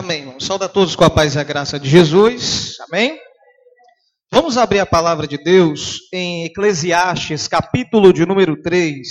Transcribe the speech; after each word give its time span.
Amém. 0.00 0.34
Saúde 0.40 0.64
a 0.64 0.68
todos 0.68 0.96
com 0.96 1.04
a 1.04 1.10
paz 1.10 1.34
e 1.34 1.38
a 1.38 1.44
graça 1.44 1.78
de 1.78 1.86
Jesus. 1.86 2.78
Amém. 2.88 3.20
Vamos 4.32 4.56
abrir 4.56 4.78
a 4.78 4.86
palavra 4.86 5.26
de 5.26 5.36
Deus 5.36 6.08
em 6.10 6.46
Eclesiastes, 6.46 7.46
capítulo 7.46 8.10
de 8.10 8.24
número 8.24 8.62
3. 8.62 9.06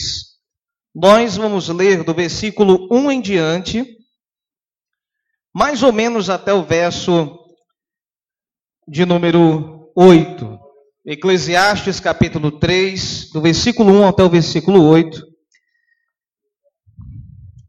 Nós 0.96 1.38
vamos 1.38 1.70
ler 1.70 2.04
do 2.04 2.12
versículo 2.12 2.88
1 2.92 3.12
em 3.12 3.22
diante, 3.22 3.86
mais 5.54 5.84
ou 5.84 5.94
menos 5.94 6.28
até 6.28 6.56
o 6.56 6.64
verso 6.64 7.38
de 8.88 9.06
número 9.06 9.92
8. 9.96 10.60
Eclesiastes, 11.06 12.00
capítulo 12.00 12.58
3, 12.58 13.30
do 13.32 13.42
versículo 13.42 13.92
1 13.92 14.08
até 14.08 14.24
o 14.24 14.30
versículo 14.30 14.84
8. 14.90 15.29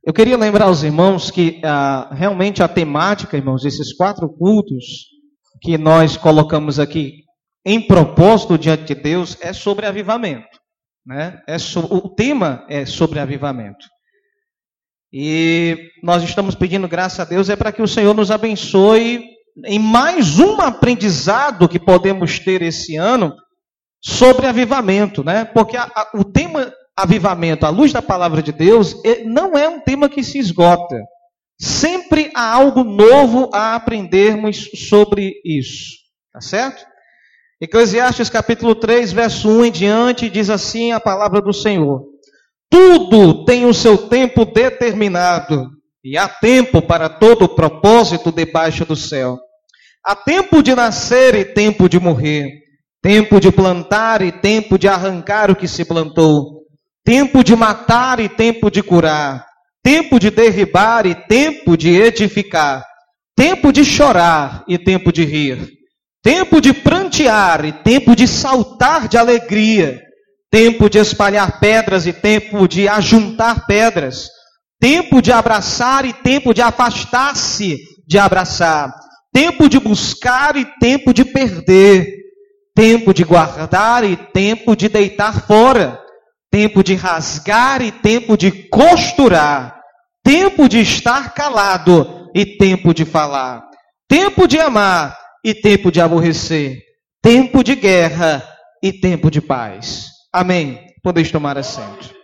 Eu 0.03 0.15
queria 0.15 0.37
lembrar 0.37 0.65
aos 0.65 0.83
irmãos 0.83 1.31
que 1.31 1.61
ah, 1.63 2.09
realmente 2.13 2.63
a 2.63 2.69
temática, 2.69 3.37
irmãos, 3.37 3.63
desses 3.63 3.93
quatro 3.95 4.29
cultos 4.31 4.85
que 5.61 5.77
nós 5.77 6.17
colocamos 6.17 6.79
aqui 6.79 7.25
em 7.67 7.87
propósito 7.87 8.57
diante 8.57 8.95
de 8.95 8.95
Deus 8.95 9.37
é 9.43 9.53
sobre 9.53 9.85
avivamento. 9.85 10.59
Né? 11.05 11.43
É 11.47 11.59
so, 11.59 11.81
o 11.81 12.09
tema 12.09 12.65
é 12.69 12.87
sobre 12.87 13.19
avivamento. 13.19 13.87
E 15.13 15.91
nós 16.03 16.23
estamos 16.23 16.55
pedindo 16.55 16.89
graça 16.89 17.23
a 17.23 17.27
Deus 17.27 17.51
é 17.51 17.57
para 17.57 17.73
que 17.73 17.83
o 17.83 17.89
Senhor 17.89 18.15
nos 18.15 18.31
abençoe 18.31 19.23
em 19.67 19.79
mais 19.79 20.39
um 20.39 20.63
aprendizado 20.63 21.69
que 21.69 21.79
podemos 21.79 22.39
ter 22.39 22.63
esse 22.63 22.97
ano 22.97 23.35
sobre 24.03 24.47
avivamento, 24.47 25.23
né? 25.23 25.45
Porque 25.45 25.77
a, 25.77 25.83
a, 25.83 26.11
o 26.15 26.25
tema 26.25 26.73
avivamento 26.97 27.67
à 27.67 27.71
luz 27.71 27.93
da 27.93 28.03
palavra 28.03 28.43
de 28.43 28.53
Deus 28.53 28.97
não 29.25 29.57
é 29.57 29.69
um 29.69 29.81
tema 29.81 30.09
que 30.09 30.23
se 30.23 30.39
esgota. 30.39 30.97
Sempre 31.61 32.31
há 32.35 32.55
algo 32.55 32.85
novo 32.85 33.51
a 33.53 33.75
aprendermos 33.75 34.71
sobre 34.89 35.35
isso. 35.45 35.99
Tá 36.33 36.41
certo? 36.41 36.85
Eclesiastes 37.61 38.31
capítulo 38.31 38.75
3, 38.75 39.13
verso 39.13 39.49
1 39.51 39.65
em 39.67 39.71
diante, 39.71 40.31
diz 40.31 40.49
assim 40.49 40.93
a 40.93 41.01
palavra 41.01 41.43
do 41.43 41.53
Senhor: 41.53 42.03
Tudo 42.71 43.45
tem 43.45 43.67
o 43.67 43.75
seu 43.75 44.09
tempo 44.09 44.47
determinado, 44.47 45.69
e 46.03 46.17
há 46.17 46.27
tempo 46.27 46.81
para 46.81 47.11
todo 47.11 47.55
propósito 47.55 48.33
debaixo 48.33 48.87
do 48.87 48.97
céu. 48.97 49.39
Há 50.03 50.17
tempo 50.17 50.63
de 50.63 50.75
nascer 50.75 51.35
e 51.35 51.45
tempo 51.45 51.87
de 51.87 52.01
morrer, 52.01 52.49
tempo 53.03 53.39
de 53.39 53.53
plantar 53.53 54.23
e 54.23 54.33
tempo 54.33 54.79
de 54.79 54.89
arrancar 54.89 55.51
o 55.51 55.57
que 55.57 55.69
se 55.69 55.85
plantou 55.85 56.60
tempo 57.11 57.43
de 57.43 57.57
matar 57.57 58.21
e 58.21 58.29
tempo 58.29 58.71
de 58.71 58.85
curar, 58.85 59.45
tempo 59.83 60.21
de 60.21 60.31
derribar 60.31 61.07
e 61.07 61.13
tempo 61.13 61.77
de 61.77 61.91
edificar, 61.91 62.87
tempo 63.37 63.73
de 63.73 63.85
chorar 63.85 64.63
e 64.69 64.79
tempo 64.79 65.13
de 65.13 65.25
rir, 65.25 65.69
tempo 66.23 66.61
de 66.61 66.73
prantear 66.73 67.65
e 67.65 67.73
tempo 67.73 68.15
de 68.15 68.29
saltar 68.29 69.09
de 69.09 69.19
alegria, 69.19 69.99
tempo 70.53 70.89
de 70.89 70.99
espalhar 70.99 71.59
pedras 71.59 72.07
e 72.07 72.13
tempo 72.13 72.69
de 72.69 72.89
ajuntar 72.89 73.67
pedras, 73.67 74.29
tempo 74.79 75.21
de 75.21 75.33
abraçar 75.33 76.05
e 76.05 76.13
tempo 76.13 76.55
de 76.55 76.63
afastar-se 76.63 77.77
de 78.07 78.21
abraçar, 78.21 78.95
tempo 79.33 79.69
de 79.69 79.81
buscar 79.81 80.55
e 80.55 80.65
tempo 80.79 81.13
de 81.13 81.25
perder, 81.25 82.07
tempo 82.73 83.13
de 83.13 83.25
guardar 83.25 84.05
e 84.05 84.17
tempo 84.17 84.77
de 84.77 84.89
deitar 84.89 85.45
fora 85.45 85.99
tempo 86.51 86.83
de 86.83 86.95
rasgar 86.95 87.81
e 87.81 87.93
tempo 87.93 88.37
de 88.37 88.51
costurar, 88.69 89.81
tempo 90.23 90.69
de 90.69 90.81
estar 90.81 91.33
calado 91.33 92.31
e 92.35 92.45
tempo 92.45 92.93
de 92.93 93.05
falar, 93.05 93.63
tempo 94.09 94.47
de 94.49 94.59
amar 94.59 95.17
e 95.45 95.55
tempo 95.55 95.91
de 95.93 96.01
aborrecer, 96.01 96.79
tempo 97.23 97.63
de 97.63 97.75
guerra 97.77 98.47
e 98.83 98.93
tempo 98.93 99.31
de 99.31 99.41
paz. 99.41 100.09
Amém. 100.33 100.87
Podeis 101.03 101.31
tomar 101.31 101.57
assento. 101.57 102.15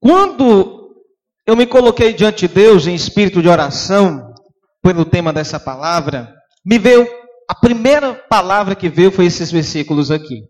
Quando 0.00 0.94
eu 1.46 1.56
me 1.56 1.66
coloquei 1.66 2.12
diante 2.12 2.46
de 2.46 2.54
Deus 2.54 2.86
em 2.86 2.94
espírito 2.94 3.42
de 3.42 3.48
oração, 3.48 4.34
pelo 4.82 5.04
tema 5.04 5.32
dessa 5.32 5.58
palavra, 5.58 6.32
me 6.64 6.78
veio 6.78 7.08
a 7.48 7.54
primeira 7.54 8.14
palavra 8.14 8.74
que 8.74 8.88
veio 8.88 9.10
foi 9.10 9.26
esses 9.26 9.50
versículos 9.50 10.10
aqui. 10.10 10.42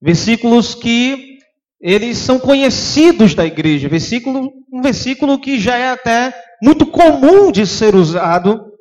Versículos 0.00 0.74
que 0.74 1.38
eles 1.80 2.18
são 2.18 2.38
conhecidos 2.38 3.34
da 3.34 3.44
igreja. 3.44 3.88
Versículo, 3.88 4.52
um 4.72 4.80
versículo 4.80 5.38
que 5.38 5.58
já 5.58 5.76
é 5.76 5.90
até 5.90 6.32
muito 6.62 6.86
comum 6.86 7.50
de 7.50 7.66
ser 7.66 7.94
usado, 7.94 8.72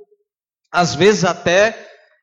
às 0.71 0.93
vezes 0.93 1.25
até 1.25 1.75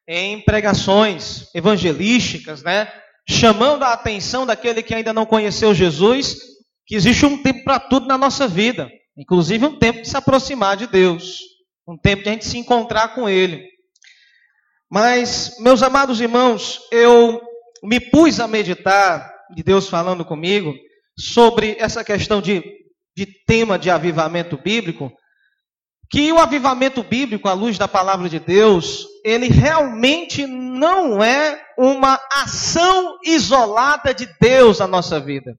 em 0.07 0.41
pregações 0.41 1.47
evangelísticas, 1.55 2.63
né? 2.63 2.91
Chamando 3.29 3.83
a 3.83 3.93
atenção 3.93 4.47
daquele 4.47 4.83
que 4.83 4.95
ainda 4.95 5.13
não 5.13 5.27
conheceu 5.27 5.75
Jesus, 5.75 6.39
que 6.87 6.95
existe 6.95 7.27
um 7.27 7.43
tempo 7.43 7.65
para 7.65 7.79
tudo 7.79 8.07
na 8.07 8.17
nossa 8.17 8.49
vida, 8.49 8.89
inclusive 9.17 9.67
um 9.67 9.79
tempo 9.79 10.01
de 10.01 10.09
se 10.09 10.17
aproximar 10.17 10.77
de 10.77 10.87
Deus, 10.87 11.41
um 11.87 11.99
tempo 11.99 12.23
de 12.23 12.29
a 12.31 12.33
gente 12.33 12.47
se 12.47 12.57
encontrar 12.57 13.15
com 13.15 13.29
Ele. 13.29 13.67
Mas, 14.91 15.56
meus 15.60 15.82
amados 15.82 16.21
irmãos, 16.21 16.81
eu 16.91 17.41
me 17.82 18.00
pus 18.00 18.41
a 18.41 18.49
meditar, 18.49 19.34
de 19.54 19.62
Deus 19.62 19.88
falando 19.88 20.25
comigo, 20.25 20.75
sobre 21.19 21.76
essa 21.78 22.03
questão 22.03 22.41
de, 22.41 22.62
de 23.16 23.27
tema 23.47 23.78
de 23.78 23.91
avivamento 23.91 24.56
bíblico, 24.56 25.12
que 26.10 26.32
o 26.32 26.38
avivamento 26.38 27.03
bíblico, 27.03 27.48
à 27.48 27.53
luz 27.53 27.77
da 27.77 27.87
palavra 27.87 28.31
de 28.31 28.38
Deus, 28.38 29.06
ele 29.22 29.48
realmente 29.48 30.47
não 30.47 31.22
é 31.22 31.62
uma 31.77 32.19
ação 32.32 33.19
isolada 33.22 34.15
de 34.15 34.27
Deus 34.41 34.78
na 34.78 34.87
nossa 34.87 35.21
vida. 35.21 35.59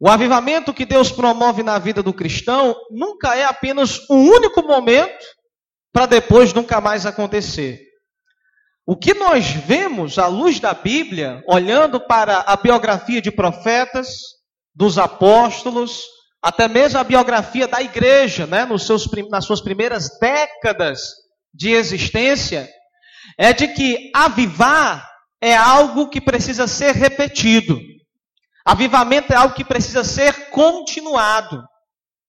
O 0.00 0.08
avivamento 0.08 0.72
que 0.72 0.86
Deus 0.86 1.10
promove 1.12 1.62
na 1.62 1.78
vida 1.78 2.02
do 2.02 2.14
cristão 2.14 2.74
nunca 2.90 3.34
é 3.34 3.44
apenas 3.44 4.08
um 4.08 4.30
único 4.30 4.62
momento 4.62 5.26
para 5.92 6.06
depois 6.06 6.54
nunca 6.54 6.80
mais 6.80 7.04
acontecer. 7.04 7.87
O 8.90 8.96
que 8.96 9.12
nós 9.12 9.50
vemos 9.50 10.18
à 10.18 10.28
luz 10.28 10.58
da 10.58 10.72
Bíblia, 10.72 11.42
olhando 11.46 12.00
para 12.00 12.38
a 12.46 12.56
biografia 12.56 13.20
de 13.20 13.30
profetas, 13.30 14.08
dos 14.74 14.96
apóstolos, 14.96 16.04
até 16.42 16.66
mesmo 16.66 16.98
a 16.98 17.04
biografia 17.04 17.68
da 17.68 17.82
igreja, 17.82 18.46
né, 18.46 18.64
nos 18.64 18.86
seus, 18.86 19.06
nas 19.28 19.44
suas 19.44 19.60
primeiras 19.60 20.08
décadas 20.18 21.02
de 21.52 21.68
existência, 21.68 22.66
é 23.36 23.52
de 23.52 23.68
que 23.68 24.10
avivar 24.14 25.06
é 25.38 25.54
algo 25.54 26.08
que 26.08 26.18
precisa 26.22 26.66
ser 26.66 26.94
repetido. 26.94 27.78
Avivamento 28.64 29.34
é 29.34 29.36
algo 29.36 29.54
que 29.54 29.66
precisa 29.66 30.02
ser 30.02 30.48
continuado. 30.48 31.62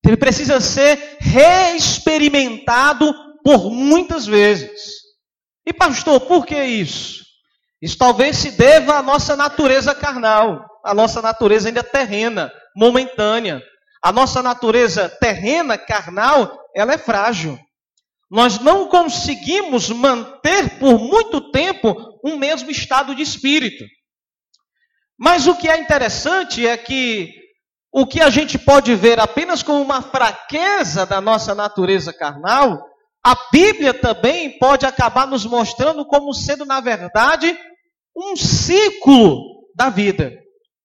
Ele 0.05 0.17
precisa 0.17 0.59
ser 0.59 1.15
reexperimentado 1.21 3.15
por 3.45 3.71
muitas 3.71 4.25
vezes. 4.25 4.98
E 5.69 5.73
pastor, 5.73 6.21
por 6.21 6.47
que 6.47 6.59
isso? 6.59 7.23
Isso 7.79 7.95
talvez 7.95 8.37
se 8.37 8.49
deva 8.49 8.95
à 8.95 9.03
nossa 9.03 9.35
natureza 9.35 9.93
carnal, 9.93 10.65
à 10.83 10.95
nossa 10.95 11.21
natureza 11.21 11.69
ainda 11.69 11.83
terrena, 11.83 12.51
momentânea. 12.75 13.61
A 14.03 14.11
nossa 14.11 14.41
natureza 14.41 15.07
terrena, 15.07 15.77
carnal, 15.77 16.57
ela 16.75 16.93
é 16.93 16.97
frágil. 16.97 17.55
Nós 18.31 18.57
não 18.57 18.87
conseguimos 18.87 19.89
manter 19.91 20.79
por 20.79 20.97
muito 20.97 21.51
tempo 21.51 21.95
um 22.25 22.35
mesmo 22.35 22.71
estado 22.71 23.13
de 23.13 23.21
espírito. 23.21 23.85
Mas 25.19 25.45
o 25.45 25.55
que 25.55 25.69
é 25.69 25.77
interessante 25.77 26.65
é 26.65 26.75
que 26.77 27.31
o 27.93 28.07
que 28.07 28.21
a 28.21 28.31
gente 28.31 28.57
pode 28.57 28.95
ver 28.95 29.19
apenas 29.19 29.61
como 29.61 29.83
uma 29.83 30.01
fraqueza 30.01 31.05
da 31.05 31.21
nossa 31.21 31.53
natureza 31.53 32.11
carnal, 32.11 32.88
a 33.23 33.35
Bíblia 33.51 33.93
também 33.93 34.57
pode 34.57 34.85
acabar 34.85 35.27
nos 35.27 35.45
mostrando 35.45 36.05
como 36.05 36.33
sendo, 36.33 36.65
na 36.65 36.79
verdade, 36.79 37.57
um 38.15 38.35
ciclo 38.35 39.65
da 39.75 39.89
vida. 39.89 40.33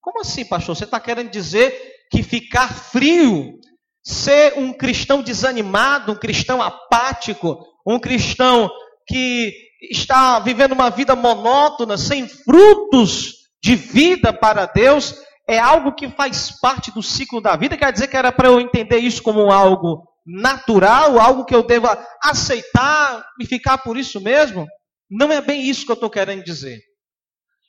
Como 0.00 0.20
assim, 0.20 0.44
pastor? 0.44 0.76
Você 0.76 0.84
está 0.84 1.00
querendo 1.00 1.30
dizer 1.30 1.74
que 2.10 2.22
ficar 2.22 2.72
frio, 2.72 3.58
ser 4.02 4.58
um 4.58 4.72
cristão 4.72 5.22
desanimado, 5.22 6.12
um 6.12 6.16
cristão 6.16 6.60
apático, 6.60 7.58
um 7.86 7.98
cristão 7.98 8.70
que 9.06 9.52
está 9.90 10.38
vivendo 10.40 10.72
uma 10.72 10.90
vida 10.90 11.14
monótona, 11.14 11.96
sem 11.96 12.28
frutos 12.28 13.32
de 13.62 13.76
vida 13.76 14.32
para 14.32 14.66
Deus, 14.66 15.14
é 15.48 15.58
algo 15.58 15.94
que 15.94 16.08
faz 16.08 16.50
parte 16.60 16.90
do 16.90 17.02
ciclo 17.02 17.40
da 17.40 17.56
vida? 17.56 17.76
Quer 17.76 17.92
dizer 17.92 18.08
que 18.08 18.16
era 18.16 18.32
para 18.32 18.48
eu 18.48 18.60
entender 18.60 18.98
isso 18.98 19.22
como 19.22 19.50
algo 19.52 20.02
natural, 20.26 21.18
algo 21.18 21.44
que 21.44 21.54
eu 21.54 21.62
deva 21.62 22.02
aceitar 22.22 23.26
e 23.40 23.46
ficar 23.46 23.78
por 23.78 23.96
isso 23.96 24.20
mesmo? 24.20 24.66
Não 25.10 25.30
é 25.30 25.40
bem 25.40 25.62
isso 25.62 25.84
que 25.84 25.92
eu 25.92 25.94
estou 25.94 26.10
querendo 26.10 26.42
dizer. 26.42 26.80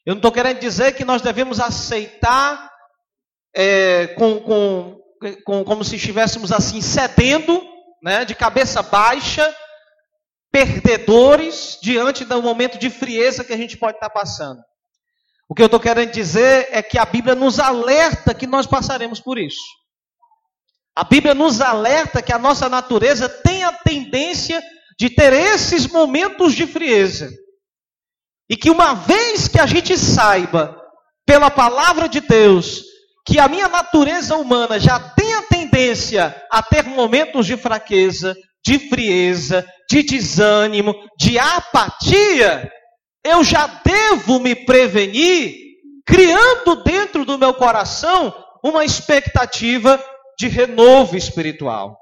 Eu 0.05 0.13
não 0.13 0.19
estou 0.19 0.31
querendo 0.31 0.59
dizer 0.59 0.93
que 0.93 1.03
nós 1.03 1.21
devemos 1.21 1.59
aceitar 1.59 2.71
é, 3.55 4.07
com, 4.07 4.39
com, 4.39 4.97
com, 5.43 5.63
como 5.63 5.83
se 5.83 5.95
estivéssemos 5.95 6.51
assim 6.51 6.81
cedendo, 6.81 7.61
né, 8.03 8.23
de 8.23 8.35
cabeça 8.35 8.83
baixa, 8.83 9.53
perdedores 10.51 11.77
diante 11.81 12.23
do 12.23 12.41
momento 12.41 12.77
de 12.77 12.89
frieza 12.89 13.43
que 13.43 13.51
a 13.51 13.57
gente 13.57 13.77
pode 13.77 13.97
estar 13.97 14.09
passando. 14.09 14.61
O 15.49 15.53
que 15.53 15.61
eu 15.61 15.67
estou 15.67 15.79
querendo 15.79 16.11
dizer 16.11 16.69
é 16.71 16.81
que 16.81 16.97
a 16.97 17.05
Bíblia 17.05 17.35
nos 17.35 17.59
alerta 17.59 18.33
que 18.33 18.47
nós 18.47 18.65
passaremos 18.65 19.19
por 19.19 19.37
isso. 19.37 19.61
A 20.95 21.03
Bíblia 21.03 21.33
nos 21.33 21.59
alerta 21.59 22.21
que 22.21 22.31
a 22.31 22.39
nossa 22.39 22.69
natureza 22.69 23.27
tem 23.27 23.63
a 23.63 23.73
tendência 23.73 24.63
de 24.97 25.09
ter 25.09 25.33
esses 25.33 25.87
momentos 25.87 26.55
de 26.55 26.65
frieza. 26.65 27.29
E 28.49 28.55
que 28.55 28.69
uma 28.69 28.93
vez 28.93 29.47
que 29.47 29.59
a 29.59 29.65
gente 29.65 29.97
saiba, 29.97 30.79
pela 31.25 31.51
palavra 31.51 32.07
de 32.07 32.21
Deus, 32.21 32.83
que 33.25 33.39
a 33.39 33.47
minha 33.47 33.67
natureza 33.67 34.37
humana 34.37 34.79
já 34.79 34.99
tem 34.99 35.33
a 35.33 35.41
tendência 35.41 36.33
a 36.51 36.61
ter 36.61 36.83
momentos 36.83 37.45
de 37.45 37.57
fraqueza, 37.57 38.35
de 38.63 38.79
frieza, 38.87 39.67
de 39.89 40.03
desânimo, 40.03 40.95
de 41.19 41.37
apatia, 41.37 42.71
eu 43.23 43.43
já 43.43 43.67
devo 43.83 44.39
me 44.39 44.55
prevenir, 44.55 45.55
criando 46.05 46.83
dentro 46.83 47.25
do 47.25 47.37
meu 47.37 47.53
coração 47.55 48.33
uma 48.63 48.85
expectativa 48.85 50.01
de 50.37 50.47
renovo 50.47 51.15
espiritual. 51.15 51.97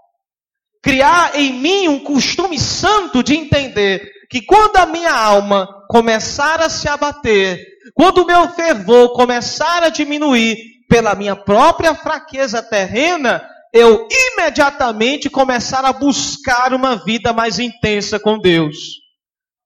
Criar 0.81 1.39
em 1.39 1.53
mim 1.53 1.87
um 1.87 1.99
costume 1.99 2.59
santo 2.59 3.23
de 3.23 3.35
entender 3.35 4.11
que 4.29 4.41
quando 4.41 4.77
a 4.77 4.85
minha 4.85 5.13
alma 5.13 5.67
começar 5.89 6.59
a 6.59 6.69
se 6.69 6.89
abater, 6.89 7.63
quando 7.93 8.23
o 8.23 8.25
meu 8.25 8.49
fervor 8.49 9.13
começar 9.13 9.83
a 9.83 9.89
diminuir 9.89 10.57
pela 10.89 11.15
minha 11.15 11.35
própria 11.35 11.95
fraqueza 11.95 12.61
terrena, 12.61 13.47
eu 13.73 14.07
imediatamente 14.11 15.29
começar 15.29 15.83
a 15.85 15.93
buscar 15.93 16.73
uma 16.73 16.95
vida 16.95 17.33
mais 17.33 17.59
intensa 17.59 18.19
com 18.19 18.37
Deus. 18.37 18.75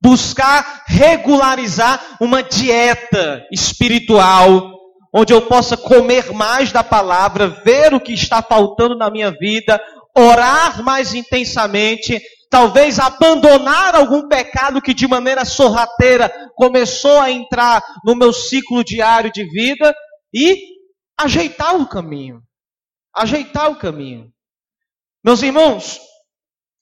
Buscar 0.02 0.84
regularizar 0.88 2.18
uma 2.22 2.44
dieta 2.44 3.44
espiritual, 3.52 4.77
onde 5.18 5.34
eu 5.34 5.42
possa 5.42 5.76
comer 5.76 6.32
mais 6.32 6.72
da 6.72 6.84
palavra, 6.84 7.48
ver 7.48 7.92
o 7.92 8.00
que 8.00 8.14
está 8.14 8.40
faltando 8.40 8.96
na 8.96 9.10
minha 9.10 9.32
vida, 9.32 9.82
orar 10.16 10.84
mais 10.84 11.16
intensamente 11.16 12.22
talvez 12.52 13.00
abandonar 13.00 13.96
algum 13.96 14.28
pecado 14.28 14.80
que 14.80 14.94
de 14.94 15.08
maneira 15.08 15.44
sorrateira 15.44 16.32
começou 16.56 17.20
a 17.20 17.32
entrar 17.32 17.84
no 18.06 18.16
meu 18.16 18.32
ciclo 18.32 18.84
diário 18.84 19.32
de 19.32 19.44
vida 19.44 19.92
e 20.32 20.56
ajeitar 21.20 21.76
o 21.76 21.88
caminho. 21.88 22.40
Ajeitar 23.16 23.72
o 23.72 23.76
caminho. 23.76 24.32
Meus 25.26 25.42
irmãos, 25.42 26.00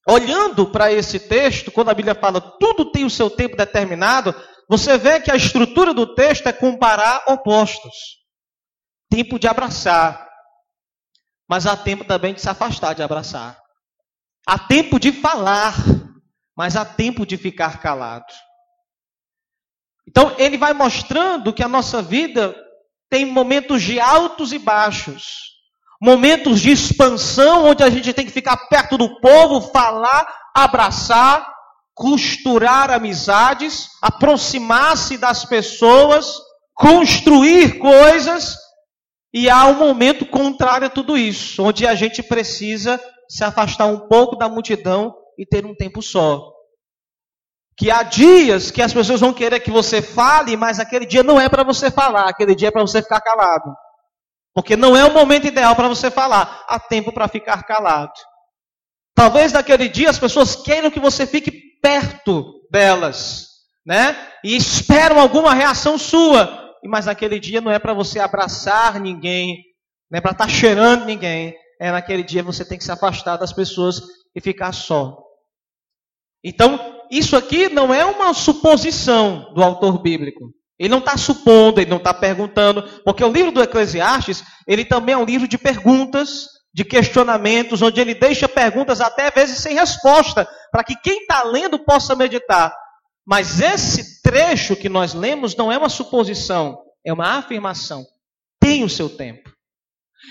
olhando 0.08 0.70
para 0.70 0.92
esse 0.92 1.22
texto, 1.22 1.72
quando 1.72 1.90
a 1.90 1.94
Bíblia 1.94 2.16
fala 2.16 2.42
tudo 2.60 2.92
tem 2.92 3.06
o 3.06 3.10
seu 3.10 3.30
tempo 3.30 3.56
determinado, 3.56 4.36
você 4.70 4.98
vê 4.98 5.22
que 5.22 5.32
a 5.32 5.38
estrutura 5.38 5.94
do 5.94 6.14
texto 6.16 6.48
é 6.48 6.54
comparar 6.54 7.24
opostos. 7.30 8.25
Tempo 9.10 9.40
de 9.40 9.48
abraçar, 9.48 10.28
mas 11.48 11.66
há 11.68 11.78
tempo 11.78 12.04
também 12.04 12.34
de 12.34 12.42
se 12.42 12.50
afastar 12.50 12.94
de 12.94 13.04
abraçar. 13.04 13.58
Há 14.48 14.60
tempo 14.60 15.00
de 15.00 15.12
falar, 15.12 15.74
mas 16.56 16.76
há 16.76 16.86
tempo 16.86 17.26
de 17.26 17.38
ficar 17.38 17.80
calado. 17.80 18.34
Então, 20.08 20.36
ele 20.38 20.58
vai 20.58 20.74
mostrando 20.74 21.54
que 21.54 21.64
a 21.64 21.68
nossa 21.68 22.02
vida 22.02 22.56
tem 23.10 23.26
momentos 23.26 23.82
de 23.82 24.00
altos 24.00 24.54
e 24.54 24.60
baixos, 24.60 25.56
momentos 26.02 26.62
de 26.62 26.72
expansão, 26.72 27.66
onde 27.66 27.84
a 27.84 27.90
gente 27.90 28.14
tem 28.14 28.26
que 28.26 28.32
ficar 28.32 28.58
perto 28.68 28.98
do 28.98 29.20
povo, 29.20 29.62
falar, 29.72 30.28
abraçar, 30.54 31.52
costurar 31.94 32.92
amizades, 32.92 33.88
aproximar-se 34.02 35.18
das 35.18 35.46
pessoas, 35.46 36.34
construir 36.74 37.80
coisas, 37.80 38.56
e 39.36 39.50
há 39.50 39.66
um 39.66 39.74
momento 39.74 40.26
contrário 40.26 40.88
a 40.88 40.90
tudo 40.90 41.18
isso, 41.18 41.62
onde 41.62 41.86
a 41.86 41.94
gente 41.94 42.24
precisa 42.24 42.98
se 43.28 43.44
afastar 43.44 43.86
um 43.86 44.08
pouco 44.08 44.38
da 44.38 44.48
multidão 44.48 45.14
e 45.38 45.46
ter 45.46 45.66
um 45.66 45.76
tempo 45.76 46.02
só. 46.02 46.54
Que 47.78 47.92
há 47.92 48.02
dias 48.02 48.72
que 48.72 48.82
as 48.82 48.94
pessoas 48.94 49.20
vão 49.20 49.34
querer 49.34 49.60
que 49.60 49.70
você 49.70 50.02
fale, 50.02 50.56
mas 50.56 50.80
aquele 50.80 51.06
dia 51.06 51.22
não 51.22 51.38
é 51.38 51.50
para 51.50 51.64
você 51.64 51.92
falar, 51.92 52.30
aquele 52.30 52.56
dia 52.56 52.70
é 52.70 52.72
para 52.72 52.84
você 52.84 53.02
ficar 53.02 53.20
calado. 53.20 53.76
Porque 54.54 54.78
não 54.78 54.96
é 54.96 55.04
o 55.04 55.14
momento 55.14 55.48
ideal 55.48 55.76
para 55.76 55.90
você 55.90 56.10
falar, 56.10 56.64
há 56.70 56.80
tempo 56.80 57.12
para 57.12 57.28
ficar 57.28 57.62
calado. 57.64 58.14
Talvez 59.14 59.52
naquele 59.52 59.90
dia 59.90 60.10
as 60.10 60.18
pessoas 60.18 60.56
queiram 60.56 60.90
que 60.90 61.00
você 61.00 61.28
fique 61.28 61.52
perto 61.82 62.62
delas, 62.72 63.50
né? 63.86 64.16
E 64.46 64.56
esperam 64.56 65.20
alguma 65.20 65.54
reação 65.54 65.98
sua. 65.98 66.65
Mas 66.88 67.06
naquele 67.06 67.40
dia 67.40 67.62
não 67.62 67.72
é 67.72 67.80
para 67.80 67.94
você 67.94 68.20
abraçar 68.20 69.00
ninguém, 69.00 69.64
não 70.10 70.18
é 70.18 70.22
para 70.22 70.32
estar 70.32 70.46
tá 70.46 70.50
cheirando 70.50 71.06
ninguém, 71.06 71.56
é 71.80 71.92
naquele 71.92 72.24
dia 72.24 72.44
você 72.44 72.64
tem 72.64 72.78
que 72.78 72.84
se 72.84 72.92
afastar 72.92 73.38
das 73.38 73.52
pessoas 73.52 74.02
e 74.36 74.42
ficar 74.42 74.72
só. 74.72 75.18
Então, 76.44 77.04
isso 77.10 77.36
aqui 77.36 77.70
não 77.70 77.94
é 77.94 78.06
uma 78.06 78.34
suposição 78.34 79.52
do 79.54 79.64
autor 79.64 80.02
bíblico. 80.02 80.52
Ele 80.78 80.90
não 80.90 81.00
está 81.00 81.18
supondo, 81.18 81.80
ele 81.80 81.90
não 81.90 81.98
está 81.98 82.14
perguntando, 82.14 82.84
porque 83.04 83.24
o 83.24 83.32
livro 83.32 83.52
do 83.52 83.64
Eclesiastes, 83.64 84.44
ele 84.68 84.84
também 84.84 85.14
é 85.14 85.18
um 85.18 85.26
livro 85.26 85.48
de 85.48 85.58
perguntas, 85.58 86.48
de 86.74 86.84
questionamentos, 86.84 87.82
onde 87.82 88.02
ele 88.02 88.14
deixa 88.14 88.50
perguntas 88.50 89.00
até 89.00 89.32
vezes 89.32 89.60
sem 89.60 89.74
resposta, 89.74 90.48
para 90.72 90.84
que 90.84 90.96
quem 90.96 91.22
está 91.22 91.44
lendo 91.44 91.80
possa 91.80 92.16
meditar. 92.16 92.76
Mas 93.26 93.60
esse 93.60 94.22
trecho 94.22 94.76
que 94.76 94.88
nós 94.88 95.14
lemos 95.14 95.56
não 95.56 95.72
é 95.72 95.78
uma 95.78 95.90
suposição, 95.90 96.78
é 97.04 97.12
uma 97.12 97.38
afirmação. 97.38 98.06
Tem 98.60 98.84
o 98.84 98.90
seu 98.90 99.10
tempo. 99.10 99.52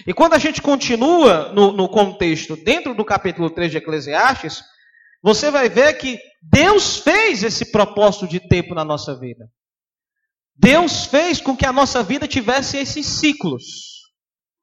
E 0.07 0.13
quando 0.13 0.35
a 0.35 0.39
gente 0.39 0.63
continua 0.63 1.53
no, 1.53 1.73
no 1.73 1.89
contexto, 1.89 2.57
dentro 2.57 2.95
do 2.95 3.05
capítulo 3.05 3.51
3 3.51 3.71
de 3.71 3.79
Eclesiastes, 3.79 4.63
você 5.23 5.51
vai 5.51 5.69
ver 5.69 5.95
que 5.95 6.19
Deus 6.43 6.99
fez 6.99 7.43
esse 7.43 7.73
propósito 7.73 8.29
de 8.29 8.41
tempo 8.41 8.75
na 8.75 8.85
nossa 8.85 9.19
vida. 9.19 9.49
Deus 10.57 11.07
fez 11.07 11.41
com 11.41 11.57
que 11.57 11.67
a 11.67 11.73
nossa 11.73 12.03
vida 12.03 12.29
tivesse 12.29 12.77
esses 12.77 13.07
ciclos, 13.07 13.65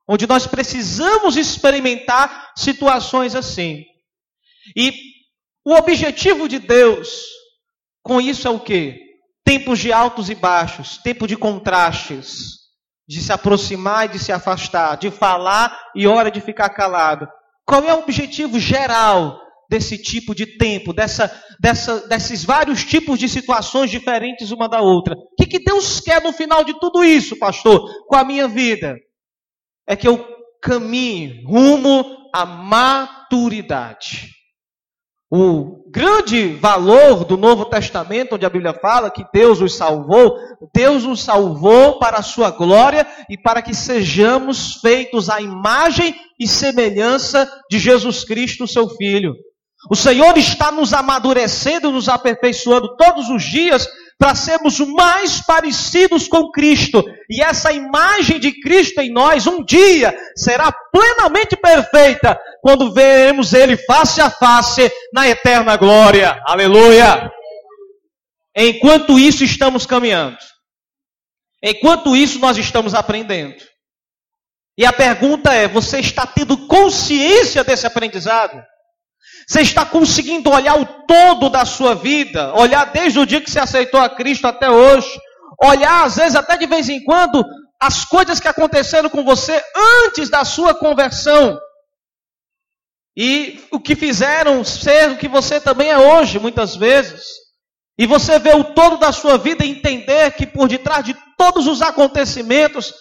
onde 0.08 0.26
nós 0.28 0.48
precisamos 0.48 1.36
experimentar 1.36 2.54
situações 2.56 3.36
assim. 3.36 3.84
E 4.76 4.94
o 5.66 5.74
objetivo 5.74 6.48
de 6.48 6.60
Deus 6.60 7.26
com 8.04 8.20
isso 8.20 8.48
é 8.48 8.52
o 8.52 8.60
quê? 8.60 9.00
Tempos 9.46 9.80
de 9.80 9.92
altos 9.92 10.30
e 10.30 10.36
baixos, 10.36 10.98
tempo 10.98 11.28
de 11.28 11.36
contrastes 11.36 12.62
de 13.12 13.22
se 13.22 13.34
aproximar 13.34 14.06
e 14.06 14.14
de 14.14 14.20
se 14.20 14.32
afastar, 14.32 14.96
de 14.96 15.12
falar 15.12 15.78
e 15.94 16.08
hora 16.08 16.32
de 16.32 16.40
ficar 16.40 16.70
calado. 16.70 17.28
Qual 17.66 17.84
é 17.84 17.94
o 17.94 18.00
objetivo 18.00 18.58
geral 18.58 19.38
desse 19.70 19.98
tipo 19.98 20.34
de 20.34 20.58
tempo, 20.58 20.94
dessa, 20.94 21.30
dessa, 21.60 22.08
desses 22.08 22.46
vários 22.46 22.86
tipos 22.86 23.20
de 23.20 23.28
situações 23.28 23.92
diferentes 23.92 24.52
uma 24.52 24.70
da 24.70 24.82
outra? 24.82 25.14
O 25.16 25.36
que, 25.38 25.46
que 25.46 25.60
Deus 25.60 26.00
quer 26.00 26.24
no 26.24 26.32
final 26.32 26.64
de 26.64 26.80
tudo 26.80 27.04
isso, 27.04 27.38
pastor, 27.38 27.86
com 28.08 28.16
a 28.16 28.24
minha 28.24 28.48
vida? 28.48 28.96
É 29.86 29.96
que 29.96 30.08
eu 30.08 30.26
caminhe 30.62 31.44
rumo 31.44 32.30
à 32.34 32.46
maturidade. 32.46 34.30
O 35.34 35.82
grande 35.90 36.56
valor 36.56 37.24
do 37.24 37.38
Novo 37.38 37.64
Testamento, 37.64 38.36
onde 38.36 38.46
a 38.46 38.50
Bíblia 38.50 38.74
fala 38.74 39.10
que 39.10 39.26
Deus 39.34 39.62
os 39.62 39.78
salvou, 39.78 40.36
Deus 40.74 41.06
nos 41.06 41.24
salvou 41.24 42.00
para 42.00 42.18
a 42.18 42.22
sua 42.22 42.50
glória 42.52 43.08
e 43.30 43.38
para 43.38 43.62
que 43.62 43.74
sejamos 43.74 44.76
feitos 44.82 45.30
à 45.30 45.40
imagem 45.40 46.14
e 46.38 46.46
semelhança 46.46 47.50
de 47.70 47.80
Jesus 47.80 48.26
Cristo, 48.26 48.68
seu 48.68 48.90
Filho. 48.90 49.34
O 49.90 49.96
Senhor 49.96 50.38
está 50.38 50.70
nos 50.70 50.94
amadurecendo, 50.94 51.94
nos 51.94 52.10
aperfeiçoando 52.10 52.98
todos 52.98 53.30
os 53.30 53.42
dias 53.42 53.88
para 54.22 54.36
sermos 54.36 54.78
mais 54.78 55.42
parecidos 55.42 56.28
com 56.28 56.52
Cristo. 56.52 57.04
E 57.28 57.42
essa 57.42 57.74
imagem 57.74 58.40
de 58.40 58.52
Cristo 58.62 59.02
em 59.02 59.12
nós, 59.12 59.48
um 59.48 59.66
dia, 59.66 60.16
será 60.36 60.72
plenamente 60.94 61.56
perfeita 61.56 62.40
quando 62.62 62.94
veremos 62.94 63.52
Ele 63.52 63.76
face 63.76 64.22
a 64.22 64.30
face 64.30 64.92
na 65.12 65.28
eterna 65.28 65.76
glória. 65.76 66.40
Aleluia! 66.46 67.32
Enquanto 68.56 69.18
isso, 69.18 69.44
estamos 69.44 69.88
caminhando. 69.88 70.38
Enquanto 71.64 72.16
isso, 72.16 72.38
nós 72.38 72.60
estamos 72.60 72.94
aprendendo. 72.94 73.64
E 74.78 74.86
a 74.86 74.94
pergunta 74.94 75.52
é: 75.52 75.68
você 75.68 76.00
está 76.00 76.28
tendo 76.28 76.68
consciência 76.68 77.64
desse 77.64 77.88
aprendizado? 77.88 78.64
Você 79.48 79.62
está 79.62 79.86
conseguindo 79.86 80.50
olhar 80.50 80.80
o 80.80 80.86
todo 81.06 81.50
da 81.50 81.66
sua 81.66 81.96
vida, 81.96 82.54
olhar 82.56 82.86
desde 82.86 83.20
o 83.20 83.26
dia 83.26 83.42
que 83.42 83.50
você 83.50 83.60
aceitou 83.60 84.00
a 84.00 84.10
Cristo 84.10 84.48
até 84.48 84.70
hoje, 84.70 85.10
olhar 85.64 86.06
às 86.06 86.16
vezes 86.16 86.36
até 86.36 86.58
de 86.58 86.66
vez 86.66 86.90
em 86.90 87.04
quando 87.04 87.44
as 87.82 88.06
coisas 88.06 88.40
que 88.40 88.48
aconteceram 88.48 89.10
com 89.10 89.24
você 89.24 89.62
antes 90.06 90.30
da 90.30 90.46
sua 90.46 90.74
conversão. 90.74 91.60
E 93.18 93.60
o 93.72 93.80
que 93.80 93.96
fizeram 93.96 94.64
ser 94.64 95.12
o 95.12 95.18
que 95.18 95.28
você 95.28 95.60
também 95.60 95.90
é 95.90 95.98
hoje, 95.98 96.40
muitas 96.40 96.76
vezes. 96.76 97.24
E 97.98 98.06
você 98.06 98.40
vê 98.40 98.54
o 98.54 98.64
todo 98.64 98.98
da 98.98 99.12
sua 99.12 99.38
vida 99.38 99.66
e 99.66 99.72
entender 99.72 100.32
que 100.32 100.46
por 100.46 100.68
detrás 100.68 101.04
de 101.04 101.16
todos 101.38 101.68
os 101.68 101.82
acontecimentos, 101.82 102.94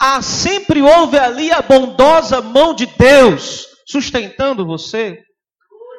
há, 0.00 0.22
sempre 0.22 0.80
houve 0.80 1.18
ali 1.18 1.50
a 1.50 1.62
bondosa 1.62 2.40
mão 2.40 2.74
de 2.74 2.86
Deus 2.86 3.66
sustentando 3.86 4.64
você, 4.64 5.18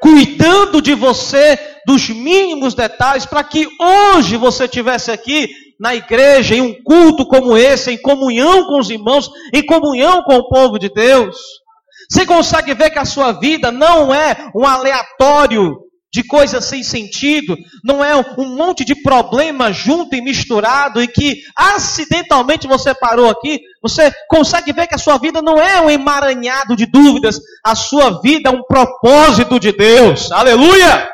cuidando 0.01 0.81
de 0.81 0.96
você 0.96 1.58
dos 1.86 2.10
mínimos 2.10 2.74
detalhes, 2.74 3.25
para 3.25 3.43
que 3.43 3.67
hoje 3.79 4.36
você 4.36 4.65
estivesse 4.65 5.12
aqui 5.12 5.50
na 5.79 5.96
igreja, 5.96 6.55
em 6.55 6.62
um 6.62 6.75
culto 6.84 7.25
como 7.25 7.55
esse, 7.55 7.91
em 7.91 8.01
comunhão 8.01 8.65
com 8.65 8.79
os 8.79 8.89
irmãos, 8.89 9.29
em 9.53 9.65
comunhão 9.65 10.24
com 10.24 10.36
o 10.36 10.50
povo 10.50 10.77
de 10.77 10.89
Deus. 10.89 11.38
Você 12.10 12.25
consegue 12.25 12.74
ver 12.74 12.89
que 12.89 13.00
a 13.00 13.05
sua 13.05 13.31
vida 13.31 13.72
não 13.72 14.13
é 14.13 14.50
um 14.55 14.65
aleatório 14.65 15.75
de 16.13 16.24
coisas 16.24 16.65
sem 16.65 16.84
sentido, 16.84 17.58
não 17.84 18.03
é 18.03 18.15
um 18.38 18.56
monte 18.56 18.84
de 18.84 18.96
problema 18.96 19.72
junto 19.72 20.15
e 20.15 20.22
misturado 20.22 21.01
e 21.01 21.08
que 21.08 21.41
acidentalmente 21.56 22.68
você 22.68 22.94
parou 22.94 23.30
aqui. 23.30 23.62
Você 23.82 24.12
consegue 24.27 24.74
ver 24.74 24.88
que 24.88 24.96
a 24.96 25.00
sua 25.00 25.18
vida 25.18 25.41
não 25.41 25.58
é 25.58 25.80
um 25.80 25.89
emaranhado 25.89 26.75
de 26.75 26.86
dúvidas, 26.86 27.39
a 27.65 27.75
sua 27.75 28.22
vida 28.22 28.50
é 28.50 28.51
um 28.51 28.63
propósito 28.63 29.60
de 29.60 29.72
Deus. 29.72 30.32
Aleluia! 30.32 31.10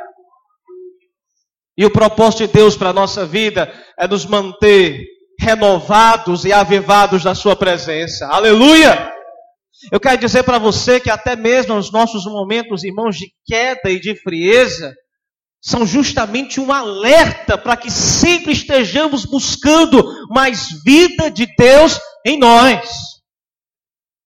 E 1.77 1.85
o 1.85 1.91
propósito 1.91 2.47
de 2.47 2.53
Deus 2.53 2.75
para 2.75 2.89
a 2.89 2.93
nossa 2.93 3.23
vida 3.23 3.71
é 3.99 4.07
nos 4.07 4.25
manter 4.25 4.99
renovados 5.39 6.43
e 6.43 6.51
avivados 6.51 7.23
da 7.23 7.35
Sua 7.35 7.55
presença. 7.55 8.27
Aleluia! 8.27 9.16
Eu 9.91 9.99
quero 9.99 10.19
dizer 10.19 10.43
para 10.43 10.57
você 10.57 10.99
que 10.99 11.09
até 11.09 11.35
mesmo 11.35 11.75
nos 11.75 11.91
nossos 11.91 12.25
momentos, 12.25 12.83
irmãos, 12.83 13.15
de 13.15 13.31
queda 13.45 13.89
e 13.89 13.99
de 13.99 14.15
frieza, 14.15 14.95
são 15.61 15.85
justamente 15.85 16.59
um 16.59 16.71
alerta 16.71 17.57
para 17.57 17.75
que 17.77 17.91
sempre 17.91 18.53
estejamos 18.53 19.25
buscando 19.25 20.03
mais 20.29 20.69
vida 20.83 21.29
de 21.29 21.47
Deus 21.57 21.99
em 22.25 22.37
nós. 22.37 22.89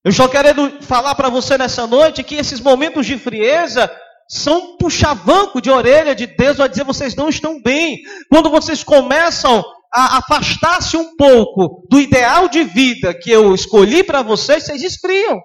Eu 0.03 0.12
só 0.12 0.27
quero 0.27 0.81
falar 0.81 1.15
para 1.15 1.29
você 1.29 1.58
nessa 1.58 1.86
noite 1.86 2.24
que 2.24 2.36
esses 2.36 2.60
momentos 2.60 3.05
de 3.05 3.17
frieza 3.17 3.91
são 4.27 4.58
um 4.58 4.77
puxavanco 4.77 5.62
de 5.62 5.70
orelha 5.70 6.15
de 6.15 6.25
Deus, 6.25 6.58
vai 6.58 6.70
dizer 6.70 6.86
vocês 6.86 7.15
não 7.15 7.29
estão 7.29 7.62
bem. 7.62 8.01
Quando 8.29 8.50
vocês 8.50 8.84
começam 8.84 9.63
a 9.94 10.20
afastar-se 10.20 10.96
um 10.96 11.16
pouco 11.16 11.86
do 11.90 12.00
ideal 12.00 12.48
de 12.48 12.64
vida 12.64 13.14
que 13.14 13.30
eu 13.30 13.54
escolhi 13.54 14.04
para 14.04 14.22
vocês, 14.22 14.64
vocês 14.64 14.82
esfriam. 14.82 15.40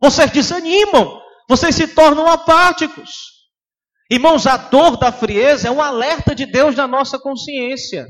Vocês 0.00 0.30
desanimam. 0.30 1.20
Vocês 1.48 1.74
se 1.74 1.86
tornam 1.88 2.26
apáticos. 2.26 3.10
Irmãos, 4.10 4.46
a 4.46 4.56
dor 4.56 4.96
da 4.96 5.12
frieza 5.12 5.68
é 5.68 5.70
um 5.70 5.80
alerta 5.80 6.34
de 6.34 6.46
Deus 6.46 6.74
na 6.74 6.86
nossa 6.86 7.18
consciência. 7.18 8.06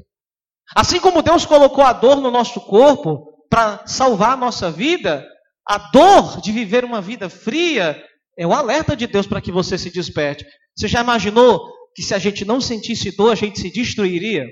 Assim 0.75 0.99
como 0.99 1.23
Deus 1.23 1.45
colocou 1.47 1.85
a 1.85 1.93
dor 1.93 2.21
no 2.21 2.31
nosso 2.31 2.61
corpo 2.63 3.47
para 3.49 3.87
salvar 3.87 4.33
a 4.33 4.37
nossa 4.37 4.71
vida, 4.71 5.27
a 5.69 5.79
dor 5.79 6.41
de 6.41 6.53
viver 6.53 6.85
uma 6.85 7.01
vida 7.01 7.29
fria 7.29 8.03
é 8.39 8.47
um 8.47 8.53
alerta 8.53 8.97
de 8.97 9.07
Deus 9.07 9.27
para 9.27 9.41
que 9.41 9.53
você 9.53 9.79
se 9.79 9.91
desperte. 9.91 10.45
Você 10.77 10.89
já 10.89 11.01
imaginou 11.01 11.61
que 11.95 12.03
se 12.03 12.15
a 12.15 12.19
gente 12.19 12.45
não 12.45 12.61
sentisse 12.61 13.17
dor, 13.17 13.33
a 13.33 13.35
gente 13.35 13.59
se 13.59 13.71
destruiria? 13.71 14.45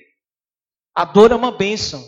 A 0.95 1.05
dor 1.05 1.33
é 1.33 1.35
uma 1.35 1.51
bênção. 1.51 2.05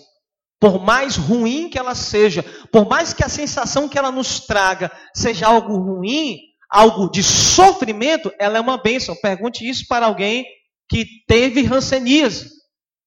Por 0.61 0.81
mais 0.81 1.17
ruim 1.17 1.69
que 1.69 1.79
ela 1.79 1.95
seja, 1.95 2.43
por 2.73 2.89
mais 2.89 3.13
que 3.13 3.25
a 3.25 3.29
sensação 3.29 3.89
que 3.89 3.99
ela 3.99 4.11
nos 4.11 4.41
traga 4.41 4.91
seja 5.15 5.47
algo 5.47 5.77
ruim, 5.77 6.39
algo 6.71 7.11
de 7.11 7.23
sofrimento, 7.23 8.33
ela 8.39 8.57
é 8.59 8.61
uma 8.61 8.79
bênção. 8.79 9.15
Pergunte 9.17 9.69
isso 9.69 9.87
para 9.87 10.07
alguém 10.07 10.47
que 10.89 11.07
teve 11.27 11.63
ranceníase 11.63 12.49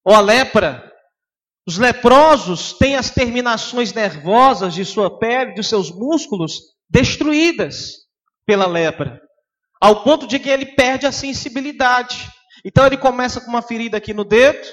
ou 0.04 0.14
a 0.14 0.20
lepra. 0.20 0.86
Os 1.68 1.78
leprosos 1.78 2.74
têm 2.74 2.96
as 2.96 3.10
terminações 3.10 3.94
nervosas 3.94 4.74
de 4.74 4.84
sua 4.84 5.20
pele, 5.20 5.54
de 5.54 5.64
seus 5.64 5.92
músculos, 5.92 6.54
destruídas 6.90 7.94
pela 8.46 8.66
lepra, 8.66 9.22
ao 9.80 10.04
ponto 10.04 10.26
de 10.26 10.40
que 10.40 10.50
ele 10.50 10.66
perde 10.66 11.06
a 11.06 11.12
sensibilidade. 11.12 12.28
Então 12.66 12.86
ele 12.86 12.98
começa 12.98 13.40
com 13.40 13.50
uma 13.50 13.62
ferida 13.62 13.98
aqui 13.98 14.14
no 14.14 14.24
dedo, 14.24 14.68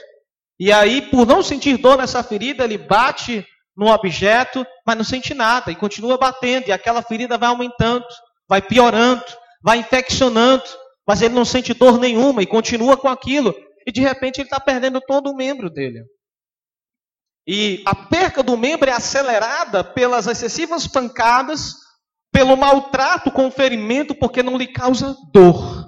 e 0.58 0.72
aí, 0.72 1.02
por 1.02 1.26
não 1.26 1.42
sentir 1.42 1.76
dor 1.76 1.98
nessa 1.98 2.22
ferida, 2.22 2.64
ele 2.64 2.78
bate 2.78 3.46
no 3.76 3.88
objeto, 3.88 4.66
mas 4.86 4.96
não 4.96 5.04
sente 5.04 5.34
nada 5.34 5.70
e 5.70 5.76
continua 5.76 6.16
batendo, 6.16 6.68
e 6.68 6.72
aquela 6.72 7.02
ferida 7.02 7.36
vai 7.36 7.50
aumentando, 7.50 8.06
vai 8.48 8.62
piorando, 8.62 9.24
vai 9.62 9.78
infeccionando, 9.78 10.64
mas 11.06 11.20
ele 11.20 11.34
não 11.34 11.44
sente 11.44 11.74
dor 11.74 11.98
nenhuma 11.98 12.42
e 12.42 12.46
continua 12.46 12.96
com 12.96 13.08
aquilo, 13.08 13.54
e 13.86 13.92
de 13.92 14.00
repente 14.00 14.38
ele 14.38 14.46
está 14.46 14.58
perdendo 14.58 15.00
todo 15.00 15.30
o 15.30 15.36
membro 15.36 15.68
dele. 15.68 16.02
E 17.46 17.82
a 17.84 17.94
perca 17.94 18.42
do 18.42 18.56
membro 18.56 18.90
é 18.90 18.92
acelerada 18.92 19.84
pelas 19.84 20.26
excessivas 20.26 20.86
pancadas, 20.86 21.74
pelo 22.32 22.56
maltrato 22.56 23.30
com 23.30 23.46
o 23.46 23.50
ferimento, 23.50 24.14
porque 24.14 24.42
não 24.42 24.56
lhe 24.56 24.66
causa 24.66 25.14
dor. 25.32 25.85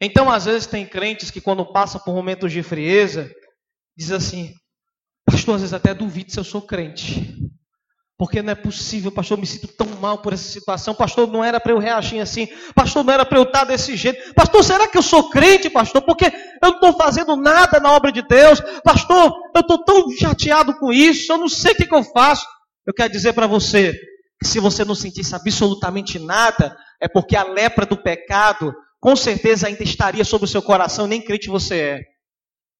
Então, 0.00 0.30
às 0.30 0.44
vezes, 0.44 0.66
tem 0.66 0.86
crentes 0.86 1.30
que, 1.30 1.40
quando 1.40 1.72
passam 1.72 2.00
por 2.00 2.14
momentos 2.14 2.52
de 2.52 2.62
frieza, 2.62 3.30
diz 3.96 4.12
assim: 4.12 4.52
Pastor, 5.26 5.56
às 5.56 5.60
vezes 5.62 5.74
até 5.74 5.92
duvido 5.92 6.30
se 6.30 6.38
eu 6.38 6.44
sou 6.44 6.62
crente. 6.62 7.34
Porque 8.18 8.40
não 8.40 8.52
é 8.52 8.54
possível, 8.54 9.12
pastor, 9.12 9.36
eu 9.36 9.40
me 9.40 9.46
sinto 9.46 9.68
tão 9.68 9.86
mal 10.00 10.22
por 10.22 10.32
essa 10.32 10.48
situação. 10.50 10.94
Pastor, 10.94 11.26
não 11.26 11.44
era 11.44 11.60
para 11.60 11.72
eu 11.72 11.78
reagir 11.78 12.18
assim. 12.18 12.48
Pastor, 12.74 13.04
não 13.04 13.12
era 13.12 13.26
para 13.26 13.38
eu 13.38 13.42
estar 13.42 13.64
desse 13.64 13.94
jeito. 13.94 14.32
Pastor, 14.32 14.64
será 14.64 14.88
que 14.88 14.96
eu 14.96 15.02
sou 15.02 15.28
crente, 15.28 15.68
pastor? 15.68 16.00
Porque 16.00 16.26
eu 16.26 16.70
não 16.70 16.76
estou 16.76 16.92
fazendo 16.94 17.36
nada 17.36 17.78
na 17.78 17.92
obra 17.92 18.10
de 18.10 18.22
Deus. 18.22 18.58
Pastor, 18.82 19.32
eu 19.54 19.60
estou 19.60 19.84
tão 19.84 20.10
chateado 20.12 20.78
com 20.78 20.90
isso. 20.90 21.30
Eu 21.30 21.36
não 21.36 21.48
sei 21.48 21.72
o 21.72 21.76
que, 21.76 21.86
que 21.86 21.94
eu 21.94 22.04
faço. 22.04 22.46
Eu 22.86 22.94
quero 22.94 23.12
dizer 23.12 23.34
para 23.34 23.46
você 23.46 23.92
que 24.40 24.48
se 24.48 24.60
você 24.60 24.82
não 24.82 24.94
sentisse 24.94 25.34
absolutamente 25.34 26.18
nada, 26.18 26.74
é 27.02 27.08
porque 27.08 27.36
a 27.36 27.44
lepra 27.44 27.84
do 27.84 28.02
pecado 28.02 28.72
com 29.06 29.14
certeza 29.14 29.68
ainda 29.68 29.84
estaria 29.84 30.24
sobre 30.24 30.46
o 30.46 30.48
seu 30.48 30.60
coração, 30.60 31.06
nem 31.06 31.22
crente 31.22 31.48
você 31.48 31.76
é. 31.76 32.00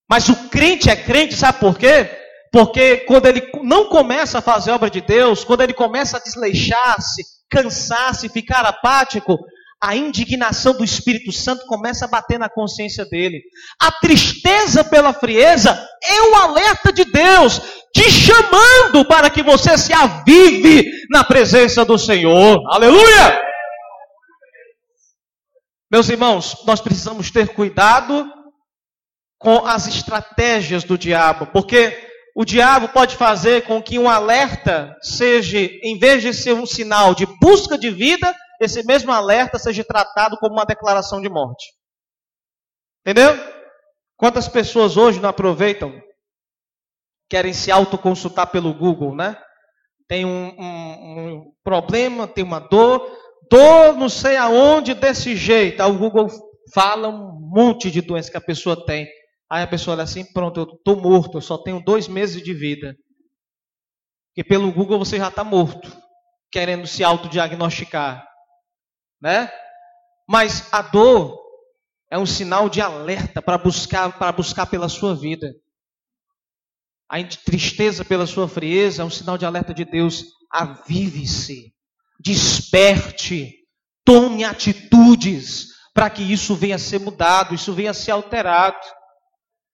Mas 0.09 0.27
o 0.27 0.35
crente 0.49 0.89
é 0.89 0.95
crente, 0.97 1.37
sabe 1.37 1.57
por 1.57 1.77
quê? 1.77 2.05
Porque 2.51 2.97
quando 3.07 3.27
ele 3.27 3.49
não 3.63 3.85
começa 3.85 4.39
a 4.39 4.41
fazer 4.41 4.71
a 4.71 4.75
obra 4.75 4.89
de 4.89 4.99
Deus, 4.99 5.45
quando 5.45 5.61
ele 5.61 5.73
começa 5.73 6.17
a 6.17 6.19
desleixar-se, 6.19 7.23
cansar-se, 7.49 8.27
ficar 8.27 8.65
apático, 8.65 9.37
a 9.81 9.95
indignação 9.95 10.73
do 10.73 10.83
Espírito 10.83 11.31
Santo 11.31 11.65
começa 11.65 12.03
a 12.03 12.09
bater 12.09 12.37
na 12.37 12.49
consciência 12.49 13.05
dele. 13.05 13.41
A 13.81 13.89
tristeza 13.89 14.83
pela 14.83 15.13
frieza 15.13 15.81
é 16.03 16.21
um 16.23 16.35
alerta 16.35 16.91
de 16.91 17.05
Deus, 17.05 17.61
te 17.95 18.11
chamando 18.11 19.05
para 19.05 19.29
que 19.29 19.41
você 19.41 19.77
se 19.77 19.93
avive 19.93 20.91
na 21.09 21.23
presença 21.23 21.85
do 21.85 21.97
Senhor. 21.97 22.61
Aleluia! 22.69 23.47
Meus 25.89 26.09
irmãos, 26.09 26.65
nós 26.65 26.81
precisamos 26.81 27.31
ter 27.31 27.53
cuidado 27.53 28.29
com 29.39 29.65
as 29.65 29.87
estratégias 29.87 30.83
do 30.83 30.97
diabo, 30.97 31.47
porque 31.47 32.05
o 32.35 32.43
diabo 32.43 32.89
pode 32.89 33.15
fazer 33.15 33.65
com 33.65 33.81
que 33.81 33.97
um 33.97 34.09
alerta 34.09 34.95
seja, 35.01 35.57
em 35.57 35.97
vez 35.97 36.21
de 36.21 36.33
ser 36.33 36.53
um 36.53 36.65
sinal 36.65 37.15
de 37.15 37.25
busca 37.39 37.77
de 37.77 37.89
vida, 37.89 38.35
esse 38.59 38.83
mesmo 38.83 39.11
alerta 39.11 39.57
seja 39.57 39.83
tratado 39.83 40.37
como 40.37 40.55
uma 40.55 40.65
declaração 40.65 41.21
de 41.21 41.29
morte. 41.29 41.65
Entendeu? 43.05 43.33
Quantas 44.17 44.47
pessoas 44.47 44.97
hoje 44.97 45.19
não 45.19 45.29
aproveitam, 45.29 45.93
querem 47.29 47.53
se 47.53 47.71
autoconsultar 47.71 48.47
pelo 48.47 48.73
Google, 48.73 49.15
né? 49.15 49.39
Tem 50.07 50.25
um, 50.25 50.55
um, 50.59 51.35
um 51.37 51.51
problema, 51.63 52.27
tem 52.27 52.43
uma 52.43 52.59
dor, 52.59 53.09
dor 53.49 53.97
não 53.97 54.09
sei 54.09 54.37
aonde 54.37 54.93
desse 54.93 55.35
jeito. 55.35 55.83
O 55.83 55.97
Google 55.97 56.27
fala 56.73 57.07
um 57.09 57.39
monte 57.39 57.89
de 57.89 58.01
doenças 58.01 58.29
que 58.29 58.37
a 58.37 58.41
pessoa 58.41 58.85
tem. 58.85 59.07
Aí 59.49 59.63
a 59.63 59.67
pessoa 59.67 59.95
olha 59.95 60.03
assim, 60.03 60.25
pronto, 60.33 60.59
eu 60.59 60.63
estou 60.63 61.01
morto, 61.01 61.37
eu 61.37 61.41
só 61.41 61.57
tenho 61.57 61.83
dois 61.83 62.07
meses 62.07 62.41
de 62.43 62.53
vida. 62.53 62.95
Porque 64.29 64.47
pelo 64.47 64.71
Google 64.71 64.99
você 64.99 65.17
já 65.17 65.29
está 65.29 65.43
morto, 65.43 65.95
querendo 66.51 66.85
se 66.85 67.03
autodiagnosticar. 67.03 68.27
Né? 69.21 69.49
Mas 70.27 70.71
a 70.73 70.81
dor 70.81 71.39
é 72.11 72.17
um 72.17 72.25
sinal 72.25 72.69
de 72.69 72.81
alerta 72.81 73.41
para 73.41 73.57
buscar, 73.57 74.17
para 74.17 74.31
buscar 74.31 74.65
pela 74.65 74.89
sua 74.89 75.15
vida. 75.15 75.53
A 77.09 77.23
tristeza 77.23 78.03
pela 78.03 78.27
sua 78.27 78.49
frieza 78.49 79.01
é 79.01 79.05
um 79.05 79.09
sinal 79.09 79.37
de 79.37 79.45
alerta 79.45 79.73
de 79.73 79.85
Deus. 79.85 80.25
Avive-se 80.51 81.73
desperte, 82.19 83.53
tome 84.05 84.43
atitudes 84.43 85.67
para 85.93 86.09
que 86.09 86.23
isso 86.23 86.55
venha 86.55 86.75
a 86.75 86.79
ser 86.79 86.99
mudado, 86.99 87.55
isso 87.55 87.73
venha 87.73 87.91
a 87.91 87.93
ser 87.93 88.11
alterado. 88.11 88.77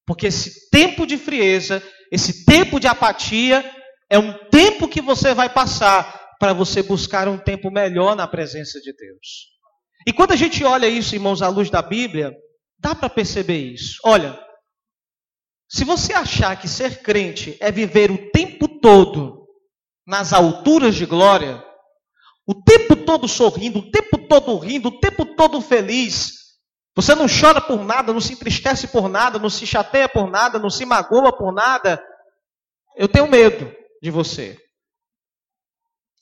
Porque 0.05 0.27
esse 0.27 0.69
tempo 0.69 1.05
de 1.05 1.17
frieza, 1.17 1.81
esse 2.11 2.45
tempo 2.45 2.79
de 2.79 2.87
apatia, 2.87 3.63
É 4.09 4.19
um 4.19 4.31
tempo 4.49 4.87
que 4.87 5.01
você 5.01 5.33
vai 5.33 5.49
passar 5.49 6.35
para 6.39 6.53
você 6.53 6.83
buscar 6.83 7.27
um 7.27 7.37
tempo 7.37 7.71
melhor 7.71 8.15
na 8.15 8.27
presença 8.27 8.79
de 8.79 8.93
Deus. 8.93 9.47
E 10.05 10.13
quando 10.13 10.33
a 10.33 10.35
gente 10.35 10.63
olha 10.63 10.87
isso, 10.87 11.15
irmãos, 11.15 11.41
à 11.41 11.47
luz 11.47 11.69
da 11.71 11.81
Bíblia, 11.81 12.31
dá 12.77 12.93
para 12.93 13.09
perceber 13.09 13.57
isso. 13.57 13.99
Olha, 14.05 14.39
se 15.67 15.83
você 15.83 16.13
achar 16.13 16.59
que 16.59 16.67
ser 16.67 17.01
crente 17.01 17.57
é 17.59 17.71
viver 17.71 18.11
o 18.11 18.29
tempo 18.29 18.67
todo 18.67 19.47
nas 20.05 20.31
alturas 20.31 20.93
de 20.93 21.07
glória, 21.07 21.63
o 22.45 22.53
tempo 22.53 22.95
todo 22.95 23.27
sorrindo, 23.27 23.79
o 23.79 23.91
tempo 23.91 24.17
todo 24.27 24.57
rindo, 24.57 24.89
o 24.89 24.99
tempo 24.99 25.25
todo 25.25 25.61
feliz, 25.61 26.43
você 26.95 27.15
não 27.15 27.25
chora 27.27 27.61
por 27.61 27.83
nada, 27.83 28.13
não 28.13 28.21
se 28.21 28.33
entristece 28.33 28.87
por 28.87 29.07
nada, 29.09 29.39
não 29.39 29.49
se 29.49 29.65
chateia 29.65 30.07
por 30.07 30.29
nada, 30.29 30.59
não 30.59 30.69
se 30.69 30.85
magoa 30.85 31.35
por 31.35 31.51
nada, 31.53 32.03
eu 32.95 33.07
tenho 33.07 33.27
medo 33.27 33.73
de 34.01 34.11
você. 34.11 34.57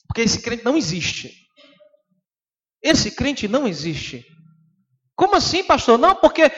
Porque 0.06 0.22
esse 0.22 0.42
crente 0.42 0.64
não 0.64 0.76
existe. 0.76 1.34
Esse 2.82 3.10
crente 3.10 3.48
não 3.48 3.66
existe. 3.66 4.26
Como 5.14 5.36
assim, 5.36 5.64
pastor? 5.64 5.98
Não, 5.98 6.14
porque 6.14 6.50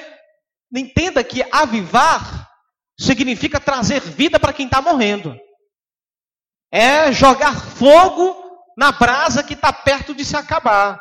entenda 0.75 1.23
que 1.23 1.43
avivar 1.53 2.49
significa 2.99 3.61
trazer 3.61 4.01
vida 4.01 4.39
para 4.39 4.53
quem 4.53 4.67
está 4.67 4.81
morrendo. 4.81 5.37
É 6.73 7.13
jogar 7.13 7.61
fogo 7.61 8.44
na 8.77 8.93
brasa 8.93 9.43
que 9.43 9.55
está 9.55 9.73
perto 9.73 10.15
de 10.15 10.25
se 10.25 10.37
acabar. 10.37 11.01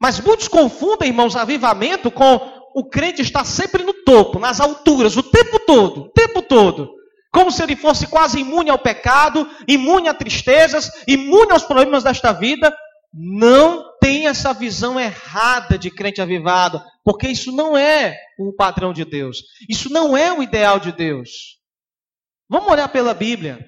Mas 0.00 0.20
muitos 0.20 0.48
confundem, 0.48 1.08
irmãos, 1.08 1.36
avivamento 1.36 2.10
com 2.10 2.56
o 2.74 2.88
crente 2.88 3.22
estar 3.22 3.44
sempre 3.44 3.82
no 3.82 3.94
topo, 4.04 4.38
nas 4.38 4.60
alturas, 4.60 5.16
o 5.16 5.22
tempo 5.22 5.58
todo, 5.60 6.02
o 6.02 6.08
tempo 6.10 6.42
todo. 6.42 6.90
Como 7.32 7.50
se 7.50 7.62
ele 7.62 7.76
fosse 7.76 8.06
quase 8.06 8.40
imune 8.40 8.70
ao 8.70 8.78
pecado, 8.78 9.48
imune 9.66 10.08
a 10.08 10.14
tristezas, 10.14 10.90
imune 11.06 11.52
aos 11.52 11.64
problemas 11.64 12.02
desta 12.02 12.32
vida. 12.32 12.74
Não 13.12 13.84
tem 13.98 14.26
essa 14.26 14.52
visão 14.52 15.00
errada 15.00 15.78
de 15.78 15.90
crente 15.90 16.20
avivado, 16.20 16.82
porque 17.02 17.28
isso 17.28 17.50
não 17.50 17.76
é 17.76 18.16
o 18.38 18.54
padrão 18.54 18.92
de 18.92 19.04
Deus. 19.04 19.38
Isso 19.68 19.90
não 19.90 20.16
é 20.16 20.32
o 20.32 20.42
ideal 20.42 20.78
de 20.78 20.92
Deus. 20.92 21.56
Vamos 22.48 22.70
olhar 22.70 22.88
pela 22.88 23.14
Bíblia. 23.14 23.58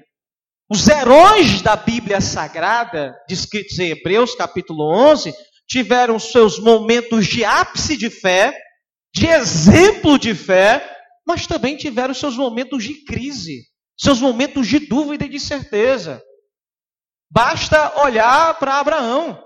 Os 0.70 0.87
heróis 0.87 1.62
da 1.62 1.76
Bíblia 1.76 2.20
Sagrada, 2.20 3.16
descritos 3.26 3.78
em 3.78 3.88
Hebreus 3.88 4.34
capítulo 4.34 4.84
11, 4.84 5.32
tiveram 5.66 6.18
seus 6.18 6.58
momentos 6.58 7.26
de 7.26 7.42
ápice 7.42 7.96
de 7.96 8.10
fé, 8.10 8.54
de 9.14 9.26
exemplo 9.26 10.18
de 10.18 10.34
fé, 10.34 10.87
mas 11.26 11.46
também 11.46 11.75
tiveram 11.75 12.12
seus 12.12 12.37
momentos 12.37 12.84
de 12.84 13.02
crise, 13.04 13.62
seus 13.98 14.20
momentos 14.20 14.66
de 14.66 14.78
dúvida 14.78 15.25
e 15.25 15.30
de 15.30 15.40
certeza. 15.40 16.22
Basta 17.30 18.02
olhar 18.02 18.58
para 18.58 18.78
Abraão, 18.78 19.42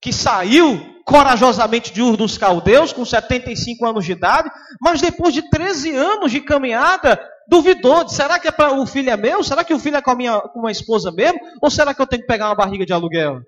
que 0.00 0.12
saiu 0.12 1.02
corajosamente 1.04 1.92
de 1.92 2.00
Ur 2.00 2.16
dos 2.16 2.38
Caldeus, 2.38 2.92
com 2.92 3.04
75 3.04 3.84
anos 3.84 4.04
de 4.04 4.12
idade, 4.12 4.48
mas 4.80 5.00
depois 5.00 5.34
de 5.34 5.50
13 5.50 5.90
anos 5.92 6.30
de 6.30 6.40
caminhada, 6.40 7.20
duvidou: 7.48 8.08
será 8.08 8.38
que 8.38 8.48
é 8.48 8.52
para 8.52 8.72
o 8.72 8.86
filho 8.86 9.10
é 9.10 9.16
meu? 9.16 9.42
Será 9.42 9.64
que 9.64 9.74
o 9.74 9.78
filho 9.78 9.96
é 9.96 10.02
com 10.02 10.10
a 10.10 10.14
minha 10.14 10.40
com 10.40 10.66
a 10.66 10.70
esposa 10.70 11.10
mesmo? 11.12 11.38
Ou 11.62 11.70
será 11.70 11.94
que 11.94 12.00
eu 12.00 12.06
tenho 12.06 12.22
que 12.22 12.28
pegar 12.28 12.46
uma 12.46 12.54
barriga 12.54 12.84
de 12.84 12.92
aluguel? 12.92 13.40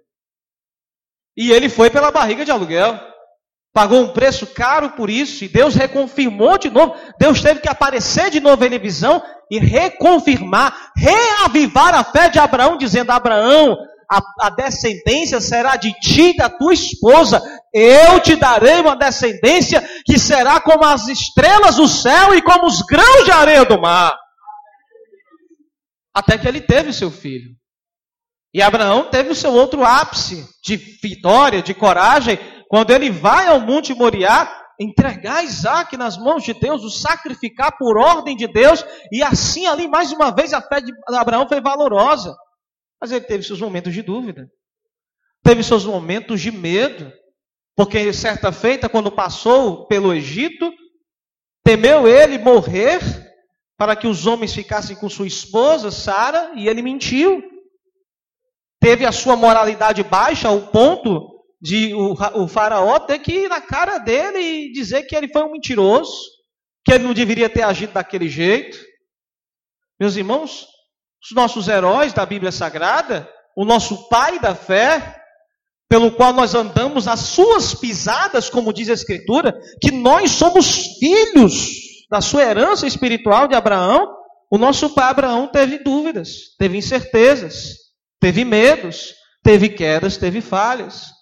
E 1.37 1.53
ele 1.53 1.69
foi 1.69 1.89
pela 1.89 2.11
barriga 2.11 2.45
de 2.45 2.51
aluguel. 2.51 2.99
Pagou 3.73 4.01
um 4.01 4.13
preço 4.13 4.47
caro 4.47 4.91
por 4.91 5.09
isso. 5.09 5.45
E 5.45 5.49
Deus 5.49 5.75
reconfirmou 5.75 6.59
de 6.59 6.69
novo. 6.69 6.97
Deus 7.19 7.41
teve 7.41 7.61
que 7.61 7.69
aparecer 7.69 8.31
de 8.31 8.41
novo 8.41 8.65
em 8.65 8.79
visão 8.79 9.23
e 9.51 9.59
reconfirmar, 9.59 10.91
reavivar 10.97 11.95
a 11.95 12.03
fé 12.03 12.29
de 12.29 12.39
Abraão, 12.39 12.77
dizendo: 12.77 13.11
Abraão, 13.11 13.77
a, 14.11 14.47
a, 14.47 14.51
descendência 14.51 15.41
será 15.41 15.77
de 15.77 15.93
ti 16.01 16.31
e 16.31 16.37
da 16.37 16.49
tua 16.49 16.73
esposa. 16.73 17.43
Eu 17.73 18.21
te 18.21 18.35
darei 18.37 18.81
uma 18.81 18.97
descendência 18.97 19.87
que 20.05 20.19
será 20.19 20.61
como 20.61 20.85
as 20.85 21.09
estrelas 21.09 21.77
do 21.77 21.87
céu 21.87 22.35
e 22.35 22.41
como 22.41 22.67
os 22.67 22.81
grãos 22.83 23.25
de 23.25 23.31
areia 23.31 23.65
do 23.65 23.81
mar. 23.81 24.17
Até 26.15 26.39
que 26.39 26.49
ele 26.49 26.61
teve 26.61 26.93
seu 26.93 27.11
filho. 27.11 27.51
E 28.55 28.63
Abraão 28.63 29.11
teve 29.11 29.31
o 29.31 29.35
seu 29.35 29.53
outro 29.53 29.85
ápice 29.85 30.49
de 30.65 30.77
vitória, 30.77 31.63
de 31.63 31.75
coragem, 31.75 32.39
quando 32.69 32.91
ele 32.91 33.11
vai 33.11 33.47
ao 33.47 33.61
Monte 33.61 33.95
Moriá 33.95 34.51
entregar 34.81 35.45
Isaac 35.45 35.97
nas 35.97 36.17
mãos 36.17 36.45
de 36.45 36.55
Deus, 36.55 36.83
o 36.83 36.91
sacrificar 36.91 37.77
por 37.77 37.99
ordem 37.99 38.37
de 38.37 38.47
Deus, 38.47 38.85
e 39.13 39.23
assim 39.23 39.67
ali, 39.67 39.87
mais 39.87 40.13
uma 40.13 40.31
vez, 40.31 40.55
a 40.55 40.63
fé 40.63 40.81
de 40.81 40.93
Abraão 41.09 41.47
foi 41.47 41.61
valorosa. 41.61 42.35
Mas 43.01 43.13
ele 43.13 43.25
teve 43.25 43.45
seus 43.45 43.61
momentos 43.61 43.93
de 43.93 44.03
dúvida, 44.03 44.49
teve 45.43 45.63
seus 45.63 45.85
momentos 45.85 46.41
de 46.41 46.51
medo, 46.51 47.13
porque 47.77 48.13
certa 48.13 48.51
feita, 48.51 48.89
quando 48.89 49.13
passou 49.13 49.87
pelo 49.87 50.13
Egito, 50.13 50.73
temeu 51.65 52.09
ele 52.09 52.39
morrer 52.39 53.01
para 53.77 53.95
que 53.95 54.09
os 54.09 54.27
homens 54.27 54.53
ficassem 54.53 54.97
com 54.97 55.09
sua 55.09 55.29
esposa, 55.29 55.91
Sara, 55.91 56.53
e 56.57 56.67
ele 56.67 56.83
mentiu. 56.83 57.41
Teve 58.81 59.07
a 59.07 59.13
sua 59.13 59.37
moralidade 59.37 60.03
baixa 60.03 60.49
ao 60.49 60.69
ponto 60.73 61.39
de 61.61 61.95
o, 61.95 62.15
o 62.43 62.49
faraó 62.49 62.99
ter 62.99 63.19
que 63.21 63.33
ir 63.33 63.49
na 63.49 63.61
cara 63.61 63.99
dele 63.99 64.39
e 64.39 64.73
dizer 64.73 65.05
que 65.05 65.15
ele 65.15 65.29
foi 65.29 65.43
um 65.45 65.53
mentiroso, 65.53 66.13
que 66.85 66.93
ele 66.93 67.05
não 67.05 67.15
deveria 67.15 67.49
ter 67.49 67.63
agido 67.63 67.93
daquele 67.93 68.29
jeito. 68.29 68.79
Meus 70.01 70.17
irmãos, 70.17 70.67
os 71.23 71.35
nossos 71.35 71.69
heróis 71.69 72.13
da 72.13 72.25
Bíblia 72.25 72.53
Sagrada, 72.53 73.29
o 73.57 73.65
nosso 73.65 74.09
pai 74.09 74.39
da 74.39 74.55
fé, 74.55 75.21
pelo 75.89 76.13
qual 76.13 76.33
nós 76.33 76.55
andamos 76.55 77.07
nas 77.07 77.21
suas 77.21 77.75
pisadas, 77.75 78.51
como 78.51 78.73
diz 78.73 78.89
a 78.89 78.95
Escritura, 78.95 79.59
que 79.81 79.91
nós 79.91 80.33
somos 80.33 80.99
filhos 80.99 81.69
da 82.11 82.21
sua 82.21 82.43
herança 82.43 82.87
espiritual 82.87 83.49
de 83.49 83.55
Abraão, 83.55 84.07
o 84.51 84.59
nosso 84.59 84.91
pai 84.91 85.11
Abraão 85.11 85.47
teve 85.49 85.79
dúvidas, 85.79 86.55
teve 86.59 86.79
incertezas. 86.79 87.89
Teve 88.21 88.45
medos, 88.45 89.15
teve 89.43 89.69
quedas, 89.69 90.17
teve 90.17 90.41
falhas. 90.41 91.13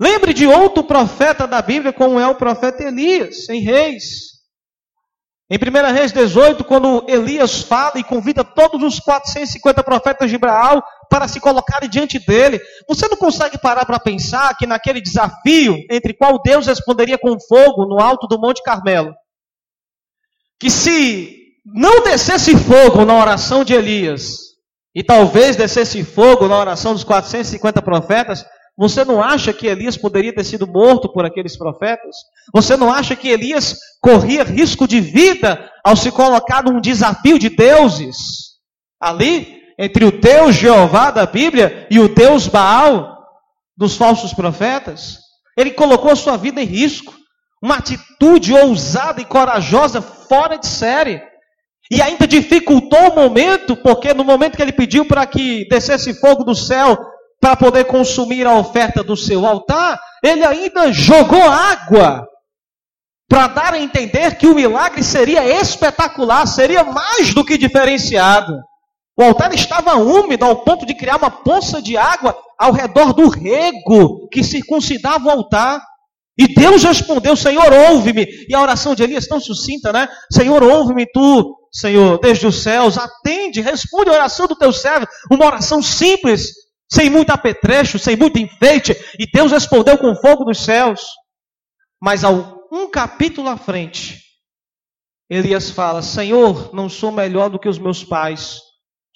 Lembre 0.00 0.32
de 0.32 0.46
outro 0.46 0.84
profeta 0.84 1.46
da 1.46 1.60
Bíblia, 1.62 1.92
como 1.92 2.20
é 2.20 2.28
o 2.28 2.36
profeta 2.36 2.84
Elias, 2.84 3.48
em 3.48 3.60
Reis. 3.62 4.37
Em 5.50 5.56
1 5.56 5.94
Reis 5.94 6.12
18, 6.12 6.62
quando 6.64 7.06
Elias 7.08 7.62
fala 7.62 7.98
e 7.98 8.04
convida 8.04 8.44
todos 8.44 8.82
os 8.82 9.00
450 9.00 9.82
profetas 9.82 10.30
de 10.30 10.36
Baal 10.36 10.84
para 11.08 11.26
se 11.26 11.40
colocarem 11.40 11.88
diante 11.88 12.18
dele, 12.18 12.60
você 12.86 13.08
não 13.08 13.16
consegue 13.16 13.56
parar 13.56 13.86
para 13.86 13.98
pensar 13.98 14.54
que 14.58 14.66
naquele 14.66 15.00
desafio, 15.00 15.82
entre 15.90 16.12
qual 16.12 16.38
Deus 16.42 16.66
responderia 16.66 17.16
com 17.16 17.40
fogo 17.40 17.86
no 17.86 17.98
alto 17.98 18.26
do 18.26 18.38
Monte 18.38 18.62
Carmelo, 18.62 19.14
que 20.60 20.68
se 20.68 21.54
não 21.64 22.02
descesse 22.02 22.54
fogo 22.54 23.06
na 23.06 23.14
oração 23.14 23.64
de 23.64 23.72
Elias, 23.72 24.48
e 24.94 25.02
talvez 25.02 25.56
descesse 25.56 26.04
fogo 26.04 26.46
na 26.46 26.58
oração 26.58 26.92
dos 26.92 27.04
450 27.04 27.80
profetas, 27.80 28.44
você 28.78 29.04
não 29.04 29.20
acha 29.20 29.52
que 29.52 29.66
Elias 29.66 29.96
poderia 29.96 30.32
ter 30.32 30.44
sido 30.44 30.64
morto 30.64 31.12
por 31.12 31.24
aqueles 31.24 31.58
profetas? 31.58 32.14
Você 32.54 32.76
não 32.76 32.92
acha 32.92 33.16
que 33.16 33.28
Elias 33.28 33.76
corria 34.00 34.44
risco 34.44 34.86
de 34.86 35.00
vida 35.00 35.68
ao 35.84 35.96
se 35.96 36.12
colocar 36.12 36.62
num 36.62 36.80
desafio 36.80 37.40
de 37.40 37.48
deuses? 37.48 38.16
Ali, 39.00 39.60
entre 39.76 40.04
o 40.04 40.12
Deus 40.12 40.54
Jeová 40.54 41.10
da 41.10 41.26
Bíblia 41.26 41.88
e 41.90 41.98
o 41.98 42.08
Deus 42.08 42.46
Baal 42.46 43.18
dos 43.76 43.96
falsos 43.96 44.32
profetas? 44.32 45.18
Ele 45.56 45.72
colocou 45.72 46.14
sua 46.14 46.36
vida 46.36 46.62
em 46.62 46.66
risco. 46.66 47.12
Uma 47.60 47.78
atitude 47.78 48.54
ousada 48.54 49.20
e 49.20 49.24
corajosa 49.24 50.00
fora 50.00 50.56
de 50.56 50.68
série. 50.68 51.20
E 51.90 52.00
ainda 52.00 52.28
dificultou 52.28 53.10
o 53.10 53.16
momento, 53.16 53.74
porque 53.74 54.14
no 54.14 54.22
momento 54.22 54.56
que 54.56 54.62
ele 54.62 54.72
pediu 54.72 55.04
para 55.04 55.26
que 55.26 55.66
descesse 55.68 56.14
fogo 56.20 56.44
do 56.44 56.54
céu 56.54 56.96
para 57.40 57.56
poder 57.56 57.84
consumir 57.84 58.46
a 58.46 58.58
oferta 58.58 59.02
do 59.02 59.16
seu 59.16 59.46
altar, 59.46 59.98
ele 60.22 60.44
ainda 60.44 60.92
jogou 60.92 61.42
água 61.42 62.26
para 63.28 63.46
dar 63.46 63.74
a 63.74 63.78
entender 63.78 64.36
que 64.36 64.46
o 64.46 64.54
milagre 64.54 65.04
seria 65.04 65.46
espetacular, 65.60 66.46
seria 66.46 66.82
mais 66.82 67.34
do 67.34 67.44
que 67.44 67.58
diferenciado. 67.58 68.54
O 69.16 69.22
altar 69.22 69.52
estava 69.52 69.96
úmido 69.96 70.44
ao 70.44 70.64
ponto 70.64 70.86
de 70.86 70.94
criar 70.94 71.16
uma 71.16 71.30
poça 71.30 71.82
de 71.82 71.96
água 71.96 72.36
ao 72.58 72.72
redor 72.72 73.12
do 73.12 73.28
rego 73.28 74.28
que 74.28 74.42
circuncidava 74.42 75.26
o 75.26 75.30
altar. 75.30 75.82
E 76.38 76.54
Deus 76.54 76.84
respondeu: 76.84 77.36
Senhor, 77.36 77.70
ouve-me. 77.90 78.26
E 78.48 78.54
a 78.54 78.62
oração 78.62 78.94
de 78.94 79.02
Elias 79.02 79.26
tão 79.26 79.40
sucinta, 79.40 79.92
né? 79.92 80.08
Senhor, 80.32 80.62
ouve-me 80.62 81.04
tu, 81.12 81.56
Senhor, 81.72 82.18
desde 82.20 82.46
os 82.46 82.62
céus, 82.62 82.96
atende, 82.96 83.60
responde 83.60 84.08
a 84.08 84.14
oração 84.14 84.46
do 84.46 84.56
teu 84.56 84.72
servo, 84.72 85.06
uma 85.30 85.46
oração 85.46 85.82
simples, 85.82 86.52
sem 86.90 87.10
muito 87.10 87.30
apetrecho, 87.30 87.98
sem 87.98 88.16
muito 88.16 88.38
enfeite, 88.38 88.96
e 89.18 89.26
Deus 89.30 89.52
respondeu 89.52 89.98
com 89.98 90.16
fogo 90.16 90.44
dos 90.44 90.58
céus. 90.58 91.02
Mas 92.00 92.24
ao 92.24 92.66
um 92.72 92.90
capítulo 92.90 93.48
à 93.48 93.56
frente, 93.56 94.22
Elias 95.30 95.70
fala: 95.70 96.02
Senhor, 96.02 96.74
não 96.74 96.88
sou 96.88 97.10
melhor 97.10 97.50
do 97.50 97.58
que 97.58 97.68
os 97.68 97.78
meus 97.78 98.04
pais, 98.04 98.60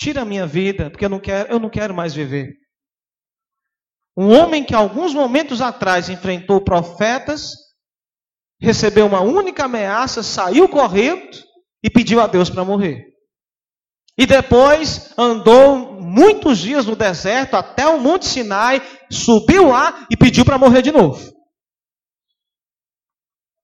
Tira 0.03 0.23
a 0.23 0.25
minha 0.25 0.45
vida, 0.49 0.91
porque 0.91 1.05
eu 1.05 1.09
não 1.09 1.21
quero, 1.21 1.53
eu 1.53 1.61
não 1.61 1.71
quero 1.71 1.95
mais 1.95 2.13
viver. 2.13 2.57
Um 4.17 4.37
homem 4.37 4.65
que 4.65 4.75
alguns 4.75 5.15
momentos 5.15 5.61
atrás 5.61 6.09
enfrentou 6.09 6.61
profetas, 6.61 7.53
recebeu 8.61 9.07
uma 9.07 9.21
única 9.21 9.67
ameaça, 9.67 10.21
saiu 10.21 10.69
correndo 10.69 11.39
e 11.85 11.89
pediu 11.89 12.21
a 12.21 12.27
Deus 12.27 12.51
para 12.51 12.65
morrer. 12.65 13.07
E 14.19 14.27
depois 14.27 15.15
andou 15.17 15.92
muitos 16.13 16.59
dias 16.59 16.85
no 16.85 16.95
deserto 16.95 17.55
até 17.55 17.87
o 17.87 17.99
Monte 17.99 18.27
Sinai, 18.27 18.83
subiu 19.11 19.69
lá 19.69 20.07
e 20.11 20.17
pediu 20.17 20.45
para 20.45 20.59
morrer 20.59 20.83
de 20.83 20.93
novo. 20.93 21.33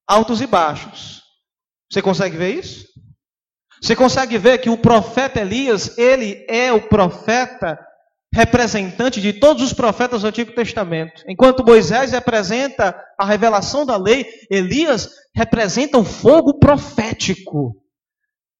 Altos 0.08 0.40
e 0.40 0.46
baixos. 0.46 1.22
Você 1.92 2.00
consegue 2.00 2.38
ver 2.38 2.54
isso? 2.54 2.86
Você 3.82 3.94
consegue 3.94 4.38
ver 4.38 4.58
que 4.58 4.70
o 4.70 4.78
profeta 4.78 5.40
Elias, 5.40 5.96
ele 5.98 6.44
é 6.48 6.72
o 6.72 6.88
profeta 6.88 7.78
representante 8.34 9.20
de 9.20 9.34
todos 9.34 9.62
os 9.62 9.72
profetas 9.74 10.22
do 10.22 10.28
Antigo 10.28 10.54
Testamento. 10.54 11.22
Enquanto 11.28 11.64
Moisés 11.64 12.12
representa 12.12 12.98
a 13.18 13.26
revelação 13.26 13.84
da 13.84 13.96
lei, 13.96 14.26
Elias 14.50 15.10
representa 15.34 15.98
o 15.98 16.04
fogo 16.04 16.58
profético. 16.58 17.74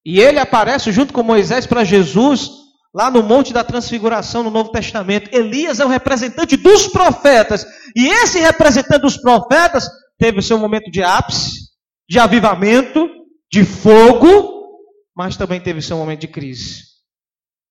E 0.05 0.21
ele 0.21 0.39
aparece 0.39 0.93
junto 0.93 1.13
com 1.13 1.23
Moisés 1.23 1.67
para 1.67 1.85
Jesus 1.85 2.68
lá 2.95 3.11
no 3.11 3.23
Monte 3.23 3.53
da 3.53 3.63
Transfiguração 3.63 4.43
no 4.43 4.51
Novo 4.51 4.71
Testamento. 4.71 5.35
Elias 5.35 5.81
é 5.81 5.85
o 5.85 5.89
representante 5.89 6.57
dos 6.57 6.87
profetas. 6.89 7.67
E 7.95 8.09
esse 8.09 8.39
representante 8.39 9.03
dos 9.03 9.17
profetas 9.17 9.89
teve 10.19 10.39
o 10.39 10.43
seu 10.43 10.59
momento 10.59 10.91
de 10.91 11.03
ápice, 11.03 11.69
de 12.09 12.19
avivamento, 12.19 13.09
de 13.51 13.65
fogo, 13.65 14.59
mas 15.17 15.37
também 15.37 15.61
teve 15.61 15.83
seu 15.83 15.97
momento 15.97 16.21
de 16.21 16.29
crise, 16.29 16.85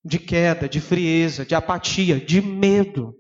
de 0.04 0.20
queda, 0.20 0.68
de 0.68 0.80
frieza, 0.80 1.46
de 1.46 1.56
apatia, 1.56 2.20
de 2.20 2.42
medo. 2.42 3.14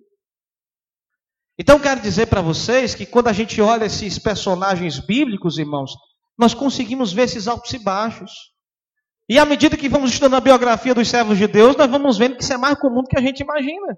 Então 1.59 1.79
quero 1.79 2.01
dizer 2.01 2.27
para 2.27 2.41
vocês 2.41 2.93
que 2.93 3.05
quando 3.05 3.29
a 3.29 3.33
gente 3.33 3.59
olha 3.59 3.85
esses 3.85 4.19
personagens 4.19 4.99
bíblicos, 4.99 5.57
irmãos, 5.57 5.91
nós 6.37 6.53
conseguimos 6.53 7.11
ver 7.11 7.23
esses 7.23 7.47
altos 7.47 7.73
e 7.73 7.79
baixos. 7.79 8.31
E 9.29 9.37
à 9.37 9.45
medida 9.45 9.75
que 9.75 9.89
vamos 9.89 10.11
estudando 10.11 10.35
a 10.35 10.41
biografia 10.41 10.95
dos 10.95 11.09
servos 11.09 11.37
de 11.37 11.47
Deus, 11.47 11.75
nós 11.75 11.89
vamos 11.89 12.17
vendo 12.17 12.37
que 12.37 12.43
isso 12.43 12.53
é 12.53 12.57
mais 12.57 12.79
comum 12.79 13.01
do 13.01 13.07
que 13.07 13.17
a 13.17 13.21
gente 13.21 13.41
imagina. 13.41 13.97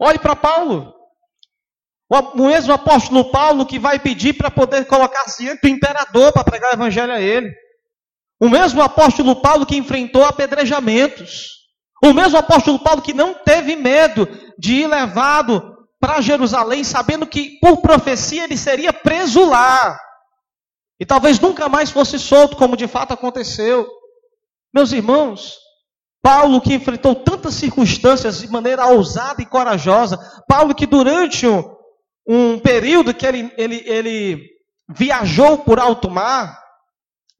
Olhe 0.00 0.18
para 0.18 0.36
Paulo. 0.36 0.94
O 2.08 2.46
mesmo 2.46 2.72
apóstolo 2.72 3.30
Paulo 3.30 3.66
que 3.66 3.78
vai 3.78 3.98
pedir 3.98 4.34
para 4.34 4.50
poder 4.50 4.84
colocar-se 4.84 5.42
diante 5.42 5.62
do 5.62 5.68
imperador 5.68 6.32
para 6.32 6.44
pregar 6.44 6.70
o 6.70 6.74
evangelho 6.74 7.12
a 7.12 7.20
ele. 7.20 7.50
O 8.40 8.48
mesmo 8.48 8.82
apóstolo 8.82 9.40
Paulo 9.40 9.64
que 9.64 9.76
enfrentou 9.76 10.24
apedrejamentos. 10.24 11.48
O 12.04 12.12
mesmo 12.12 12.38
apóstolo 12.38 12.78
Paulo 12.78 13.00
que 13.00 13.14
não 13.14 13.34
teve 13.34 13.76
medo 13.76 14.28
de 14.58 14.82
ir 14.82 14.86
levado 14.86 15.72
para 16.00 16.20
Jerusalém, 16.20 16.82
sabendo 16.82 17.26
que 17.26 17.58
por 17.60 17.80
profecia 17.80 18.44
ele 18.44 18.56
seria 18.56 18.92
preso 18.92 19.44
lá. 19.44 19.96
E 21.02 21.04
talvez 21.04 21.40
nunca 21.40 21.68
mais 21.68 21.90
fosse 21.90 22.16
solto, 22.16 22.56
como 22.56 22.76
de 22.76 22.86
fato 22.86 23.12
aconteceu. 23.12 23.88
Meus 24.72 24.92
irmãos, 24.92 25.56
Paulo 26.22 26.60
que 26.60 26.74
enfrentou 26.74 27.12
tantas 27.12 27.54
circunstâncias 27.54 28.40
de 28.40 28.46
maneira 28.46 28.86
ousada 28.86 29.42
e 29.42 29.46
corajosa, 29.46 30.16
Paulo 30.46 30.72
que 30.72 30.86
durante 30.86 31.44
um, 31.44 31.74
um 32.24 32.56
período 32.60 33.12
que 33.12 33.26
ele, 33.26 33.52
ele, 33.56 33.82
ele 33.84 34.48
viajou 34.88 35.58
por 35.58 35.80
alto 35.80 36.08
mar, 36.08 36.56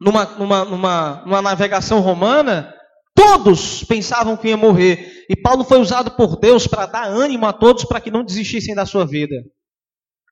numa, 0.01 0.25
numa, 0.25 0.64
numa, 0.64 1.22
numa 1.25 1.40
navegação 1.40 2.01
romana, 2.01 2.75
todos 3.14 3.85
pensavam 3.85 4.37
que 4.37 4.48
ia 4.48 4.57
morrer. 4.57 5.25
E 5.31 5.37
Paulo 5.37 5.62
foi 5.62 5.79
usado 5.79 6.11
por 6.16 6.37
Deus 6.40 6.66
para 6.66 6.87
dar 6.87 7.07
ânimo 7.07 7.46
a 7.46 7.53
todos 7.53 7.85
para 7.85 8.01
que 8.01 8.11
não 8.11 8.25
desistissem 8.25 8.75
da 8.75 8.85
sua 8.85 9.07
vida. 9.07 9.37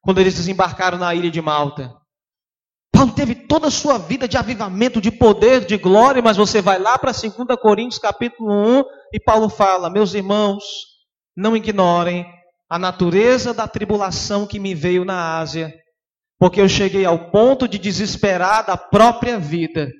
Quando 0.00 0.18
eles 0.18 0.34
desembarcaram 0.34 0.98
na 0.98 1.14
ilha 1.14 1.30
de 1.30 1.40
Malta. 1.40 1.99
Paulo 3.00 3.14
teve 3.14 3.34
toda 3.34 3.68
a 3.68 3.70
sua 3.70 3.96
vida 3.96 4.28
de 4.28 4.36
avivamento, 4.36 5.00
de 5.00 5.10
poder, 5.10 5.64
de 5.64 5.78
glória, 5.78 6.20
mas 6.20 6.36
você 6.36 6.60
vai 6.60 6.78
lá 6.78 6.98
para 6.98 7.12
2 7.12 7.32
Coríntios 7.58 7.98
capítulo 7.98 8.52
1 8.52 8.84
e 9.14 9.18
Paulo 9.18 9.48
fala: 9.48 9.88
Meus 9.88 10.12
irmãos, 10.12 10.62
não 11.34 11.56
ignorem 11.56 12.26
a 12.68 12.78
natureza 12.78 13.54
da 13.54 13.66
tribulação 13.66 14.46
que 14.46 14.58
me 14.58 14.74
veio 14.74 15.02
na 15.02 15.38
Ásia, 15.38 15.74
porque 16.38 16.60
eu 16.60 16.68
cheguei 16.68 17.06
ao 17.06 17.30
ponto 17.30 17.66
de 17.66 17.78
desesperar 17.78 18.66
da 18.66 18.76
própria 18.76 19.38
vida. 19.38 19.90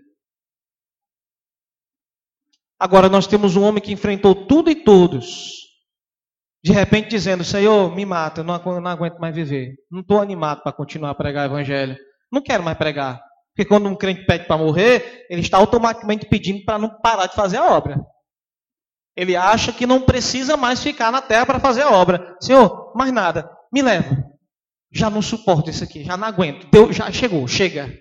Agora 2.78 3.08
nós 3.08 3.26
temos 3.26 3.56
um 3.56 3.62
homem 3.62 3.82
que 3.82 3.92
enfrentou 3.92 4.46
tudo 4.46 4.70
e 4.70 4.74
todos, 4.74 5.54
de 6.62 6.70
repente 6.70 7.08
dizendo: 7.08 7.44
Senhor, 7.44 7.96
me 7.96 8.04
mata, 8.04 8.42
eu 8.42 8.44
não, 8.44 8.52
aguento 8.52 9.18
mais 9.18 9.34
viver, 9.34 9.76
não 9.90 10.00
estou 10.02 10.20
animado 10.20 10.62
para 10.62 10.70
continuar 10.74 11.12
a 11.12 11.14
pregar 11.14 11.48
o 11.48 11.52
Evangelho. 11.54 11.96
Não 12.30 12.42
quero 12.42 12.62
mais 12.62 12.76
pregar. 12.76 13.20
Porque 13.54 13.68
quando 13.68 13.88
um 13.88 13.96
crente 13.96 14.24
pede 14.24 14.46
para 14.46 14.56
morrer, 14.56 15.26
ele 15.28 15.40
está 15.40 15.58
automaticamente 15.58 16.26
pedindo 16.26 16.64
para 16.64 16.78
não 16.78 17.00
parar 17.00 17.26
de 17.26 17.34
fazer 17.34 17.58
a 17.58 17.72
obra. 17.72 18.00
Ele 19.16 19.36
acha 19.36 19.72
que 19.72 19.86
não 19.86 20.00
precisa 20.00 20.56
mais 20.56 20.82
ficar 20.82 21.10
na 21.10 21.20
terra 21.20 21.44
para 21.44 21.60
fazer 21.60 21.82
a 21.82 21.90
obra. 21.90 22.36
Senhor, 22.40 22.92
mais 22.94 23.12
nada, 23.12 23.50
me 23.72 23.82
leva. 23.82 24.24
Já 24.92 25.10
não 25.10 25.20
suporto 25.20 25.70
isso 25.70 25.84
aqui, 25.84 26.04
já 26.04 26.16
não 26.16 26.26
aguento. 26.26 26.68
Deus 26.70 26.96
já 26.96 27.10
chegou, 27.12 27.46
chega. 27.46 27.92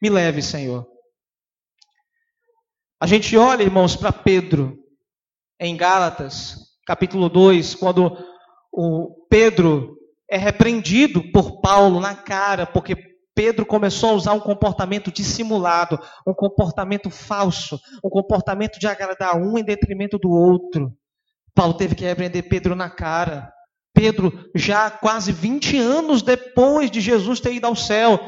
Me 0.00 0.10
leve, 0.10 0.42
Senhor. 0.42 0.86
A 3.00 3.06
gente 3.06 3.36
olha, 3.36 3.62
irmãos, 3.62 3.96
para 3.96 4.12
Pedro 4.12 4.78
em 5.58 5.76
Gálatas, 5.76 6.56
capítulo 6.86 7.28
2, 7.28 7.74
quando 7.76 8.16
o 8.72 9.26
Pedro 9.28 9.96
é 10.30 10.36
repreendido 10.36 11.30
por 11.32 11.60
Paulo 11.60 12.00
na 12.00 12.14
cara, 12.14 12.66
porque 12.66 13.11
Pedro 13.34 13.64
começou 13.64 14.10
a 14.10 14.14
usar 14.14 14.32
um 14.34 14.40
comportamento 14.40 15.10
dissimulado, 15.10 15.98
um 16.26 16.34
comportamento 16.34 17.10
falso, 17.10 17.78
um 18.04 18.10
comportamento 18.10 18.78
de 18.78 18.86
agradar 18.86 19.36
um 19.36 19.56
em 19.56 19.64
detrimento 19.64 20.18
do 20.18 20.30
outro. 20.30 20.92
Paulo 21.54 21.74
teve 21.74 21.94
que 21.94 22.04
repreender 22.04 22.48
Pedro 22.48 22.74
na 22.74 22.90
cara. 22.90 23.52
Pedro, 23.94 24.32
já 24.54 24.90
quase 24.90 25.32
20 25.32 25.78
anos 25.78 26.22
depois 26.22 26.90
de 26.90 27.00
Jesus 27.00 27.40
ter 27.40 27.52
ido 27.54 27.66
ao 27.66 27.76
céu, 27.76 28.18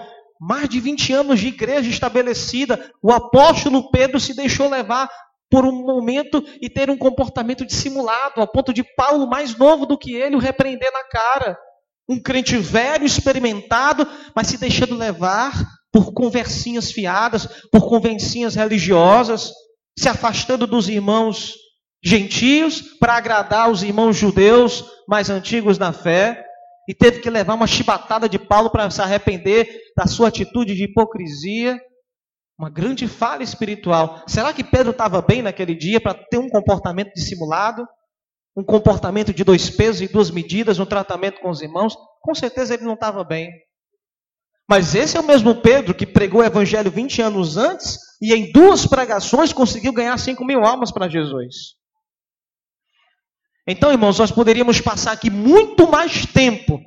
mais 0.41 0.69
de 0.69 0.81
20 0.81 1.13
anos 1.13 1.41
de 1.41 1.49
igreja 1.49 1.89
estabelecida, 1.89 2.91
o 3.03 3.11
apóstolo 3.11 3.91
Pedro 3.91 4.21
se 4.21 4.35
deixou 4.35 4.69
levar 4.69 5.09
por 5.51 5.65
um 5.65 5.73
momento 5.73 6.43
e 6.61 6.69
ter 6.69 6.91
um 6.91 6.99
comportamento 6.99 7.65
dissimulado, 7.65 8.41
ao 8.41 8.49
ponto 8.49 8.73
de 8.73 8.83
Paulo, 8.97 9.27
mais 9.27 9.57
novo 9.57 9.87
do 9.87 9.97
que 9.97 10.15
ele, 10.15 10.37
o 10.37 10.41
repreender 10.41 10.91
na 10.93 11.05
cara. 11.05 11.59
Um 12.09 12.21
crente 12.21 12.57
velho, 12.57 13.05
experimentado, 13.05 14.07
mas 14.35 14.49
se 14.49 14.59
deixando 14.59 14.95
levar 14.95 15.53
por 15.93 16.13
conversinhas 16.13 16.91
fiadas, 16.91 17.47
por 17.71 17.89
convencinhas 17.89 18.55
religiosas, 18.55 19.53
se 19.99 20.09
afastando 20.09 20.67
dos 20.67 20.89
irmãos 20.89 21.55
gentios 22.05 22.83
para 22.99 23.15
agradar 23.15 23.71
os 23.71 23.83
irmãos 23.83 24.17
judeus 24.17 24.85
mais 25.09 25.31
antigos 25.31 25.79
na 25.79 25.93
fé, 25.93 26.45
e 26.89 26.95
teve 26.95 27.21
que 27.21 27.31
levar 27.31 27.55
uma 27.55 27.67
chibatada 27.67 28.29
de 28.29 28.39
Paulo 28.39 28.71
para 28.71 28.91
se 28.91 29.01
arrepender 29.01 29.67
da 29.97 30.07
sua 30.07 30.29
atitude 30.29 30.75
de 30.75 30.85
hipocrisia, 30.85 31.81
uma 32.59 32.71
grande 32.71 33.09
falha 33.09 33.43
espiritual. 33.43 34.23
Será 34.27 34.53
que 34.53 34.63
Pedro 34.63 34.91
estava 34.91 35.23
bem 35.23 35.43
naquele 35.43 35.75
dia 35.75 36.01
para 36.01 36.15
ter 36.15 36.39
um 36.39 36.49
comportamento 36.49 37.13
dissimulado? 37.15 37.87
Um 38.57 38.63
comportamento 38.63 39.35
de 39.35 39.43
dois 39.43 39.69
pesos 39.69 40.01
e 40.01 40.09
duas 40.09 40.31
medidas 40.31 40.79
no 40.79 40.87
tratamento 40.87 41.41
com 41.41 41.51
os 41.51 41.61
irmãos, 41.61 41.97
com 42.21 42.35
certeza 42.35 42.75
ele 42.75 42.85
não 42.85 42.95
estava 42.95 43.25
bem. 43.25 43.51
Mas 44.69 44.95
esse 44.95 45.17
é 45.17 45.21
o 45.21 45.27
mesmo 45.27 45.61
Pedro 45.61 45.95
que 45.95 46.07
pregou 46.07 46.41
o 46.41 46.45
evangelho 46.45 46.91
20 46.91 47.21
anos 47.21 47.57
antes 47.57 47.99
e 48.23 48.33
em 48.33 48.51
duas 48.53 48.87
pregações 48.87 49.53
conseguiu 49.53 49.93
ganhar 49.93 50.17
5 50.17 50.43
mil 50.45 50.65
almas 50.65 50.91
para 50.91 51.09
Jesus. 51.09 51.75
Então, 53.67 53.91
irmãos, 53.91 54.19
nós 54.19 54.31
poderíamos 54.31 54.81
passar 54.81 55.13
aqui 55.13 55.31
muito 55.31 55.91
mais 55.91 56.25
tempo 56.27 56.81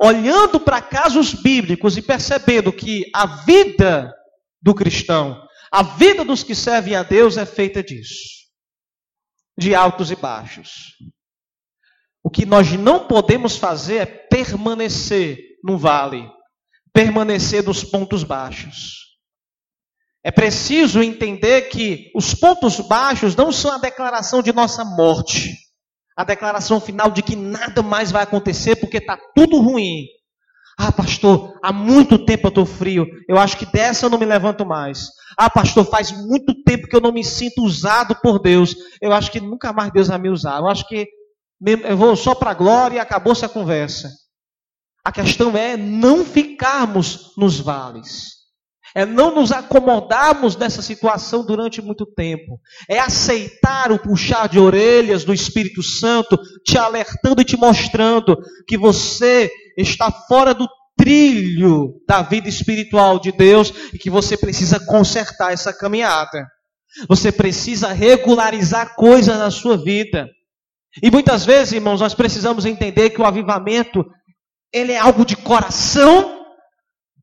olhando 0.00 0.58
para 0.58 0.82
casos 0.82 1.32
bíblicos 1.32 1.96
e 1.96 2.02
percebendo 2.02 2.72
que 2.72 3.04
a 3.14 3.26
vida 3.26 4.12
do 4.60 4.74
cristão, 4.74 5.40
a 5.70 5.82
vida 5.82 6.24
dos 6.24 6.42
que 6.42 6.54
servem 6.54 6.96
a 6.96 7.02
Deus 7.02 7.36
é 7.36 7.46
feita 7.46 7.82
disso 7.82 8.43
de 9.56 9.74
altos 9.74 10.10
e 10.10 10.16
baixos. 10.16 10.94
O 12.22 12.30
que 12.30 12.46
nós 12.46 12.72
não 12.72 13.06
podemos 13.06 13.56
fazer 13.56 13.96
é 13.96 14.06
permanecer 14.06 15.38
no 15.62 15.76
vale, 15.76 16.26
permanecer 16.92 17.62
nos 17.64 17.84
pontos 17.84 18.24
baixos. 18.24 19.04
É 20.24 20.30
preciso 20.30 21.02
entender 21.02 21.68
que 21.68 22.10
os 22.14 22.34
pontos 22.34 22.80
baixos 22.80 23.36
não 23.36 23.52
são 23.52 23.72
a 23.72 23.78
declaração 23.78 24.42
de 24.42 24.54
nossa 24.54 24.82
morte, 24.82 25.54
a 26.16 26.24
declaração 26.24 26.80
final 26.80 27.10
de 27.10 27.22
que 27.22 27.36
nada 27.36 27.82
mais 27.82 28.10
vai 28.10 28.22
acontecer 28.22 28.76
porque 28.76 28.96
está 28.96 29.18
tudo 29.34 29.60
ruim. 29.60 30.06
Ah, 30.78 30.90
pastor, 30.90 31.58
há 31.62 31.72
muito 31.72 32.24
tempo 32.24 32.46
eu 32.46 32.48
estou 32.48 32.66
frio. 32.66 33.06
Eu 33.28 33.38
acho 33.38 33.56
que 33.56 33.66
dessa 33.66 34.06
eu 34.06 34.10
não 34.10 34.18
me 34.18 34.26
levanto 34.26 34.66
mais. 34.66 35.08
Ah, 35.38 35.48
pastor, 35.48 35.84
faz 35.84 36.10
muito 36.10 36.54
tempo 36.64 36.88
que 36.88 36.96
eu 36.96 37.00
não 37.00 37.12
me 37.12 37.22
sinto 37.22 37.62
usado 37.62 38.16
por 38.16 38.40
Deus. 38.40 38.74
Eu 39.00 39.12
acho 39.12 39.30
que 39.30 39.40
nunca 39.40 39.72
mais 39.72 39.92
Deus 39.92 40.08
vai 40.08 40.18
me 40.18 40.28
usar. 40.28 40.58
Eu 40.58 40.68
acho 40.68 40.86
que 40.88 41.06
eu 41.84 41.96
vou 41.96 42.16
só 42.16 42.34
para 42.34 42.50
a 42.50 42.54
glória 42.54 42.96
e 42.96 42.98
acabou-se 42.98 43.44
a 43.44 43.48
conversa. 43.48 44.10
A 45.04 45.12
questão 45.12 45.56
é 45.56 45.76
não 45.76 46.24
ficarmos 46.24 47.32
nos 47.36 47.60
vales. 47.60 48.43
É 48.94 49.04
não 49.04 49.34
nos 49.34 49.50
acomodarmos 49.50 50.56
nessa 50.56 50.80
situação 50.80 51.44
durante 51.44 51.82
muito 51.82 52.06
tempo. 52.06 52.60
É 52.88 52.98
aceitar 52.98 53.90
o 53.90 53.98
puxar 53.98 54.48
de 54.48 54.58
orelhas 54.58 55.24
do 55.24 55.34
Espírito 55.34 55.82
Santo, 55.82 56.38
te 56.64 56.78
alertando 56.78 57.42
e 57.42 57.44
te 57.44 57.56
mostrando 57.56 58.36
que 58.68 58.78
você 58.78 59.50
está 59.76 60.12
fora 60.12 60.54
do 60.54 60.68
trilho 60.96 62.00
da 62.06 62.22
vida 62.22 62.48
espiritual 62.48 63.18
de 63.18 63.32
Deus 63.32 63.72
e 63.92 63.98
que 63.98 64.08
você 64.08 64.36
precisa 64.36 64.78
consertar 64.78 65.52
essa 65.52 65.72
caminhada. 65.72 66.46
Você 67.08 67.32
precisa 67.32 67.92
regularizar 67.92 68.94
coisas 68.94 69.36
na 69.36 69.50
sua 69.50 69.76
vida. 69.76 70.28
E 71.02 71.10
muitas 71.10 71.44
vezes, 71.44 71.72
irmãos, 71.72 72.00
nós 72.00 72.14
precisamos 72.14 72.64
entender 72.64 73.10
que 73.10 73.20
o 73.20 73.24
avivamento 73.24 74.04
ele 74.72 74.92
é 74.92 74.98
algo 74.98 75.24
de 75.24 75.36
coração, 75.36 76.43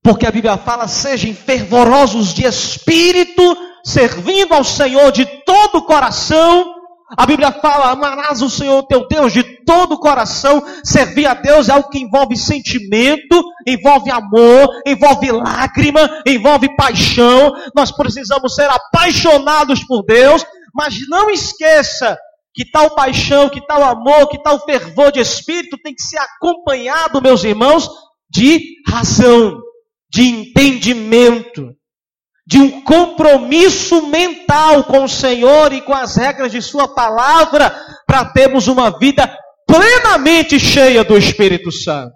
porque 0.03 0.25
a 0.25 0.31
Bíblia 0.31 0.57
fala: 0.57 0.87
sejam 0.87 1.33
fervorosos 1.33 2.33
de 2.33 2.45
espírito, 2.45 3.57
servindo 3.83 4.53
ao 4.53 4.63
Senhor 4.63 5.11
de 5.11 5.25
todo 5.45 5.77
o 5.77 5.85
coração. 5.85 6.75
A 7.17 7.25
Bíblia 7.25 7.51
fala: 7.51 7.91
amarás 7.91 8.41
o 8.41 8.49
Senhor 8.49 8.83
teu 8.83 9.07
Deus 9.07 9.33
de 9.33 9.43
todo 9.65 9.93
o 9.93 9.99
coração. 9.99 10.63
Servir 10.83 11.27
a 11.27 11.33
Deus 11.33 11.69
é 11.69 11.73
algo 11.73 11.89
que 11.89 11.99
envolve 11.99 12.35
sentimento, 12.35 13.43
envolve 13.67 14.09
amor, 14.09 14.81
envolve 14.87 15.31
lágrima, 15.31 16.21
envolve 16.25 16.75
paixão. 16.75 17.53
Nós 17.75 17.91
precisamos 17.91 18.55
ser 18.55 18.69
apaixonados 18.69 19.83
por 19.83 20.03
Deus, 20.03 20.43
mas 20.73 20.95
não 21.09 21.29
esqueça 21.29 22.17
que 22.53 22.69
tal 22.69 22.89
paixão, 22.95 23.49
que 23.49 23.65
tal 23.65 23.83
amor, 23.83 24.27
que 24.27 24.41
tal 24.41 24.59
fervor 24.65 25.11
de 25.11 25.19
espírito 25.19 25.77
tem 25.77 25.93
que 25.93 26.01
ser 26.01 26.17
acompanhado, 26.17 27.21
meus 27.21 27.43
irmãos, 27.43 27.89
de 28.29 28.75
razão, 28.87 29.57
de 30.11 30.23
entendimento, 30.23 31.73
de 32.45 32.59
um 32.59 32.81
compromisso 32.81 34.07
mental 34.07 34.83
com 34.83 35.05
o 35.05 35.09
Senhor 35.09 35.71
e 35.71 35.81
com 35.81 35.93
as 35.93 36.17
regras 36.17 36.51
de 36.51 36.61
Sua 36.61 36.93
palavra, 36.93 37.73
para 38.05 38.25
termos 38.25 38.67
uma 38.67 38.97
vida 38.99 39.33
plenamente 39.65 40.59
cheia 40.59 41.03
do 41.03 41.17
Espírito 41.17 41.71
Santo. 41.71 42.11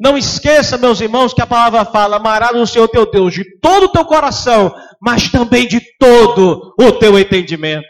Não 0.00 0.16
esqueça, 0.16 0.78
meus 0.78 1.00
irmãos, 1.00 1.34
que 1.34 1.42
a 1.42 1.46
palavra 1.46 1.84
fala: 1.84 2.16
amarás 2.16 2.56
o 2.56 2.66
Senhor 2.66 2.88
teu 2.88 3.10
Deus 3.10 3.34
de 3.34 3.44
todo 3.60 3.84
o 3.84 3.92
teu 3.92 4.04
coração, 4.04 4.74
mas 5.00 5.30
também 5.30 5.66
de 5.66 5.80
todo 5.98 6.74
o 6.78 6.92
teu 6.92 7.18
entendimento. 7.18 7.86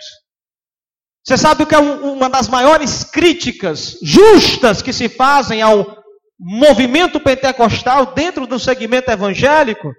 Você 1.25 1.37
sabe 1.37 1.65
o 1.65 1.67
que 1.67 1.75
é 1.75 1.79
uma 1.79 2.29
das 2.29 2.49
maiores 2.49 3.03
críticas 3.03 3.99
justas 4.01 4.81
que 4.81 4.93
se 4.93 5.09
fazem 5.09 5.61
ao 5.61 5.96
movimento 6.39 7.21
pentecostal 7.21 8.15
dentro 8.15 8.47
do 8.47 8.59
segmento 8.59 9.11
evangélico? 9.11 9.93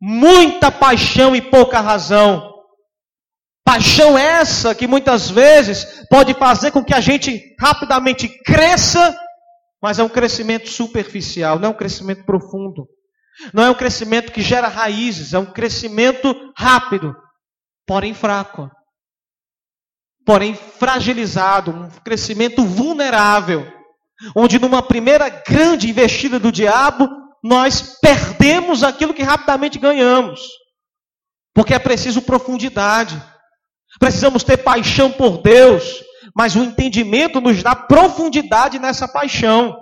Muita 0.00 0.70
paixão 0.70 1.34
e 1.34 1.40
pouca 1.40 1.80
razão. 1.80 2.50
Paixão 3.64 4.18
essa 4.18 4.74
que 4.74 4.86
muitas 4.86 5.30
vezes 5.30 6.06
pode 6.08 6.34
fazer 6.34 6.72
com 6.72 6.84
que 6.84 6.94
a 6.94 7.00
gente 7.00 7.54
rapidamente 7.60 8.28
cresça, 8.44 9.16
mas 9.80 9.98
é 9.98 10.02
um 10.02 10.08
crescimento 10.08 10.68
superficial, 10.68 11.58
não 11.58 11.68
é 11.68 11.70
um 11.70 11.76
crescimento 11.76 12.24
profundo. 12.24 12.88
Não 13.54 13.64
é 13.64 13.70
um 13.70 13.74
crescimento 13.74 14.30
que 14.30 14.42
gera 14.42 14.68
raízes, 14.68 15.32
é 15.32 15.38
um 15.38 15.46
crescimento 15.46 16.34
rápido, 16.56 17.14
porém 17.86 18.12
fraco 18.12 18.70
porém 20.24 20.54
fragilizado, 20.54 21.70
um 21.70 21.88
crescimento 22.04 22.64
vulnerável, 22.64 23.66
onde 24.34 24.58
numa 24.58 24.82
primeira 24.82 25.28
grande 25.28 25.88
investida 25.90 26.38
do 26.38 26.52
diabo, 26.52 27.08
nós 27.42 27.98
perdemos 28.00 28.82
aquilo 28.82 29.14
que 29.14 29.22
rapidamente 29.22 29.78
ganhamos. 29.78 30.40
Porque 31.54 31.74
é 31.74 31.78
preciso 31.78 32.22
profundidade. 32.22 33.20
Precisamos 33.98 34.42
ter 34.42 34.58
paixão 34.58 35.10
por 35.10 35.42
Deus, 35.42 36.02
mas 36.34 36.54
o 36.54 36.62
entendimento 36.62 37.40
nos 37.40 37.62
dá 37.62 37.74
profundidade 37.74 38.78
nessa 38.78 39.06
paixão. 39.06 39.76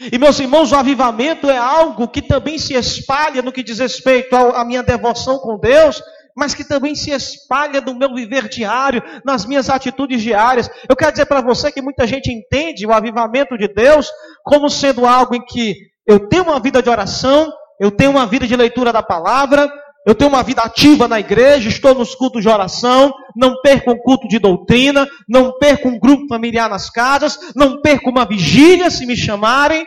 E 0.00 0.18
meus 0.18 0.38
irmãos, 0.40 0.72
o 0.72 0.76
avivamento 0.76 1.48
é 1.48 1.56
algo 1.56 2.08
que 2.08 2.20
também 2.20 2.58
se 2.58 2.74
espalha 2.74 3.40
no 3.40 3.52
que 3.52 3.62
diz 3.62 3.78
respeito 3.78 4.34
à 4.34 4.64
minha 4.64 4.82
devoção 4.82 5.38
com 5.38 5.56
Deus, 5.58 6.02
mas 6.36 6.54
que 6.54 6.64
também 6.64 6.94
se 6.94 7.10
espalha 7.10 7.80
no 7.80 7.94
meu 7.94 8.14
viver 8.14 8.48
diário, 8.48 9.02
nas 9.24 9.46
minhas 9.46 9.70
atitudes 9.70 10.22
diárias. 10.22 10.68
Eu 10.88 10.96
quero 10.96 11.12
dizer 11.12 11.26
para 11.26 11.40
você 11.40 11.70
que 11.70 11.82
muita 11.82 12.06
gente 12.06 12.32
entende 12.32 12.86
o 12.86 12.92
avivamento 12.92 13.56
de 13.56 13.68
Deus 13.68 14.10
como 14.42 14.68
sendo 14.68 15.06
algo 15.06 15.34
em 15.34 15.44
que 15.44 15.74
eu 16.06 16.28
tenho 16.28 16.44
uma 16.44 16.60
vida 16.60 16.82
de 16.82 16.90
oração, 16.90 17.52
eu 17.80 17.90
tenho 17.90 18.10
uma 18.10 18.26
vida 18.26 18.46
de 18.46 18.56
leitura 18.56 18.92
da 18.92 19.02
palavra, 19.02 19.70
eu 20.06 20.14
tenho 20.14 20.28
uma 20.28 20.42
vida 20.42 20.60
ativa 20.60 21.08
na 21.08 21.18
igreja, 21.18 21.68
estou 21.68 21.94
nos 21.94 22.14
cultos 22.14 22.42
de 22.42 22.48
oração, 22.48 23.12
não 23.34 23.60
perco 23.62 23.92
um 23.92 23.98
culto 23.98 24.28
de 24.28 24.38
doutrina, 24.38 25.08
não 25.26 25.56
perco 25.58 25.88
um 25.88 25.98
grupo 25.98 26.26
familiar 26.28 26.68
nas 26.68 26.90
casas, 26.90 27.38
não 27.56 27.80
perco 27.80 28.10
uma 28.10 28.26
vigília 28.26 28.90
se 28.90 29.06
me 29.06 29.16
chamarem. 29.16 29.84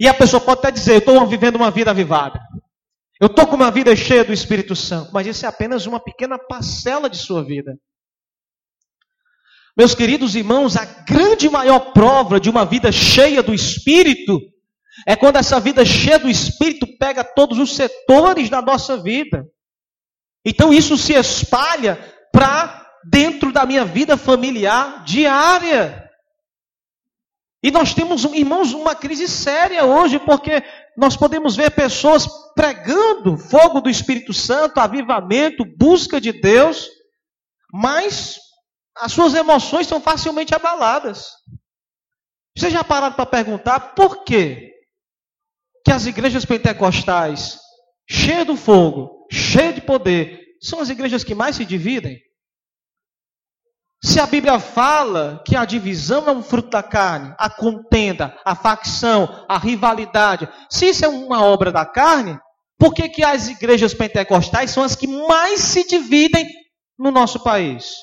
E 0.00 0.08
a 0.08 0.12
pessoa 0.12 0.40
pode 0.40 0.58
até 0.58 0.70
dizer, 0.70 0.94
eu 0.94 0.98
estou 0.98 1.26
vivendo 1.26 1.56
uma 1.56 1.70
vida 1.70 1.90
avivada. 1.90 2.40
Eu 3.20 3.26
estou 3.26 3.46
com 3.46 3.56
uma 3.56 3.70
vida 3.70 3.96
cheia 3.96 4.24
do 4.24 4.32
Espírito 4.32 4.76
Santo, 4.76 5.10
mas 5.12 5.26
isso 5.26 5.46
é 5.46 5.48
apenas 5.48 5.86
uma 5.86 5.98
pequena 5.98 6.38
parcela 6.38 7.08
de 7.08 7.16
sua 7.16 7.42
vida. 7.42 7.78
Meus 9.76 9.94
queridos 9.94 10.34
irmãos, 10.34 10.76
a 10.76 10.84
grande 10.84 11.48
maior 11.48 11.92
prova 11.92 12.40
de 12.40 12.48
uma 12.48 12.64
vida 12.64 12.90
cheia 12.92 13.42
do 13.42 13.54
Espírito 13.54 14.40
é 15.06 15.14
quando 15.14 15.36
essa 15.36 15.60
vida 15.60 15.84
cheia 15.84 16.18
do 16.18 16.28
Espírito 16.28 16.86
pega 16.98 17.22
todos 17.22 17.58
os 17.58 17.74
setores 17.74 18.48
da 18.48 18.62
nossa 18.62 18.96
vida. 19.02 19.44
Então 20.44 20.72
isso 20.72 20.96
se 20.96 21.12
espalha 21.12 21.98
para 22.32 22.86
dentro 23.10 23.52
da 23.52 23.66
minha 23.66 23.84
vida 23.84 24.16
familiar 24.16 25.04
diária. 25.04 26.05
E 27.66 27.70
nós 27.72 27.92
temos, 27.92 28.22
irmãos, 28.22 28.72
uma 28.72 28.94
crise 28.94 29.26
séria 29.26 29.84
hoje, 29.84 30.20
porque 30.20 30.62
nós 30.96 31.16
podemos 31.16 31.56
ver 31.56 31.72
pessoas 31.72 32.24
pregando 32.54 33.36
fogo 33.36 33.80
do 33.80 33.90
Espírito 33.90 34.32
Santo, 34.32 34.78
avivamento, 34.78 35.64
busca 35.76 36.20
de 36.20 36.30
Deus, 36.30 36.88
mas 37.72 38.38
as 38.96 39.10
suas 39.10 39.34
emoções 39.34 39.88
são 39.88 40.00
facilmente 40.00 40.54
abaladas. 40.54 41.26
Vocês 42.56 42.72
já 42.72 42.84
pararam 42.84 43.16
para 43.16 43.26
perguntar 43.26 43.96
por 43.96 44.22
quê 44.22 44.70
que 45.84 45.90
as 45.90 46.06
igrejas 46.06 46.44
pentecostais, 46.44 47.58
cheias 48.08 48.46
do 48.46 48.56
fogo, 48.56 49.26
cheias 49.28 49.74
de 49.74 49.80
poder, 49.80 50.40
são 50.62 50.78
as 50.78 50.88
igrejas 50.88 51.24
que 51.24 51.34
mais 51.34 51.56
se 51.56 51.64
dividem? 51.64 52.16
Se 54.04 54.20
a 54.20 54.26
Bíblia 54.26 54.58
fala 54.60 55.42
que 55.44 55.56
a 55.56 55.64
divisão 55.64 56.28
é 56.28 56.32
um 56.32 56.42
fruto 56.42 56.70
da 56.70 56.82
carne, 56.82 57.34
a 57.38 57.48
contenda, 57.48 58.36
a 58.44 58.54
facção, 58.54 59.44
a 59.48 59.58
rivalidade, 59.58 60.48
se 60.70 60.86
isso 60.86 61.04
é 61.04 61.08
uma 61.08 61.44
obra 61.44 61.72
da 61.72 61.84
carne, 61.84 62.38
por 62.78 62.92
que, 62.92 63.08
que 63.08 63.24
as 63.24 63.48
igrejas 63.48 63.94
pentecostais 63.94 64.70
são 64.70 64.82
as 64.82 64.94
que 64.94 65.06
mais 65.06 65.60
se 65.60 65.86
dividem 65.86 66.46
no 66.98 67.10
nosso 67.10 67.42
país? 67.42 67.94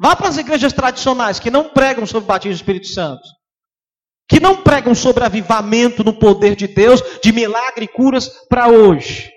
Vá 0.00 0.16
para 0.16 0.28
as 0.28 0.38
igrejas 0.38 0.72
tradicionais 0.72 1.38
que 1.38 1.50
não 1.50 1.70
pregam 1.70 2.06
sobre 2.06 2.24
o 2.24 2.28
batismo 2.28 2.54
do 2.54 2.56
Espírito 2.56 2.86
Santo, 2.86 3.22
que 4.28 4.40
não 4.40 4.62
pregam 4.62 4.94
sobre 4.94 5.24
avivamento 5.24 6.02
no 6.02 6.18
poder 6.18 6.56
de 6.56 6.66
Deus, 6.66 7.02
de 7.22 7.32
milagre 7.32 7.84
e 7.84 7.88
curas 7.88 8.28
para 8.48 8.68
hoje. 8.68 9.30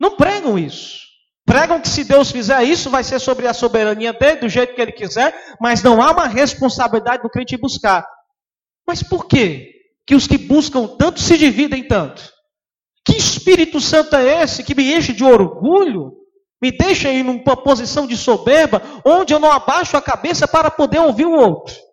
Não 0.00 0.16
pregam 0.16 0.58
isso. 0.58 1.05
Pregam 1.46 1.80
que 1.80 1.88
se 1.88 2.02
Deus 2.02 2.30
fizer 2.30 2.62
isso, 2.64 2.90
vai 2.90 3.04
ser 3.04 3.20
sobre 3.20 3.46
a 3.46 3.54
soberania 3.54 4.12
dele, 4.12 4.40
do 4.40 4.48
jeito 4.48 4.74
que 4.74 4.82
ele 4.82 4.92
quiser, 4.92 5.32
mas 5.60 5.82
não 5.82 6.02
há 6.02 6.10
uma 6.10 6.26
responsabilidade 6.26 7.22
do 7.22 7.30
crente 7.30 7.56
buscar. 7.56 8.04
Mas 8.86 9.02
por 9.02 9.26
quê? 9.26 9.70
Que 10.04 10.16
os 10.16 10.26
que 10.26 10.36
buscam 10.36 10.88
tanto 10.98 11.20
se 11.20 11.38
dividem 11.38 11.86
tanto? 11.86 12.22
Que 13.04 13.16
Espírito 13.16 13.80
Santo 13.80 14.16
é 14.16 14.42
esse 14.42 14.64
que 14.64 14.74
me 14.74 14.92
enche 14.92 15.12
de 15.12 15.22
orgulho? 15.22 16.12
Me 16.60 16.72
deixa 16.72 17.10
em 17.10 17.22
uma 17.22 17.56
posição 17.56 18.06
de 18.06 18.16
soberba, 18.16 18.82
onde 19.04 19.32
eu 19.32 19.38
não 19.38 19.52
abaixo 19.52 19.96
a 19.96 20.02
cabeça 20.02 20.48
para 20.48 20.70
poder 20.70 20.98
ouvir 20.98 21.26
o 21.26 21.38
outro 21.38 21.85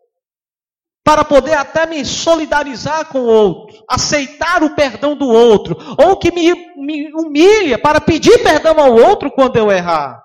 para 1.04 1.26
poder 1.26 1.54
até 1.54 1.86
me 1.86 2.06
solidarizar 2.06 3.08
com 3.08 3.20
o 3.20 3.28
outro, 3.28 3.84
aceitar 3.90 4.64
o 4.64 4.74
perdão 4.74 5.16
do 5.16 5.28
outro, 5.28 5.78
ou 5.98 6.18
que 6.18 6.32
me, 6.32 6.54
me 6.78 7.12
humilha 7.14 7.78
para 7.78 8.00
pedir 8.00 8.42
perdão 8.42 8.80
ao 8.80 8.94
outro 8.94 9.30
quando 9.32 9.58
eu 9.58 9.70
errar. 9.70 10.22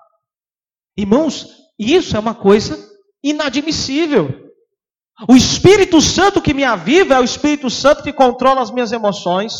Irmãos, 0.97 1.47
isso 1.77 2.15
é 2.15 2.19
uma 2.19 2.33
coisa 2.33 2.77
inadmissível. 3.23 4.49
O 5.27 5.35
Espírito 5.35 5.99
Santo 5.99 6.41
que 6.41 6.53
me 6.53 6.63
aviva 6.63 7.15
é 7.15 7.19
o 7.19 7.25
Espírito 7.25 7.69
Santo 7.69 8.03
que 8.03 8.13
controla 8.13 8.61
as 8.61 8.71
minhas 8.71 8.93
emoções, 8.93 9.53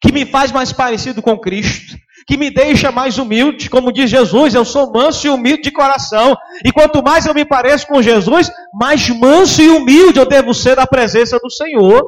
que 0.00 0.10
me 0.10 0.24
faz 0.24 0.50
mais 0.50 0.72
parecido 0.72 1.20
com 1.20 1.38
Cristo, 1.38 1.96
que 2.26 2.36
me 2.36 2.50
deixa 2.50 2.92
mais 2.92 3.18
humilde, 3.18 3.68
como 3.68 3.92
diz 3.92 4.10
Jesus, 4.10 4.54
eu 4.54 4.64
sou 4.64 4.92
manso 4.92 5.26
e 5.26 5.30
humilde 5.30 5.62
de 5.62 5.70
coração. 5.70 6.36
E 6.64 6.72
quanto 6.72 7.02
mais 7.02 7.26
eu 7.26 7.34
me 7.34 7.44
pareço 7.44 7.86
com 7.86 8.02
Jesus, 8.02 8.50
mais 8.72 9.08
manso 9.08 9.60
e 9.60 9.68
humilde 9.68 10.18
eu 10.18 10.26
devo 10.26 10.54
ser 10.54 10.76
na 10.76 10.86
presença 10.86 11.38
do 11.38 11.50
Senhor. 11.50 12.02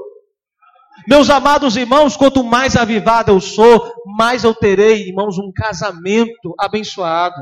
Meus 1.06 1.28
amados 1.28 1.76
irmãos, 1.76 2.16
quanto 2.16 2.42
mais 2.42 2.76
avivado 2.76 3.30
eu 3.30 3.40
sou, 3.40 3.92
mais 4.16 4.44
eu 4.44 4.54
terei, 4.54 5.08
irmãos, 5.08 5.36
um 5.38 5.52
casamento 5.54 6.54
abençoado. 6.58 7.36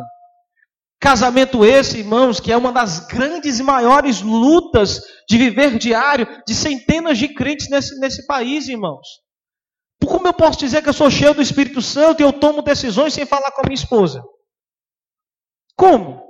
Casamento 1.00 1.64
esse, 1.64 1.98
irmãos, 1.98 2.40
que 2.40 2.52
é 2.52 2.56
uma 2.56 2.72
das 2.72 3.06
grandes 3.06 3.58
e 3.58 3.62
maiores 3.62 4.22
lutas 4.22 5.00
de 5.28 5.36
viver 5.36 5.76
diário 5.78 6.26
de 6.46 6.54
centenas 6.54 7.18
de 7.18 7.28
crentes 7.34 7.68
nesse, 7.68 7.98
nesse 7.98 8.26
país, 8.26 8.68
irmãos. 8.68 9.06
Como 10.06 10.26
eu 10.26 10.32
posso 10.32 10.58
dizer 10.58 10.82
que 10.82 10.88
eu 10.88 10.92
sou 10.94 11.10
cheio 11.10 11.34
do 11.34 11.42
Espírito 11.42 11.80
Santo 11.80 12.20
e 12.20 12.24
eu 12.24 12.32
tomo 12.32 12.62
decisões 12.62 13.14
sem 13.14 13.26
falar 13.26 13.50
com 13.52 13.60
a 13.60 13.64
minha 13.64 13.74
esposa? 13.74 14.22
Como? 15.76 16.22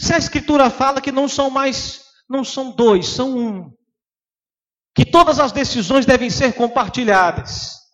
Se 0.00 0.14
a 0.14 0.18
Escritura 0.18 0.70
fala 0.70 1.00
que 1.00 1.12
não 1.12 1.28
são 1.28 1.50
mais, 1.50 2.02
não 2.28 2.44
são 2.44 2.70
dois, 2.70 3.08
são 3.08 3.36
um. 3.36 3.72
Que 4.94 5.04
todas 5.04 5.38
as 5.38 5.52
decisões 5.52 6.06
devem 6.06 6.30
ser 6.30 6.54
compartilhadas 6.54 7.84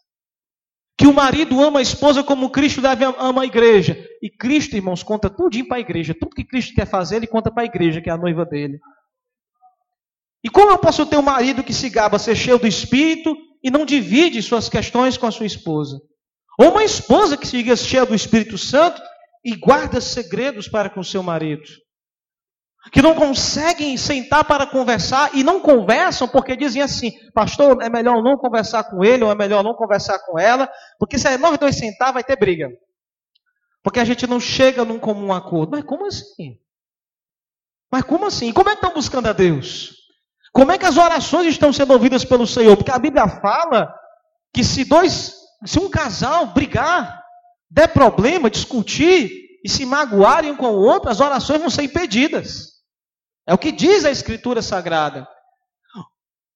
que 1.01 1.07
o 1.07 1.15
marido 1.15 1.59
ama 1.63 1.79
a 1.79 1.83
esposa 1.83 2.23
como 2.23 2.51
Cristo 2.51 2.83
deve 2.83 3.07
ama 3.07 3.41
a 3.41 3.47
igreja. 3.47 4.07
E 4.21 4.29
Cristo, 4.29 4.77
irmãos, 4.77 5.03
conta 5.03 5.31
tudinho 5.31 5.67
para 5.67 5.79
a 5.79 5.81
igreja. 5.81 6.15
Tudo 6.15 6.35
que 6.35 6.45
Cristo 6.45 6.75
quer 6.75 6.87
fazer, 6.87 7.17
ele 7.17 7.27
conta 7.27 7.51
para 7.51 7.63
a 7.63 7.65
igreja, 7.65 8.03
que 8.03 8.11
é 8.11 8.13
a 8.13 8.19
noiva 8.19 8.45
dele. 8.45 8.79
E 10.45 10.51
como 10.51 10.71
eu 10.71 10.77
posso 10.77 11.07
ter 11.07 11.17
um 11.17 11.23
marido 11.23 11.65
que 11.65 11.73
se 11.73 11.89
gaba 11.89 12.19
ser 12.19 12.37
cheio 12.37 12.59
do 12.59 12.67
Espírito 12.67 13.35
e 13.63 13.71
não 13.71 13.85
divide 13.85 14.43
suas 14.43 14.69
questões 14.69 15.17
com 15.17 15.27
a 15.27 15.31
sua 15.31 15.47
esposa? 15.47 16.01
Ou 16.59 16.71
uma 16.71 16.85
esposa 16.85 17.37
que 17.37 17.47
se 17.47 17.77
cheia 17.77 18.05
do 18.05 18.15
Espírito 18.15 18.59
Santo 18.59 19.01
e 19.45 19.57
guarda 19.57 20.01
segredos 20.01 20.69
para 20.69 20.91
com 20.91 21.03
seu 21.03 21.23
marido? 21.23 21.69
que 22.93 23.03
não 23.03 23.15
conseguem 23.15 23.97
sentar 23.97 24.45
para 24.45 24.67
conversar 24.67 25.35
e 25.35 25.45
não 25.45 25.61
conversam 25.61 26.27
porque 26.27 26.57
dizem 26.57 26.81
assim: 26.81 27.13
Pastor, 27.35 27.83
é 27.83 27.91
melhor 27.91 28.23
não 28.23 28.39
conversar 28.39 28.85
com 28.85 29.05
ele 29.05 29.23
ou 29.23 29.31
é 29.31 29.35
melhor 29.35 29.63
não 29.63 29.75
conversar 29.75 30.19
com 30.21 30.39
ela, 30.39 30.69
porque 30.99 31.19
se 31.19 31.37
nós 31.37 31.59
dois 31.59 31.77
sentar 31.77 32.13
vai 32.13 32.25
ter 32.25 32.39
briga. 32.39 32.69
Porque 33.83 34.01
a 34.01 34.05
gente 34.05 34.27
não 34.27 34.41
chega 34.41 34.85
num 34.85 34.99
comum 34.99 35.33
acordo. 35.33 35.71
Mas 35.71 35.85
como 35.85 36.07
assim? 36.07 36.59
Mas 37.91 38.03
como 38.03 38.27
assim? 38.27 38.53
Como 38.53 38.69
é 38.69 38.73
que 38.73 38.79
estão 38.79 38.95
buscando 38.95 39.27
a 39.27 39.33
Deus? 39.33 40.00
Como 40.53 40.73
é 40.73 40.79
que 40.79 40.87
as 40.87 40.97
orações 40.97 41.47
estão 41.47 41.73
sendo 41.73 41.93
ouvidas 41.93 42.25
pelo 42.25 42.47
Senhor? 42.47 42.77
Porque 42.77 42.91
a 42.91 42.99
Bíblia 42.99 43.29
fala 43.29 43.93
que 44.53 44.65
se 44.65 44.85
dois, 44.85 45.35
se 45.65 45.79
um 45.79 45.89
casal 45.89 46.47
brigar, 46.47 47.21
der 47.71 47.89
problema, 47.89 48.51
discutir 48.51 49.31
e 49.65 49.69
se 49.69 49.87
magoarem 49.87 50.53
um 50.53 50.57
com 50.57 50.67
o 50.67 50.83
outro, 50.83 51.11
as 51.11 51.21
orações 51.21 51.61
vão 51.61 51.71
ser 51.71 51.83
impedidas. 51.83 52.71
É 53.47 53.55
o 53.55 53.59
que 53.59 53.71
diz 53.71 54.05
a 54.05 54.11
Escritura 54.11 54.61
Sagrada. 54.61 55.27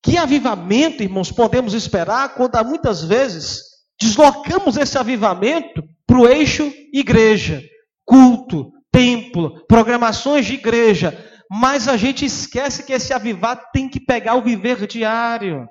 Que 0.02 0.18
avivamento, 0.18 1.02
irmãos, 1.02 1.32
podemos 1.32 1.72
esperar 1.72 2.34
quando 2.34 2.62
muitas 2.64 3.02
vezes 3.02 3.62
deslocamos 3.98 4.76
esse 4.76 4.98
avivamento 4.98 5.82
para 6.06 6.18
o 6.18 6.28
eixo 6.28 6.70
igreja, 6.92 7.62
culto, 8.04 8.70
templo, 8.92 9.64
programações 9.66 10.46
de 10.46 10.54
igreja, 10.54 11.16
mas 11.56 11.86
a 11.86 11.96
gente 11.96 12.24
esquece 12.24 12.82
que 12.82 12.92
esse 12.92 13.12
avivar 13.12 13.70
tem 13.70 13.88
que 13.88 14.00
pegar 14.00 14.34
o 14.34 14.42
viver 14.42 14.88
diário. 14.88 15.68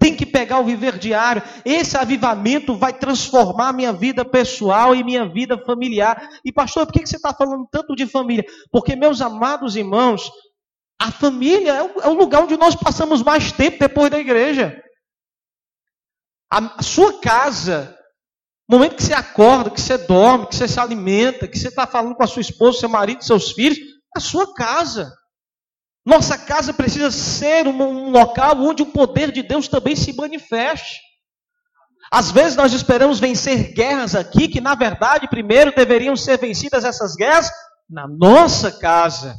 Tem 0.00 0.16
que 0.16 0.24
pegar 0.24 0.60
o 0.60 0.64
viver 0.64 0.98
diário. 0.98 1.42
Esse 1.62 1.98
avivamento 1.98 2.74
vai 2.74 2.94
transformar 2.94 3.74
minha 3.74 3.92
vida 3.92 4.24
pessoal 4.24 4.94
e 4.94 5.04
minha 5.04 5.28
vida 5.28 5.62
familiar. 5.66 6.26
E, 6.42 6.50
pastor, 6.50 6.86
por 6.86 6.92
que 6.94 7.06
você 7.06 7.16
está 7.16 7.34
falando 7.34 7.68
tanto 7.70 7.94
de 7.94 8.06
família? 8.06 8.46
Porque, 8.72 8.96
meus 8.96 9.20
amados 9.20 9.76
irmãos, 9.76 10.30
a 10.98 11.12
família 11.12 11.72
é 11.72 11.82
o, 11.82 12.00
é 12.00 12.08
lugar 12.08 12.42
onde 12.42 12.56
nós 12.56 12.74
passamos 12.74 13.22
mais 13.22 13.52
tempo 13.52 13.78
depois 13.78 14.10
da 14.10 14.18
igreja. 14.18 14.82
A, 16.50 16.78
a 16.78 16.82
sua 16.82 17.20
casa, 17.20 17.94
no 18.66 18.78
momento 18.78 18.96
que 18.96 19.02
você 19.02 19.12
acorda, 19.12 19.70
que 19.70 19.82
você 19.82 19.98
dorme, 19.98 20.46
que 20.46 20.56
você 20.56 20.66
se 20.66 20.80
alimenta, 20.80 21.46
que 21.46 21.58
você 21.58 21.68
está 21.68 21.86
falando 21.86 22.14
com 22.14 22.22
a 22.22 22.26
sua 22.26 22.40
esposa, 22.40 22.80
seu 22.80 22.88
marido, 22.88 23.22
seus 23.22 23.52
filhos, 23.52 23.93
a 24.14 24.20
sua 24.20 24.54
casa. 24.54 25.12
Nossa 26.06 26.36
casa 26.36 26.72
precisa 26.72 27.10
ser 27.10 27.66
um, 27.66 28.10
local 28.10 28.60
onde 28.60 28.82
o 28.82 28.92
poder 28.92 29.32
de 29.32 29.42
Deus 29.42 29.68
também 29.68 29.96
se 29.96 30.12
manifeste. 30.14 31.00
Às 32.12 32.30
vezes 32.30 32.56
nós 32.56 32.72
esperamos 32.72 33.18
vencer 33.18 33.72
guerras 33.72 34.14
aqui, 34.14 34.46
que 34.46 34.60
na 34.60 34.74
verdade 34.74 35.28
primeiro 35.28 35.74
deveriam 35.74 36.14
ser 36.14 36.38
vencidas 36.38 36.84
essas 36.84 37.14
guerras 37.14 37.50
na 37.88 38.06
nossa 38.06 38.70
casa. 38.70 39.34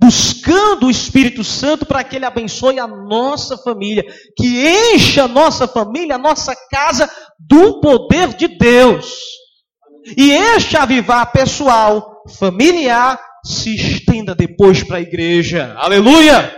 Buscando 0.00 0.86
o 0.86 0.90
Espírito 0.90 1.44
Santo 1.44 1.86
para 1.86 2.02
que 2.02 2.16
ele 2.16 2.26
abençoe 2.26 2.80
a 2.80 2.86
nossa 2.86 3.56
família, 3.56 4.04
que 4.36 4.92
encha 4.92 5.24
a 5.24 5.28
nossa 5.28 5.68
família, 5.68 6.16
a 6.16 6.18
nossa 6.18 6.54
casa 6.68 7.08
do 7.38 7.80
poder 7.80 8.34
de 8.34 8.48
Deus. 8.48 9.16
E 10.16 10.32
este 10.32 10.76
avivar 10.76 11.30
pessoal, 11.32 12.22
familiar, 12.38 13.18
se 13.44 13.74
estenda 13.74 14.34
depois 14.34 14.82
para 14.82 14.96
a 14.96 15.02
igreja. 15.02 15.74
Aleluia! 15.76 16.52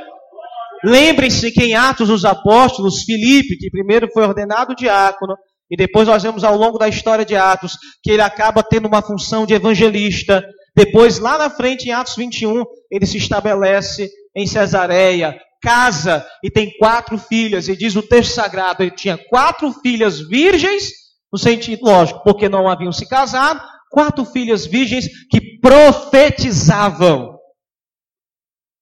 Lembrem-se 0.84 1.50
que 1.50 1.64
em 1.64 1.74
Atos 1.74 2.08
dos 2.08 2.24
Apóstolos, 2.24 3.02
Filipe, 3.02 3.56
que 3.58 3.70
primeiro 3.70 4.08
foi 4.12 4.22
ordenado 4.22 4.74
diácono, 4.74 5.34
e 5.68 5.76
depois 5.76 6.06
nós 6.06 6.22
vemos 6.22 6.44
ao 6.44 6.56
longo 6.56 6.78
da 6.78 6.88
história 6.88 7.24
de 7.24 7.34
Atos 7.34 7.76
que 8.02 8.12
ele 8.12 8.22
acaba 8.22 8.62
tendo 8.62 8.86
uma 8.86 9.02
função 9.02 9.44
de 9.44 9.54
evangelista. 9.54 10.44
Depois, 10.76 11.18
lá 11.18 11.36
na 11.36 11.50
frente, 11.50 11.88
em 11.88 11.92
Atos 11.92 12.14
21, 12.14 12.62
ele 12.90 13.04
se 13.04 13.16
estabelece 13.16 14.08
em 14.36 14.46
Cesareia, 14.46 15.36
casa 15.60 16.24
e 16.44 16.50
tem 16.50 16.70
quatro 16.78 17.18
filhas. 17.18 17.66
E 17.66 17.76
diz 17.76 17.96
o 17.96 18.02
texto 18.02 18.34
sagrado: 18.34 18.84
ele 18.84 18.92
tinha 18.92 19.18
quatro 19.18 19.72
filhas 19.72 20.20
virgens, 20.20 20.92
no 21.32 21.38
sentido 21.38 21.84
lógico, 21.84 22.22
porque 22.22 22.48
não 22.48 22.68
haviam 22.68 22.92
se 22.92 23.08
casado, 23.08 23.60
quatro 23.90 24.24
filhas 24.24 24.66
virgens 24.66 25.06
que 25.28 25.58
profetizavam. 25.60 27.36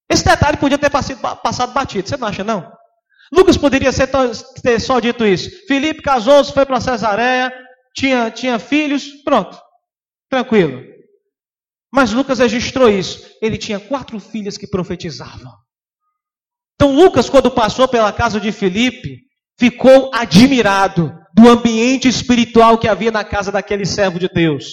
Esse 0.09 0.23
detalhe 0.23 0.57
podia 0.57 0.77
ter 0.77 0.89
passado 0.89 1.73
batido, 1.73 2.07
você 2.07 2.17
não 2.17 2.27
acha 2.27 2.43
não? 2.43 2.71
Lucas 3.31 3.57
poderia 3.57 3.91
ter 4.61 4.79
só 4.79 4.99
dito 4.99 5.25
isso. 5.25 5.49
Filipe 5.67 6.01
casou-se, 6.01 6.53
foi 6.53 6.65
para 6.65 6.79
Cesareia, 6.79 7.51
tinha, 7.95 8.29
tinha 8.29 8.59
filhos, 8.59 9.23
pronto, 9.23 9.59
tranquilo. 10.29 10.83
Mas 11.91 12.11
Lucas 12.11 12.39
registrou 12.39 12.89
isso. 12.89 13.25
Ele 13.41 13.57
tinha 13.57 13.79
quatro 13.79 14.19
filhas 14.19 14.57
que 14.57 14.67
profetizavam. 14.67 15.51
Então 16.75 16.93
Lucas, 16.93 17.29
quando 17.29 17.49
passou 17.49 17.87
pela 17.87 18.11
casa 18.11 18.39
de 18.39 18.51
Filipe, 18.51 19.21
ficou 19.57 20.11
admirado 20.13 21.11
do 21.33 21.49
ambiente 21.49 22.07
espiritual 22.07 22.77
que 22.77 22.87
havia 22.87 23.11
na 23.11 23.23
casa 23.23 23.51
daquele 23.51 23.85
servo 23.85 24.19
de 24.19 24.27
Deus. 24.27 24.65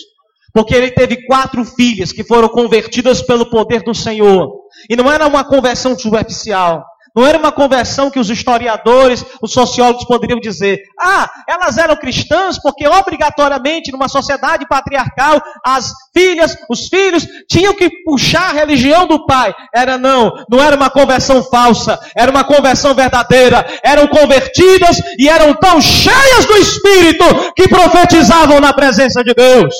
Porque 0.52 0.74
ele 0.74 0.90
teve 0.90 1.26
quatro 1.26 1.64
filhas 1.64 2.12
que 2.12 2.24
foram 2.24 2.48
convertidas 2.48 3.22
pelo 3.22 3.48
poder 3.50 3.82
do 3.82 3.94
Senhor. 3.94 4.52
E 4.88 4.96
não 4.96 5.10
era 5.10 5.26
uma 5.26 5.44
conversão 5.44 5.98
superficial. 5.98 6.84
Não 7.14 7.26
era 7.26 7.36
uma 7.36 7.52
conversão 7.52 8.10
que 8.10 8.18
os 8.18 8.30
historiadores, 8.30 9.24
os 9.42 9.52
sociólogos 9.52 10.04
poderiam 10.06 10.40
dizer: 10.40 10.80
ah, 10.98 11.30
elas 11.46 11.76
eram 11.76 11.94
cristãs 11.94 12.58
porque 12.58 12.88
obrigatoriamente 12.88 13.92
numa 13.92 14.08
sociedade 14.08 14.66
patriarcal 14.66 15.40
as 15.64 15.92
filhas, 16.14 16.56
os 16.70 16.88
filhos 16.88 17.26
tinham 17.48 17.74
que 17.74 17.90
puxar 18.04 18.50
a 18.50 18.52
religião 18.52 19.06
do 19.06 19.26
pai. 19.26 19.54
Era 19.74 19.98
não, 19.98 20.32
não 20.48 20.62
era 20.62 20.74
uma 20.74 20.88
conversão 20.88 21.42
falsa, 21.42 22.00
era 22.16 22.30
uma 22.30 22.44
conversão 22.44 22.94
verdadeira. 22.94 23.66
Eram 23.84 24.06
convertidas 24.06 24.98
e 25.18 25.28
eram 25.28 25.52
tão 25.54 25.82
cheias 25.82 26.46
do 26.46 26.56
Espírito 26.56 27.52
que 27.54 27.68
profetizavam 27.68 28.58
na 28.58 28.72
presença 28.72 29.22
de 29.22 29.34
Deus. 29.34 29.74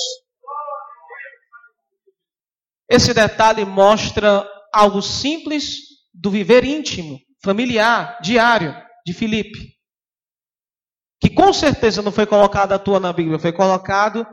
Esse 2.89 3.15
detalhe 3.15 3.65
mostra 3.65 4.47
algo 4.73 5.01
simples 5.01 5.79
do 6.13 6.31
viver 6.31 6.65
íntimo, 6.65 7.19
familiar, 7.43 8.19
diário 8.23 8.75
de 9.07 9.13
Filipe. 9.13 9.73
Que 11.21 11.31
com 11.31 11.53
certeza 11.53 12.03
não 12.03 12.13
foi 12.13 12.27
colocado 12.27 12.73
à 12.73 12.79
toa 12.79 12.99
na 12.99 13.13
Bíblia, 13.13 13.39
foi 13.39 13.53
colocado 13.53 14.27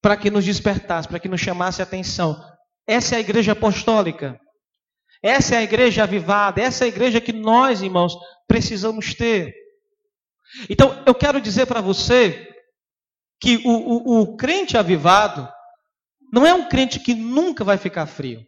para 0.00 0.16
que 0.16 0.30
nos 0.30 0.44
despertasse, 0.44 1.08
para 1.08 1.18
que 1.18 1.28
nos 1.28 1.40
chamasse 1.40 1.82
a 1.82 1.84
atenção. 1.84 2.40
Essa 2.86 3.16
é 3.16 3.18
a 3.18 3.20
igreja 3.20 3.52
apostólica. 3.52 4.38
Essa 5.22 5.56
é 5.56 5.58
a 5.58 5.62
igreja 5.62 6.04
avivada, 6.04 6.60
essa 6.60 6.84
é 6.84 6.86
a 6.86 6.88
igreja 6.88 7.20
que 7.20 7.32
nós, 7.32 7.82
irmãos, 7.82 8.14
precisamos 8.46 9.14
ter. 9.14 9.52
Então, 10.70 11.02
eu 11.06 11.14
quero 11.14 11.40
dizer 11.40 11.66
para 11.66 11.80
você 11.80 12.48
que 13.40 13.56
o, 13.64 13.70
o, 13.70 14.20
o 14.22 14.36
crente 14.36 14.78
avivado, 14.78 15.48
não 16.32 16.46
é 16.46 16.52
um 16.52 16.68
crente 16.68 17.00
que 17.00 17.14
nunca 17.14 17.64
vai 17.64 17.78
ficar 17.78 18.06
frio. 18.06 18.44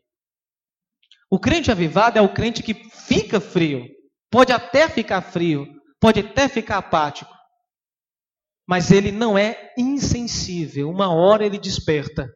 O 1.30 1.38
crente 1.38 1.70
avivado 1.70 2.18
é 2.18 2.22
o 2.22 2.32
crente 2.32 2.62
que 2.62 2.74
fica 2.74 3.40
frio. 3.40 3.84
Pode 4.30 4.52
até 4.52 4.88
ficar 4.88 5.20
frio, 5.22 5.66
pode 6.00 6.20
até 6.20 6.48
ficar 6.48 6.78
apático. 6.78 7.32
Mas 8.66 8.90
ele 8.90 9.10
não 9.12 9.36
é 9.36 9.72
insensível. 9.78 10.90
Uma 10.90 11.12
hora 11.12 11.44
ele 11.44 11.58
desperta. 11.58 12.28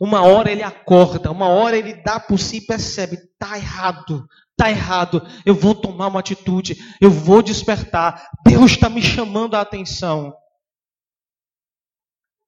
Uma 0.00 0.22
hora 0.22 0.50
ele 0.50 0.62
acorda, 0.62 1.30
uma 1.30 1.48
hora 1.48 1.76
ele 1.76 2.02
dá 2.02 2.18
por 2.18 2.38
si 2.38 2.56
e 2.56 2.66
percebe, 2.66 3.16
está 3.16 3.58
errado, 3.58 4.26
está 4.50 4.70
errado, 4.70 5.20
eu 5.44 5.54
vou 5.54 5.74
tomar 5.74 6.06
uma 6.06 6.20
atitude, 6.20 6.78
eu 7.00 7.10
vou 7.10 7.42
despertar, 7.42 8.30
Deus 8.46 8.72
está 8.72 8.88
me 8.88 9.02
chamando 9.02 9.54
a 9.54 9.60
atenção. 9.60 10.32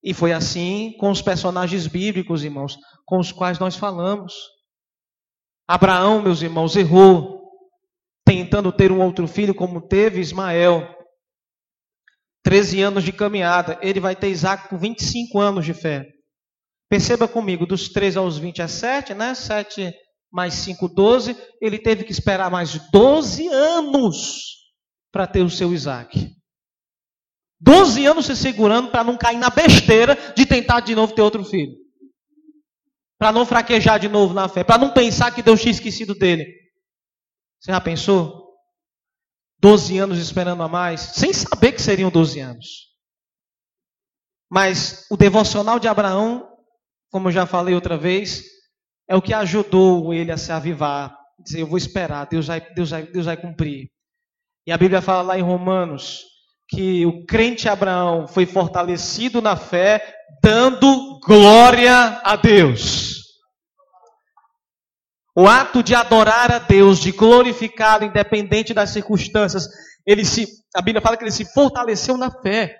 E 0.03 0.15
foi 0.15 0.33
assim 0.33 0.95
com 0.99 1.11
os 1.11 1.21
personagens 1.21 1.87
bíblicos, 1.87 2.45
irmãos, 2.45 2.77
com 3.05 3.19
os 3.19 3.33
quais 3.33 3.59
nós 3.59 3.77
falamos. 3.77 4.35
Abraão, 5.69 6.23
meus 6.23 6.43
irmãos, 6.43 6.77
errou, 6.77 7.51
tentando 8.25 8.71
ter 8.71 8.93
um 8.93 9.03
outro 9.03 9.27
filho 9.27 9.55
como 9.55 9.81
teve 9.81 10.21
Ismael. 10.21 10.95
13 12.45 12.83
anos 12.83 13.03
de 13.03 13.13
caminhada, 13.13 13.77
ele 13.83 13.99
vai 13.99 14.15
ter 14.15 14.29
Isaac 14.29 14.69
com 14.69 14.79
25 14.79 15.41
anos 15.41 15.65
de 15.65 15.75
fé. 15.75 16.07
Perceba 16.89 17.27
comigo, 17.27 17.67
dos 17.67 17.89
13 17.89 18.19
aos 18.19 18.39
20 18.39 18.63
é 18.63 18.69
7, 18.69 19.15
né? 19.15 19.35
7 19.35 19.93
mais 20.33 20.55
5, 20.55 20.89
12. 20.89 21.37
Ele 21.61 21.79
teve 21.79 22.05
que 22.05 22.13
esperar 22.13 22.51
mais 22.51 22.79
12 22.93 23.49
anos 23.49 24.57
para 25.11 25.27
ter 25.27 25.43
o 25.43 25.51
seu 25.51 25.73
Isaac. 25.73 26.36
12 27.61 28.07
anos 28.07 28.27
se 28.27 28.37
segurando 28.37 28.91
para 28.91 29.05
não 29.05 29.17
cair 29.17 29.39
na 29.39 29.51
besteira 29.51 30.17
de 30.35 30.45
tentar 30.45 30.81
de 30.81 30.95
novo 30.95 31.15
ter 31.15 31.23
outro 31.23 31.45
filho. 31.45 31.75
Para 33.19 33.33
não 33.33 33.47
fraquejar 33.47 33.99
de 33.99 34.09
novo 34.09 34.35
na 34.35 34.49
fé. 34.49 34.63
Para 34.63 34.79
não 34.79 34.93
pensar 34.93 35.35
que 35.35 35.43
Deus 35.43 35.61
tinha 35.61 35.73
esquecido 35.73 36.15
dele. 36.15 36.45
Você 37.61 37.73
já 37.73 37.81
pensou? 37.81 38.47
12 39.59 39.99
anos 39.99 40.19
esperando 40.19 40.63
a 40.63 40.69
mais, 40.69 41.01
sem 41.01 41.33
saber 41.33 41.73
que 41.73 41.81
seriam 41.81 42.11
12 42.11 42.39
anos. 42.41 42.67
Mas 44.51 45.07
o 45.11 45.17
devocional 45.17 45.79
de 45.79 45.89
Abraão 45.89 46.57
como 47.17 47.29
eu 47.29 47.33
já 47.33 47.47
falei 47.47 47.75
outra 47.75 47.97
vez, 47.97 48.45
é 49.09 49.17
o 49.17 49.23
que 49.23 49.33
ajudou 49.33 50.13
ele 50.13 50.33
a 50.33 50.37
se 50.37 50.53
avivar. 50.53 51.17
Dizer, 51.39 51.61
eu 51.61 51.67
vou 51.67 51.79
esperar, 51.79 52.27
Deus 52.27 52.47
vai, 52.47 52.61
Deus 52.75 52.91
vai, 52.91 53.03
Deus 53.05 53.27
vai 53.27 53.37
cumprir. 53.37 53.91
E 54.67 54.73
a 54.73 54.77
Bíblia 54.77 55.01
fala 55.01 55.23
lá 55.23 55.39
em 55.39 55.43
Romanos 55.43 56.25
que 56.69 57.07
o 57.07 57.25
crente 57.25 57.69
Abraão 57.69 58.27
foi 58.27 58.45
fortalecido 58.45 59.41
na 59.41 59.57
fé, 59.57 60.03
dando 60.43 61.21
glória 61.21 62.21
a 62.25 62.37
Deus. 62.37 63.17
O 65.37 65.47
ato 65.47 65.83
de 65.83 65.95
adorar 65.95 66.51
a 66.51 66.59
Deus, 66.59 66.99
de 66.99 67.13
glorificar, 67.13 68.03
independente 68.03 68.73
das 68.73 68.91
circunstâncias, 68.91 69.69
ele 70.07 70.25
se, 70.25 70.47
a 70.75 70.81
Bíblia 70.81 71.03
fala 71.03 71.17
que 71.17 71.25
ele 71.25 71.31
se 71.31 71.45
fortaleceu 71.53 72.17
na 72.17 72.31
fé. 72.31 72.75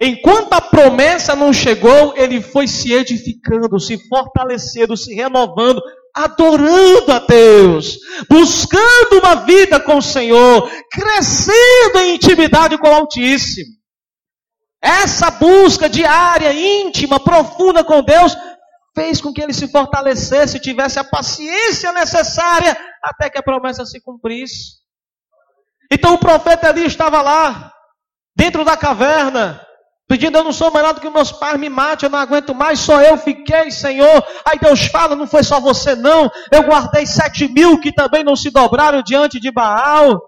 Enquanto 0.00 0.52
a 0.54 0.60
promessa 0.60 1.36
não 1.36 1.52
chegou, 1.52 2.14
ele 2.16 2.40
foi 2.40 2.66
se 2.66 2.92
edificando, 2.92 3.78
se 3.78 3.98
fortalecendo, 4.08 4.96
se 4.96 5.14
renovando, 5.14 5.80
adorando 6.14 7.10
a 7.12 7.18
Deus, 7.18 7.98
buscando 8.30 9.18
uma 9.18 9.34
vida 9.34 9.80
com 9.80 9.98
o 9.98 10.02
Senhor, 10.02 10.70
crescendo 10.90 11.98
em 11.98 12.14
intimidade 12.14 12.78
com 12.78 12.88
o 12.88 12.94
Altíssimo. 12.94 13.74
Essa 14.80 15.30
busca 15.30 15.88
diária, 15.88 16.52
íntima, 16.52 17.18
profunda 17.18 17.82
com 17.82 18.02
Deus, 18.02 18.36
fez 18.94 19.20
com 19.20 19.32
que 19.32 19.42
ele 19.42 19.52
se 19.52 19.66
fortalecesse, 19.66 20.60
tivesse 20.60 20.98
a 20.98 21.04
paciência 21.04 21.90
necessária 21.92 22.76
até 23.02 23.28
que 23.28 23.38
a 23.38 23.42
promessa 23.42 23.84
se 23.84 24.00
cumprisse. 24.00 24.74
Então 25.90 26.14
o 26.14 26.18
profeta 26.18 26.68
ali 26.68 26.86
estava 26.86 27.20
lá, 27.22 27.72
dentro 28.36 28.64
da 28.64 28.76
caverna, 28.76 29.63
Pedindo, 30.06 30.36
eu 30.36 30.44
não 30.44 30.52
sou 30.52 30.70
melhor 30.70 30.92
do 30.92 31.00
que 31.00 31.08
meus 31.08 31.32
pais, 31.32 31.58
me 31.58 31.70
mate, 31.70 32.04
eu 32.04 32.10
não 32.10 32.18
aguento 32.18 32.54
mais, 32.54 32.78
só 32.78 33.00
eu 33.00 33.16
fiquei, 33.16 33.70
Senhor. 33.70 34.22
Aí 34.44 34.58
Deus 34.58 34.84
fala, 34.84 35.16
não 35.16 35.26
foi 35.26 35.42
só 35.42 35.58
você 35.58 35.94
não, 35.94 36.30
eu 36.52 36.62
guardei 36.62 37.06
sete 37.06 37.48
mil 37.48 37.80
que 37.80 37.90
também 37.90 38.22
não 38.22 38.36
se 38.36 38.50
dobraram 38.50 39.02
diante 39.02 39.40
de 39.40 39.50
Baal. 39.50 40.20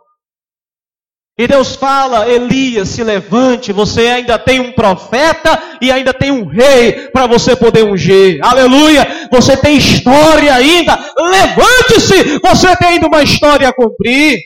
E 1.38 1.46
Deus 1.46 1.76
fala, 1.76 2.26
Elias, 2.26 2.88
se 2.88 3.04
levante, 3.04 3.70
você 3.70 4.08
ainda 4.08 4.38
tem 4.38 4.58
um 4.58 4.72
profeta 4.72 5.62
e 5.82 5.92
ainda 5.92 6.14
tem 6.14 6.30
um 6.30 6.46
rei 6.46 7.10
para 7.10 7.26
você 7.26 7.54
poder 7.54 7.84
ungir. 7.84 8.40
Aleluia! 8.42 9.28
Você 9.30 9.54
tem 9.54 9.76
história 9.76 10.54
ainda, 10.54 10.98
levante-se, 11.18 12.38
você 12.38 12.74
tem 12.76 12.88
ainda 12.88 13.06
uma 13.08 13.22
história 13.22 13.68
a 13.68 13.74
cumprir. 13.74 14.38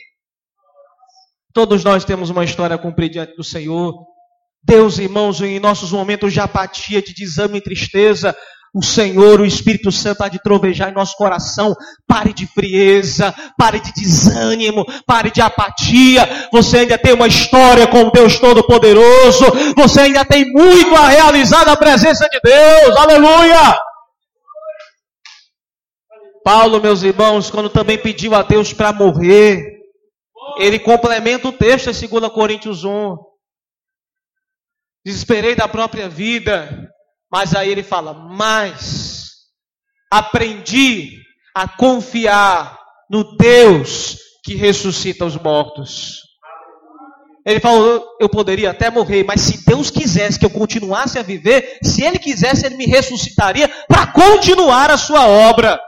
Todos 1.53 1.81
nós 1.85 2.03
temos 2.03 2.29
uma 2.29 2.43
história 2.43 2.75
a 2.75 2.79
cumprir 2.79 3.09
diante 3.09 3.37
do 3.37 3.43
Senhor. 3.43 4.10
Deus, 4.63 4.99
irmãos, 4.99 5.41
em 5.41 5.59
nossos 5.59 5.91
momentos 5.91 6.31
de 6.33 6.39
apatia, 6.39 7.01
de 7.01 7.13
desame 7.13 7.57
e 7.57 7.61
tristeza, 7.61 8.35
o 8.73 8.81
Senhor, 8.81 9.41
o 9.41 9.45
Espírito 9.45 9.91
Santo 9.91 10.23
há 10.23 10.29
de 10.29 10.41
trovejar 10.41 10.89
em 10.89 10.93
nosso 10.93 11.17
coração. 11.17 11.75
Pare 12.07 12.31
de 12.31 12.47
frieza, 12.47 13.35
pare 13.57 13.81
de 13.81 13.91
desânimo, 13.91 14.85
pare 15.05 15.29
de 15.29 15.41
apatia. 15.41 16.47
Você 16.53 16.79
ainda 16.79 16.97
tem 16.97 17.13
uma 17.13 17.27
história 17.27 17.85
com 17.85 18.09
Deus 18.09 18.39
Todo-Poderoso. 18.39 19.43
Você 19.75 20.01
ainda 20.01 20.23
tem 20.23 20.49
muito 20.49 20.95
a 20.95 21.09
realizar 21.09 21.65
na 21.65 21.75
presença 21.75 22.29
de 22.29 22.39
Deus. 22.41 22.95
Aleluia! 22.95 23.77
Paulo, 26.43 26.81
meus 26.81 27.03
irmãos, 27.03 27.51
quando 27.51 27.69
também 27.69 27.97
pediu 27.97 28.33
a 28.33 28.41
Deus 28.41 28.71
para 28.71 28.93
morrer, 28.93 29.63
ele 30.57 30.79
complementa 30.79 31.49
o 31.49 31.51
texto 31.51 31.89
em 31.89 32.07
2 32.07 32.31
Coríntios 32.31 32.85
1 32.85 33.17
desesperei 35.05 35.55
da 35.55 35.67
própria 35.67 36.07
vida. 36.07 36.89
Mas 37.31 37.55
aí 37.55 37.69
ele 37.69 37.83
fala: 37.83 38.13
Mas 38.13 39.31
aprendi 40.11 41.17
a 41.55 41.67
confiar 41.67 42.77
no 43.09 43.35
Deus 43.37 44.17
que 44.43 44.55
ressuscita 44.55 45.25
os 45.25 45.37
mortos. 45.37 46.21
Ele 47.45 47.59
falou: 47.59 48.05
Eu 48.19 48.29
poderia 48.29 48.69
até 48.69 48.89
morrer, 48.89 49.23
mas 49.23 49.41
se 49.41 49.65
Deus 49.65 49.89
quisesse 49.89 50.37
que 50.37 50.45
eu 50.45 50.49
continuasse 50.49 51.17
a 51.17 51.23
viver, 51.23 51.79
se 51.83 52.03
Ele 52.03 52.19
quisesse, 52.19 52.65
Ele 52.65 52.75
me 52.75 52.85
ressuscitaria 52.85 53.67
para 53.87 54.07
continuar 54.07 54.91
a 54.91 54.97
sua 54.97 55.27
obra. 55.27 55.79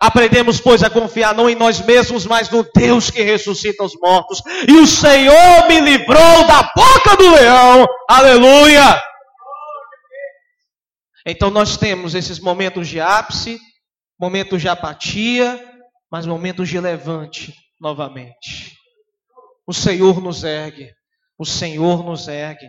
Aprendemos, 0.00 0.60
pois, 0.60 0.82
a 0.82 0.88
confiar 0.88 1.34
não 1.34 1.48
em 1.48 1.54
nós 1.54 1.84
mesmos, 1.84 2.24
mas 2.24 2.48
no 2.48 2.66
Deus 2.74 3.10
que 3.10 3.22
ressuscita 3.22 3.84
os 3.84 3.92
mortos. 4.00 4.40
E 4.66 4.72
o 4.72 4.86
Senhor 4.86 5.68
me 5.68 5.78
livrou 5.78 6.46
da 6.46 6.62
boca 6.74 7.16
do 7.18 7.30
leão. 7.30 7.86
Aleluia! 8.08 8.98
Então 11.26 11.50
nós 11.50 11.76
temos 11.76 12.14
esses 12.14 12.40
momentos 12.40 12.88
de 12.88 12.98
ápice, 12.98 13.58
momentos 14.18 14.62
de 14.62 14.68
apatia, 14.68 15.62
mas 16.10 16.24
momentos 16.24 16.68
de 16.68 16.80
levante 16.80 17.54
novamente. 17.78 18.74
O 19.66 19.72
Senhor 19.74 20.20
nos 20.20 20.42
ergue. 20.44 20.90
O 21.38 21.44
Senhor 21.44 22.02
nos 22.02 22.26
ergue. 22.26 22.66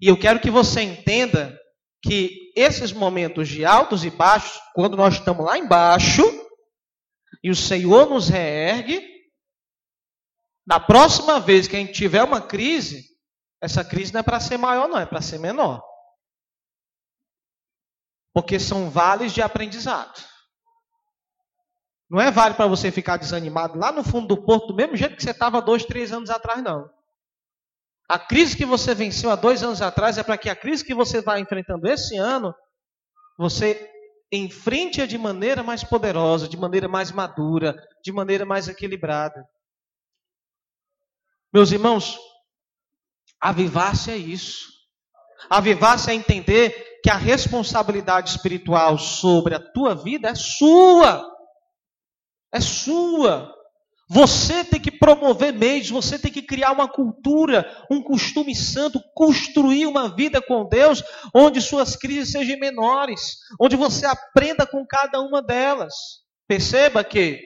E 0.00 0.08
eu 0.08 0.16
quero 0.18 0.40
que 0.40 0.50
você 0.50 0.80
entenda 0.80 1.56
que 2.02 2.52
esses 2.54 2.92
momentos 2.92 3.48
de 3.48 3.64
altos 3.64 4.04
e 4.04 4.10
baixos, 4.10 4.60
quando 4.74 4.96
nós 4.96 5.14
estamos 5.14 5.44
lá 5.44 5.58
embaixo, 5.58 6.22
e 7.42 7.50
o 7.50 7.56
Senhor 7.56 8.08
nos 8.08 8.28
reergue, 8.28 9.02
na 10.66 10.78
próxima 10.78 11.40
vez 11.40 11.66
que 11.66 11.76
a 11.76 11.78
gente 11.78 11.92
tiver 11.92 12.22
uma 12.22 12.40
crise, 12.40 13.08
essa 13.60 13.84
crise 13.84 14.12
não 14.12 14.20
é 14.20 14.22
para 14.22 14.40
ser 14.40 14.56
maior, 14.56 14.88
não, 14.88 14.98
é 14.98 15.06
para 15.06 15.20
ser 15.20 15.38
menor. 15.38 15.82
Porque 18.32 18.60
são 18.60 18.90
vales 18.90 19.32
de 19.32 19.42
aprendizado. 19.42 20.22
Não 22.08 22.20
é 22.20 22.30
vale 22.30 22.54
para 22.54 22.66
você 22.66 22.90
ficar 22.90 23.16
desanimado 23.16 23.78
lá 23.78 23.92
no 23.92 24.04
fundo 24.04 24.28
do 24.28 24.42
porto, 24.44 24.68
do 24.68 24.74
mesmo 24.74 24.96
jeito 24.96 25.16
que 25.16 25.22
você 25.22 25.30
estava 25.30 25.60
dois, 25.60 25.84
três 25.84 26.12
anos 26.12 26.30
atrás, 26.30 26.62
não. 26.62 26.88
A 28.08 28.18
crise 28.18 28.56
que 28.56 28.64
você 28.64 28.94
venceu 28.94 29.30
há 29.30 29.36
dois 29.36 29.62
anos 29.62 29.82
atrás 29.82 30.16
é 30.16 30.22
para 30.22 30.38
que 30.38 30.48
a 30.48 30.56
crise 30.56 30.84
que 30.84 30.94
você 30.94 31.20
vai 31.20 31.40
enfrentando 31.40 31.86
esse 31.86 32.16
ano, 32.16 32.54
você 33.38 33.90
enfrente-a 34.32 35.06
de 35.06 35.18
maneira 35.18 35.62
mais 35.62 35.84
poderosa, 35.84 36.48
de 36.48 36.56
maneira 36.56 36.88
mais 36.88 37.12
madura, 37.12 37.76
de 38.02 38.10
maneira 38.10 38.46
mais 38.46 38.66
equilibrada. 38.66 39.44
Meus 41.52 41.70
irmãos, 41.70 42.18
avivar-se 43.40 44.10
é 44.10 44.16
isso. 44.16 44.66
Avivar-se 45.48 46.10
é 46.10 46.14
entender 46.14 47.00
que 47.02 47.10
a 47.10 47.16
responsabilidade 47.16 48.30
espiritual 48.30 48.98
sobre 48.98 49.54
a 49.54 49.72
tua 49.72 49.94
vida 49.94 50.28
é 50.28 50.34
sua. 50.34 51.30
É 52.52 52.60
sua. 52.60 53.54
Você 54.10 54.64
tem 54.64 54.80
que 54.80 54.90
promover 54.90 55.52
meios, 55.52 55.90
você 55.90 56.18
tem 56.18 56.32
que 56.32 56.40
criar 56.40 56.72
uma 56.72 56.88
cultura, 56.88 57.70
um 57.90 58.02
costume 58.02 58.54
santo, 58.54 59.00
construir 59.14 59.86
uma 59.86 60.14
vida 60.14 60.40
com 60.40 60.66
Deus, 60.66 61.02
onde 61.34 61.60
suas 61.60 61.94
crises 61.94 62.32
sejam 62.32 62.58
menores, 62.58 63.36
onde 63.60 63.76
você 63.76 64.06
aprenda 64.06 64.66
com 64.66 64.86
cada 64.86 65.20
uma 65.20 65.42
delas. 65.42 65.94
Perceba 66.46 67.04
que 67.04 67.38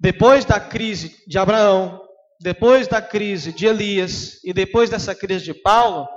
depois 0.00 0.44
da 0.44 0.58
crise 0.58 1.22
de 1.24 1.38
Abraão, 1.38 2.00
depois 2.40 2.88
da 2.88 3.00
crise 3.00 3.52
de 3.52 3.66
Elias 3.66 4.42
e 4.42 4.52
depois 4.52 4.90
dessa 4.90 5.14
crise 5.14 5.44
de 5.44 5.54
Paulo, 5.54 6.08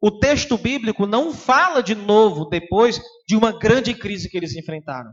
o 0.00 0.18
texto 0.18 0.58
bíblico 0.58 1.06
não 1.06 1.32
fala 1.32 1.82
de 1.82 1.94
novo 1.94 2.46
depois 2.46 3.00
de 3.28 3.36
uma 3.36 3.56
grande 3.56 3.94
crise 3.94 4.28
que 4.28 4.36
eles 4.36 4.56
enfrentaram. 4.56 5.12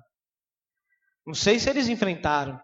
Não 1.25 1.33
sei 1.33 1.59
se 1.59 1.69
eles 1.69 1.87
enfrentaram, 1.87 2.59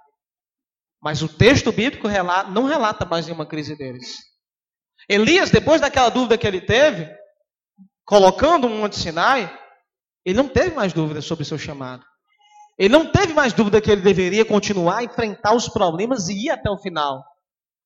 mas 1.02 1.22
o 1.22 1.28
texto 1.28 1.72
bíblico 1.72 2.08
não 2.52 2.66
relata 2.66 3.06
mais 3.06 3.26
nenhuma 3.26 3.46
crise 3.46 3.76
deles. 3.76 4.18
Elias, 5.10 5.50
depois 5.50 5.82
daquela 5.82 6.10
dúvida 6.10 6.38
que 6.38 6.46
ele 6.46 6.62
teve, 6.62 7.10
colocando 8.06 8.68
um 8.68 8.80
monte 8.82 8.98
Sinai, 8.98 9.52
ele 10.24 10.38
não 10.38 10.48
teve 10.48 10.76
mais 10.76 10.94
dúvida 10.94 11.22
sobre 11.22 11.44
o 11.44 11.46
seu 11.46 11.58
chamado. 11.58 12.06
Ele 12.78 12.90
não 12.90 13.12
teve 13.12 13.34
mais 13.34 13.54
dúvida 13.54 13.82
que 13.82 13.92
ele 13.92 14.02
deveria 14.02 14.46
continuar 14.46 15.00
a 15.00 15.04
enfrentar 15.04 15.56
os 15.56 15.68
problemas 15.68 16.30
e 16.30 16.46
ir 16.46 16.50
até 16.52 16.70
o 16.70 16.78
final. 16.78 17.24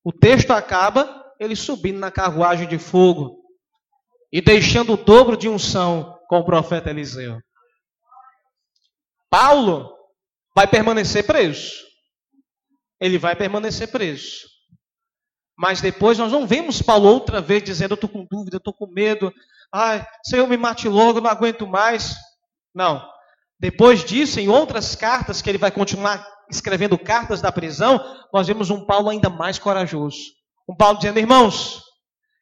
O 0.03 0.11
texto 0.11 0.51
acaba 0.51 1.24
ele 1.39 1.55
subindo 1.55 1.99
na 1.99 2.11
carruagem 2.11 2.68
de 2.68 2.78
fogo 2.78 3.38
e 4.32 4.41
deixando 4.41 4.93
o 4.93 4.97
dobro 4.97 5.38
de 5.38 5.47
unção 5.47 6.20
com 6.28 6.39
o 6.39 6.45
profeta 6.45 6.89
Eliseu. 6.89 7.39
Paulo 9.30 9.93
vai 10.55 10.68
permanecer 10.68 11.26
preso. 11.26 11.84
Ele 13.06 13.20
vai 13.20 13.36
permanecer 13.36 13.91
preso. 13.91 14.47
Mas 15.56 15.80
depois 15.80 16.18
nós 16.18 16.32
não 16.32 16.47
vemos 16.47 16.82
Paulo 16.82 17.08
outra 17.08 17.39
vez 17.39 17.64
dizendo: 17.64 17.91
Eu 17.91 17.95
estou 17.95 18.10
com 18.10 18.26
dúvida, 18.30 18.56
eu 18.56 18.60
estou 18.60 18.74
com 18.74 18.88
medo. 18.88 19.32
Ai, 19.72 20.06
Senhor, 20.24 20.47
me 20.47 20.58
mate 20.58 20.89
logo, 20.89 21.22
não 21.22 21.30
aguento 21.30 21.68
mais. 21.68 22.16
Não. 22.74 23.06
Depois 23.60 24.03
disso, 24.03 24.39
em 24.39 24.49
outras 24.49 24.95
cartas, 24.95 25.41
que 25.41 25.49
ele 25.49 25.58
vai 25.58 25.72
continuar 25.72 26.28
escrevendo 26.49 26.97
cartas 26.97 27.41
da 27.41 27.51
prisão, 27.51 27.99
nós 28.34 28.47
vemos 28.47 28.70
um 28.70 28.86
Paulo 28.86 29.10
ainda 29.10 29.30
mais 29.30 29.60
corajoso. 29.60 30.18
Um 30.68 30.76
Paulo 30.76 30.97
dizendo: 30.97 31.20
Irmãos, 31.20 31.84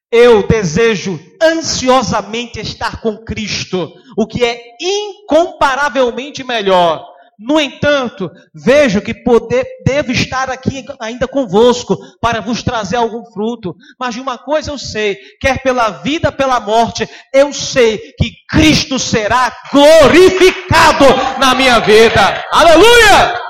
eu 0.10 0.48
desejo 0.48 1.20
ansiosamente 1.42 2.60
estar 2.60 3.02
com 3.02 3.18
Cristo, 3.18 3.94
o 4.18 4.26
que 4.26 4.46
é 4.46 4.62
incomparavelmente 4.80 6.44
melhor. 6.44 7.13
No 7.40 7.60
entanto, 7.60 8.30
vejo 8.54 9.02
que 9.02 9.14
poder, 9.14 9.66
devo 9.86 10.12
estar 10.12 10.50
aqui 10.50 10.86
ainda 11.00 11.28
convosco 11.28 11.98
para 12.22 12.42
vos 12.42 12.64
trazer 12.64 12.98
algum 12.98 13.24
fruto. 13.32 13.76
Mas 14.00 14.14
de 14.14 14.22
uma 14.22 14.38
coisa 14.38 14.72
eu 14.72 14.78
sei, 14.78 15.18
quer 15.40 15.62
pela 15.62 15.90
vida, 15.90 16.32
pela 16.32 16.60
morte, 16.60 17.08
eu 17.34 17.52
sei 17.52 17.98
que 18.18 18.32
Cristo 18.50 19.00
será 19.00 19.52
glorificado 19.72 21.06
na 21.40 21.56
minha 21.56 21.80
vida. 21.80 22.44
Aleluia! 22.52 23.44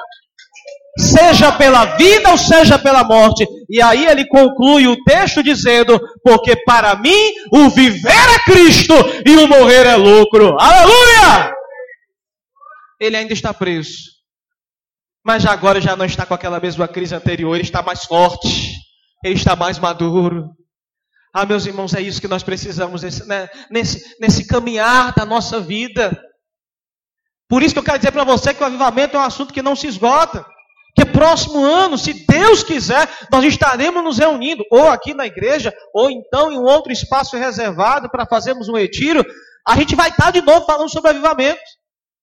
seja 0.97 1.51
pela 1.51 1.85
vida 1.97 2.29
ou 2.29 2.37
seja 2.37 2.77
pela 2.77 3.03
morte. 3.03 3.47
E 3.69 3.81
aí 3.81 4.05
ele 4.05 4.27
conclui 4.27 4.87
o 4.87 5.03
texto 5.03 5.43
dizendo: 5.43 5.99
Porque 6.23 6.55
para 6.63 6.95
mim 6.95 7.31
o 7.51 7.69
viver 7.69 8.11
é 8.11 8.51
Cristo 8.51 8.93
e 9.25 9.35
o 9.37 9.47
morrer 9.47 9.85
é 9.87 9.95
lucro. 9.95 10.55
Aleluia! 10.59 11.52
Ele 13.03 13.17
ainda 13.17 13.33
está 13.33 13.53
preso. 13.53 14.13
Mas 15.25 15.45
agora 15.45 15.81
já 15.81 15.95
não 15.95 16.05
está 16.05 16.25
com 16.25 16.33
aquela 16.33 16.59
mesma 16.59 16.87
crise 16.87 17.15
anterior, 17.15 17.53
ele 17.55 17.63
está 17.63 17.81
mais 17.81 18.03
forte, 18.03 18.73
ele 19.23 19.35
está 19.35 19.55
mais 19.55 19.79
maduro. 19.79 20.49
Ah, 21.33 21.45
meus 21.45 21.65
irmãos, 21.65 21.93
é 21.93 22.01
isso 22.01 22.21
que 22.21 22.27
nós 22.27 22.43
precisamos 22.43 23.01
nesse, 23.03 23.27
né, 23.27 23.49
nesse, 23.71 24.15
nesse 24.19 24.45
caminhar 24.45 25.13
da 25.13 25.25
nossa 25.25 25.59
vida. 25.59 26.15
Por 27.49 27.63
isso 27.63 27.73
que 27.73 27.79
eu 27.79 27.83
quero 27.83 27.97
dizer 27.97 28.11
para 28.11 28.23
você 28.23 28.53
que 28.53 28.61
o 28.61 28.65
avivamento 28.65 29.17
é 29.17 29.19
um 29.19 29.23
assunto 29.23 29.53
que 29.53 29.61
não 29.61 29.75
se 29.75 29.87
esgota. 29.87 30.45
Que 30.95 31.05
próximo 31.05 31.63
ano, 31.63 31.97
se 31.97 32.25
Deus 32.27 32.63
quiser, 32.63 33.09
nós 33.31 33.43
estaremos 33.45 34.03
nos 34.03 34.19
reunindo, 34.19 34.63
ou 34.71 34.89
aqui 34.89 35.13
na 35.13 35.25
igreja, 35.25 35.73
ou 35.93 36.09
então 36.11 36.51
em 36.51 36.57
um 36.57 36.63
outro 36.63 36.91
espaço 36.91 37.35
reservado 37.35 38.09
para 38.09 38.27
fazermos 38.27 38.69
um 38.69 38.77
retiro. 38.77 39.25
A 39.67 39.75
gente 39.75 39.95
vai 39.95 40.09
estar 40.09 40.31
de 40.31 40.41
novo 40.41 40.65
falando 40.65 40.91
sobre 40.91 41.11
avivamento, 41.11 41.59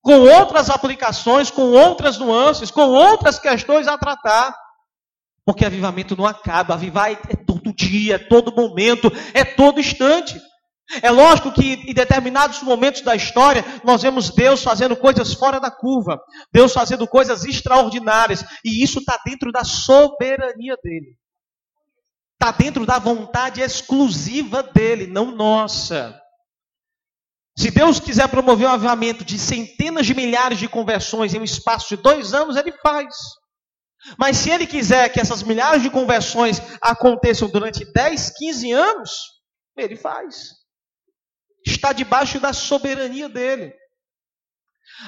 com 0.02 0.20
outras 0.20 0.70
aplicações, 0.70 1.50
com 1.50 1.72
outras 1.72 2.18
nuances, 2.18 2.70
com 2.70 2.88
outras 2.88 3.38
questões 3.38 3.86
a 3.86 3.98
tratar. 3.98 4.56
Porque 5.44 5.64
avivamento 5.64 6.16
não 6.16 6.26
acaba, 6.26 6.74
avivar 6.74 7.10
é 7.10 7.16
todo 7.46 7.74
dia, 7.74 8.16
é 8.16 8.18
todo 8.18 8.54
momento, 8.54 9.10
é 9.34 9.44
todo 9.44 9.80
instante. 9.80 10.40
É 11.02 11.10
lógico 11.10 11.52
que 11.52 11.74
em 11.74 11.94
determinados 11.94 12.62
momentos 12.62 13.02
da 13.02 13.14
história 13.14 13.64
nós 13.84 14.02
vemos 14.02 14.30
Deus 14.30 14.62
fazendo 14.62 14.96
coisas 14.96 15.32
fora 15.32 15.60
da 15.60 15.70
curva, 15.70 16.18
Deus 16.52 16.72
fazendo 16.72 17.06
coisas 17.06 17.44
extraordinárias, 17.44 18.44
e 18.64 18.82
isso 18.82 18.98
está 18.98 19.18
dentro 19.24 19.52
da 19.52 19.62
soberania 19.62 20.76
dele, 20.82 21.16
está 22.32 22.50
dentro 22.50 22.84
da 22.84 22.98
vontade 22.98 23.60
exclusiva 23.60 24.64
dele, 24.64 25.06
não 25.06 25.30
nossa. 25.30 26.19
Se 27.60 27.70
Deus 27.70 28.00
quiser 28.00 28.26
promover 28.28 28.66
um 28.66 28.72
avivamento 28.72 29.22
de 29.22 29.38
centenas 29.38 30.06
de 30.06 30.14
milhares 30.14 30.58
de 30.58 30.66
conversões 30.66 31.34
em 31.34 31.40
um 31.40 31.44
espaço 31.44 31.94
de 31.94 32.02
dois 32.02 32.32
anos, 32.32 32.56
ele 32.56 32.72
faz. 32.72 33.14
Mas 34.18 34.38
se 34.38 34.48
ele 34.50 34.66
quiser 34.66 35.10
que 35.12 35.20
essas 35.20 35.42
milhares 35.42 35.82
de 35.82 35.90
conversões 35.90 36.62
aconteçam 36.80 37.50
durante 37.50 37.84
10, 37.92 38.30
15 38.38 38.72
anos, 38.72 39.10
ele 39.76 39.94
faz 39.94 40.60
está 41.66 41.92
debaixo 41.92 42.40
da 42.40 42.54
soberania 42.54 43.28
dele. 43.28 43.74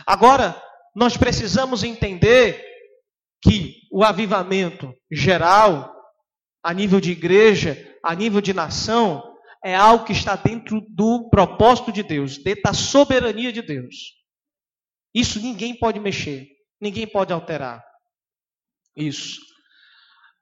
Agora, 0.07 0.61
nós 0.95 1.17
precisamos 1.17 1.83
entender 1.83 2.63
que 3.43 3.77
o 3.91 4.05
avivamento 4.05 4.93
geral, 5.11 5.91
a 6.63 6.75
nível 6.75 7.01
de 7.01 7.13
igreja, 7.13 7.79
a 8.05 8.15
nível 8.15 8.43
de 8.43 8.53
nação, 8.53 9.32
é 9.65 9.75
algo 9.75 10.05
que 10.05 10.13
está 10.13 10.35
dentro 10.35 10.81
do 10.89 11.29
propósito 11.31 11.93
de 11.93 12.03
Deus, 12.03 12.37
dentro 12.39 12.63
da 12.63 12.73
soberania 12.73 13.53
de 13.53 13.63
Deus. 13.63 13.95
Isso 15.15 15.41
ninguém 15.41 15.79
pode 15.79 16.01
mexer, 16.01 16.49
ninguém 16.81 17.07
pode 17.07 17.33
alterar. 17.33 17.85
Isso. 18.97 19.41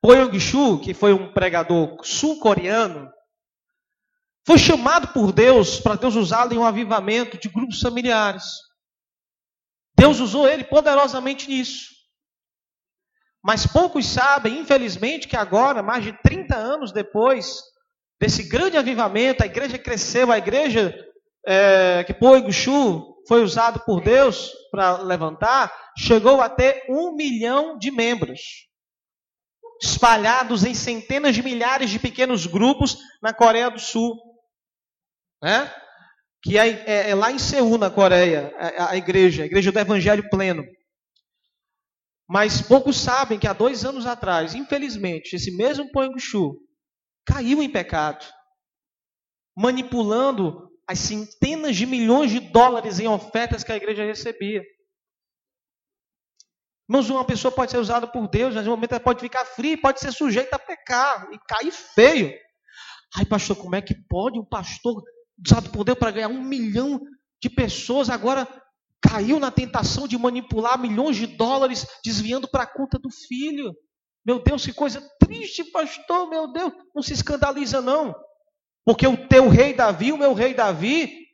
Po 0.01 0.15
Yong-Chu, 0.15 0.81
que 0.81 0.95
foi 0.95 1.13
um 1.13 1.33
pregador 1.33 1.99
sul-coreano, 2.03 3.11
foi 4.47 4.59
chamado 4.59 5.13
por 5.13 5.33
Deus 5.33 5.79
para 5.81 5.97
Deus 5.97 6.17
usá-lo 6.17 6.55
em 6.55 6.59
um 6.59 6.65
avivamento 6.65 7.39
de 7.39 7.49
grupos 7.49 7.81
familiares. 7.81 8.45
Deus 9.95 10.19
usou 10.19 10.49
ele 10.49 10.65
poderosamente 10.65 11.47
nisso. 11.49 11.91
Mas 13.43 13.67
poucos 13.67 14.07
sabem, 14.07 14.59
infelizmente, 14.59 15.29
que 15.29 15.37
agora, 15.37 15.83
mais 15.83 16.05
de 16.05 16.13
30 16.23 16.57
anos 16.57 16.93
depois 16.93 17.61
desse 18.21 18.43
grande 18.43 18.77
avivamento, 18.77 19.43
a 19.43 19.47
igreja 19.47 19.79
cresceu, 19.79 20.31
a 20.31 20.39
igreja 20.39 20.95
é, 21.47 22.05
que 22.05 22.13
Poiguchu 22.13 23.17
foi 23.27 23.43
usado 23.43 23.81
por 23.81 24.03
Deus 24.03 24.53
para 24.71 24.99
levantar, 24.99 25.73
chegou 25.97 26.41
a 26.41 26.49
ter 26.49 26.85
um 26.89 27.15
milhão 27.15 27.79
de 27.79 27.91
membros, 27.91 28.41
espalhados 29.83 30.65
em 30.65 30.75
centenas 30.75 31.35
de 31.35 31.43
milhares 31.43 31.91
de 31.91 31.99
pequenos 31.99 32.47
grupos 32.47 32.99
na 33.23 33.33
Coreia 33.33 33.71
do 33.71 33.79
Sul 33.79 34.31
né? 35.43 35.73
que 36.43 36.59
é, 36.59 36.69
é, 36.69 37.11
é, 37.11 37.15
lá 37.15 37.31
em 37.31 37.39
Seul, 37.39 37.79
na 37.79 37.91
Coreia, 37.91 38.53
a, 38.57 38.91
a, 38.93 38.97
igreja, 38.97 39.43
a 39.43 39.47
igreja 39.47 39.71
do 39.71 39.79
Evangelho 39.79 40.29
Pleno. 40.31 40.65
Mas 42.29 42.63
poucos 42.63 42.97
sabem 42.97 43.39
que 43.39 43.47
há 43.47 43.53
dois 43.53 43.85
anos 43.85 44.07
atrás, 44.07 44.55
infelizmente, 44.55 45.35
esse 45.35 45.55
mesmo 45.57 45.91
Poengchu 45.91 46.57
caiu 47.27 47.63
em 47.63 47.71
pecado, 47.71 48.27
manipulando 49.57 50.71
as 50.87 50.99
centenas 50.99 51.77
de 51.77 51.87
milhões 51.87 52.31
de 52.31 52.41
dólares 52.41 52.99
em 52.99 53.07
ofertas 53.07 53.63
que 53.63 53.73
a 53.73 53.77
igreja 53.77 54.05
recebia. 54.05 54.63
Irmãos, 56.89 57.09
uma 57.09 57.25
pessoa 57.25 57.53
pode 57.53 57.71
ser 57.71 57.79
usada 57.79 58.07
por 58.09 58.29
Deus, 58.29 58.55
mas 58.55 58.65
no 58.65 58.73
momento 58.73 58.93
ela 58.93 59.01
pode 59.01 59.21
ficar 59.21 59.45
fria, 59.45 59.81
pode 59.81 60.01
ser 60.01 60.11
sujeita 60.13 60.57
a 60.57 60.59
pecar 60.59 61.29
e 61.33 61.39
cair 61.47 61.71
feio. 61.71 62.35
Ai, 63.17 63.25
pastor, 63.25 63.57
como 63.57 63.77
é 63.77 63.81
que 63.81 63.95
pode 64.09 64.39
um 64.41 64.45
pastor 64.45 65.01
usado 65.47 65.71
por 65.71 65.85
Deus 65.85 65.99
para 65.99 66.11
ganhar 66.11 66.29
um 66.29 66.43
milhão 66.43 67.01
de 67.41 67.49
pessoas, 67.49 68.11
agora 68.11 68.47
caiu 69.01 69.41
na 69.41 69.51
tentação 69.51 70.07
de 70.07 70.19
manipular 70.19 70.79
milhões 70.79 71.17
de 71.17 71.27
dólares, 71.27 71.87
desviando 72.05 72.49
para 72.49 72.65
a 72.65 72.73
conta 72.73 72.99
do 72.99 73.09
filho. 73.11 73.73
Meu 74.25 74.43
Deus, 74.43 74.65
que 74.65 74.73
coisa 74.73 75.01
triste, 75.19 75.65
pastor, 75.65 76.29
meu 76.29 76.53
Deus, 76.53 76.73
não 76.95 77.03
se 77.03 77.13
escandaliza 77.13 77.81
não. 77.81 78.15
Porque 78.85 79.07
o 79.07 79.29
teu 79.29 79.49
rei 79.49 79.75
Davi, 79.75 80.13
o 80.13 80.19
meu 80.19 80.35
rei 80.35 80.55
Davi, 80.55 81.27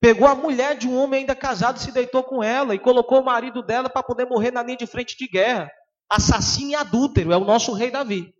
pegou 0.00 0.26
a 0.26 0.34
mulher 0.34 0.76
de 0.76 0.88
um 0.88 0.96
homem 0.96 1.20
ainda 1.20 1.34
casado, 1.34 1.78
se 1.78 1.92
deitou 1.92 2.22
com 2.22 2.42
ela 2.42 2.74
e 2.74 2.78
colocou 2.78 3.20
o 3.20 3.24
marido 3.24 3.62
dela 3.62 3.88
para 3.88 4.02
poder 4.02 4.26
morrer 4.26 4.50
na 4.50 4.62
linha 4.62 4.76
de 4.76 4.86
frente 4.86 5.16
de 5.16 5.28
guerra. 5.28 5.70
Assassino 6.08 6.70
e 6.70 6.74
adúltero, 6.74 7.32
é 7.32 7.36
o 7.36 7.44
nosso 7.44 7.72
rei 7.72 7.90
Davi. 7.90 8.32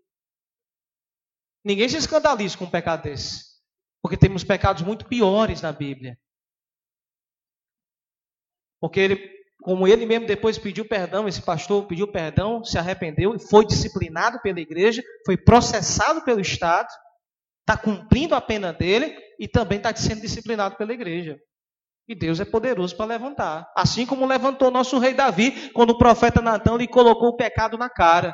Ninguém 1.65 1.89
se 1.89 1.97
escandaliza 1.97 2.57
com 2.57 2.65
um 2.65 2.71
pecado 2.71 3.03
desse. 3.03 3.57
Porque 4.01 4.17
temos 4.17 4.45
pecados 4.45 4.83
muito 4.83 5.05
piores 5.05 5.61
na 5.61 5.73
Bíblia. 5.73 6.17
Porque 8.81 9.01
ele, 9.01 9.46
como 9.67 9.89
ele 9.89 10.07
mesmo 10.07 10.29
depois 10.29 10.57
pediu 10.57 10.87
perdão, 10.87 11.27
esse 11.27 11.43
pastor 11.43 11.89
pediu 11.89 12.07
perdão, 12.07 12.63
se 12.63 12.79
arrependeu 12.79 13.35
e 13.35 13.41
foi 13.41 13.67
disciplinado 13.67 14.41
pela 14.41 14.61
igreja, 14.61 15.03
foi 15.27 15.37
processado 15.37 16.23
pelo 16.23 16.41
Estado, 16.41 16.87
está 17.69 17.77
cumprindo 17.77 18.37
a 18.37 18.41
pena 18.41 18.73
dele 18.73 19.13
e 19.41 19.49
também 19.49 19.79
está 19.79 19.93
sendo 19.97 20.21
disciplinado 20.21 20.77
pela 20.77 20.93
igreja. 20.93 21.37
E 22.07 22.15
Deus 22.15 22.39
é 22.39 22.45
poderoso 22.45 22.97
para 22.97 23.07
levantar. 23.07 23.69
Assim 23.77 24.07
como 24.07 24.25
levantou 24.25 24.71
nosso 24.71 25.01
rei 25.01 25.15
Davi, 25.15 25.73
quando 25.73 25.91
o 25.91 25.99
profeta 25.99 26.41
Natan 26.41 26.77
lhe 26.77 26.87
colocou 26.87 27.31
o 27.31 27.37
pecado 27.37 27.77
na 27.77 27.91
cara. 27.91 28.33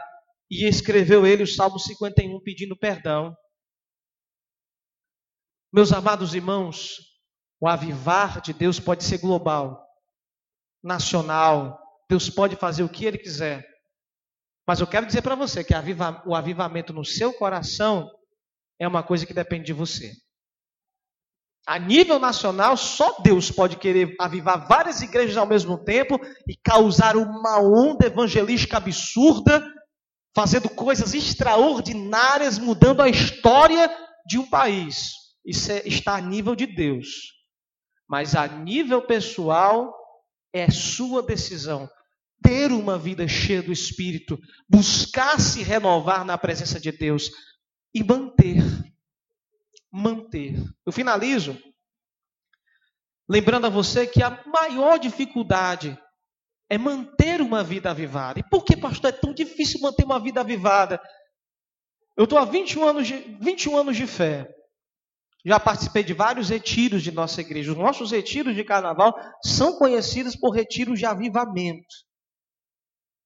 E 0.51 0.69
escreveu 0.69 1.27
ele 1.27 1.45
o 1.45 1.47
Salmo 1.47 1.79
51 1.79 2.43
pedindo 2.43 2.77
perdão. 2.77 3.35
Meus 5.73 5.95
amados 5.95 6.35
irmãos, 6.35 6.97
o 7.59 7.67
avivar 7.67 8.43
de 8.43 8.53
Deus 8.53 8.79
pode 8.79 9.03
ser 9.03 9.17
global, 9.17 9.83
nacional. 10.83 11.79
Deus 12.09 12.29
pode 12.29 12.57
fazer 12.57 12.83
o 12.83 12.89
que 12.89 13.05
Ele 13.05 13.19
quiser. 13.19 13.65
Mas 14.67 14.81
eu 14.81 14.87
quero 14.87 15.07
dizer 15.07 15.23
para 15.23 15.35
você 15.35 15.65
que 15.65 15.75
o 16.27 16.35
avivamento 16.35 16.93
no 16.93 17.05
seu 17.05 17.33
coração 17.33 18.11
é 18.79 18.87
uma 18.87 19.03
coisa 19.03 19.27
que 19.27 19.35
depende 19.35 19.67
de 19.67 19.73
você. 19.73 20.13
A 21.67 21.79
nível 21.79 22.19
nacional, 22.19 22.77
só 22.77 23.21
Deus 23.21 23.51
pode 23.51 23.77
querer 23.77 24.17
avivar 24.19 24.67
várias 24.67 25.01
igrejas 25.01 25.37
ao 25.37 25.47
mesmo 25.47 25.79
tempo 25.85 26.19
e 26.49 26.57
causar 26.57 27.17
uma 27.17 27.61
onda 27.61 28.07
evangelística 28.07 28.77
absurda, 28.77 29.65
fazendo 30.35 30.69
coisas 30.69 31.15
extraordinárias, 31.15 32.59
mudando 32.59 33.01
a 33.01 33.09
história 33.09 33.89
de 34.27 34.39
um 34.39 34.49
país. 34.49 35.13
Isso 35.45 35.71
é, 35.71 35.83
está 35.87 36.17
a 36.17 36.21
nível 36.21 36.57
de 36.57 36.67
Deus. 36.67 37.33
Mas 38.09 38.35
a 38.35 38.49
nível 38.49 39.03
pessoal, 39.03 39.93
é 40.53 40.71
sua 40.71 41.23
decisão 41.23 41.89
ter 42.43 42.73
uma 42.73 42.99
vida 42.99 43.27
cheia 43.29 43.63
do 43.63 43.73
Espírito, 43.73 44.39
buscar 44.69 45.41
se 45.41 45.63
renovar 45.63 46.25
na 46.25 46.37
presença 46.37 46.81
de 46.81 46.91
Deus 46.91 47.31
e 47.95 48.03
manter 48.03 48.63
manter. 49.93 50.55
Eu 50.87 50.93
finalizo 50.93 51.57
lembrando 53.29 53.67
a 53.67 53.71
você 53.71 54.07
que 54.07 54.23
a 54.23 54.43
maior 54.47 54.99
dificuldade 54.99 55.99
é 56.71 56.79
manter 56.79 57.43
uma 57.43 57.63
vida 57.63 57.91
avivada. 57.91 58.41
E 58.41 58.49
por 58.49 58.65
que, 58.65 58.77
pastor, 58.77 59.11
é 59.11 59.13
tão 59.13 59.35
difícil 59.35 59.81
manter 59.81 60.05
uma 60.05 60.19
vida 60.19 60.41
avivada? 60.41 61.01
Eu 62.17 62.25
estou 62.25 62.39
há 62.39 62.45
21 62.45 62.85
anos, 62.85 63.07
de, 63.07 63.15
21 63.41 63.77
anos 63.77 63.97
de 63.97 64.07
fé. 64.07 64.51
Já 65.45 65.59
participei 65.59 66.05
de 66.05 66.15
vários 66.15 66.49
retiros 66.49 67.03
de 67.03 67.11
nossa 67.11 67.41
igreja. 67.41 67.73
Os 67.73 67.79
nossos 67.79 68.13
retiros 68.13 68.55
de 68.55 68.63
carnaval 68.63 69.15
são 69.45 69.77
conhecidos 69.77 70.37
por 70.37 70.51
retiros 70.51 70.99
de 70.99 71.07
avivamento. 71.07 71.87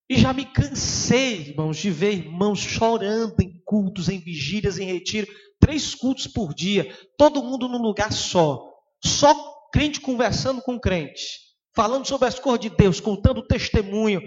E 0.09 0.17
já 0.17 0.33
me 0.33 0.45
cansei, 0.45 1.49
irmãos, 1.49 1.77
de 1.77 1.91
ver 1.91 2.13
irmãos 2.13 2.59
chorando 2.59 3.35
em 3.41 3.61
cultos, 3.65 4.07
em 4.07 4.19
vigílias, 4.19 4.79
em 4.79 4.85
retiro 4.85 5.27
três 5.59 5.93
cultos 5.93 6.27
por 6.27 6.53
dia, 6.53 6.95
todo 7.17 7.43
mundo 7.43 7.67
num 7.67 7.81
lugar 7.81 8.11
só, 8.11 8.63
só 9.03 9.33
crente 9.71 9.99
conversando 9.99 10.61
com 10.61 10.79
crente, 10.79 11.21
falando 11.75 12.07
sobre 12.07 12.27
as 12.27 12.39
cores 12.39 12.61
de 12.61 12.69
Deus, 12.69 12.99
contando 12.99 13.45
testemunho, 13.45 14.21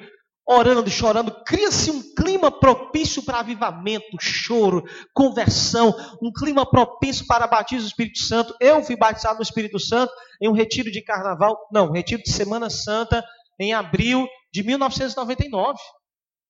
orando 0.52 0.90
chorando, 0.90 1.44
cria-se 1.44 1.92
um 1.92 2.02
clima 2.14 2.50
propício 2.50 3.22
para 3.22 3.38
avivamento, 3.38 4.16
choro, 4.20 4.82
conversão, 5.14 5.94
um 6.20 6.32
clima 6.32 6.68
propício 6.68 7.24
para 7.26 7.46
batismo 7.46 7.84
do 7.84 7.88
Espírito 7.88 8.18
Santo. 8.18 8.54
Eu 8.60 8.82
fui 8.82 8.96
batizado 8.96 9.36
no 9.36 9.44
Espírito 9.44 9.78
Santo 9.78 10.12
em 10.42 10.48
um 10.48 10.52
retiro 10.52 10.90
de 10.90 11.02
carnaval, 11.02 11.56
não, 11.72 11.88
um 11.88 11.92
retiro 11.92 12.20
de 12.20 12.32
Semana 12.32 12.68
Santa, 12.68 13.24
em 13.60 13.72
abril 13.72 14.26
de 14.52 14.64
1999. 14.64 15.78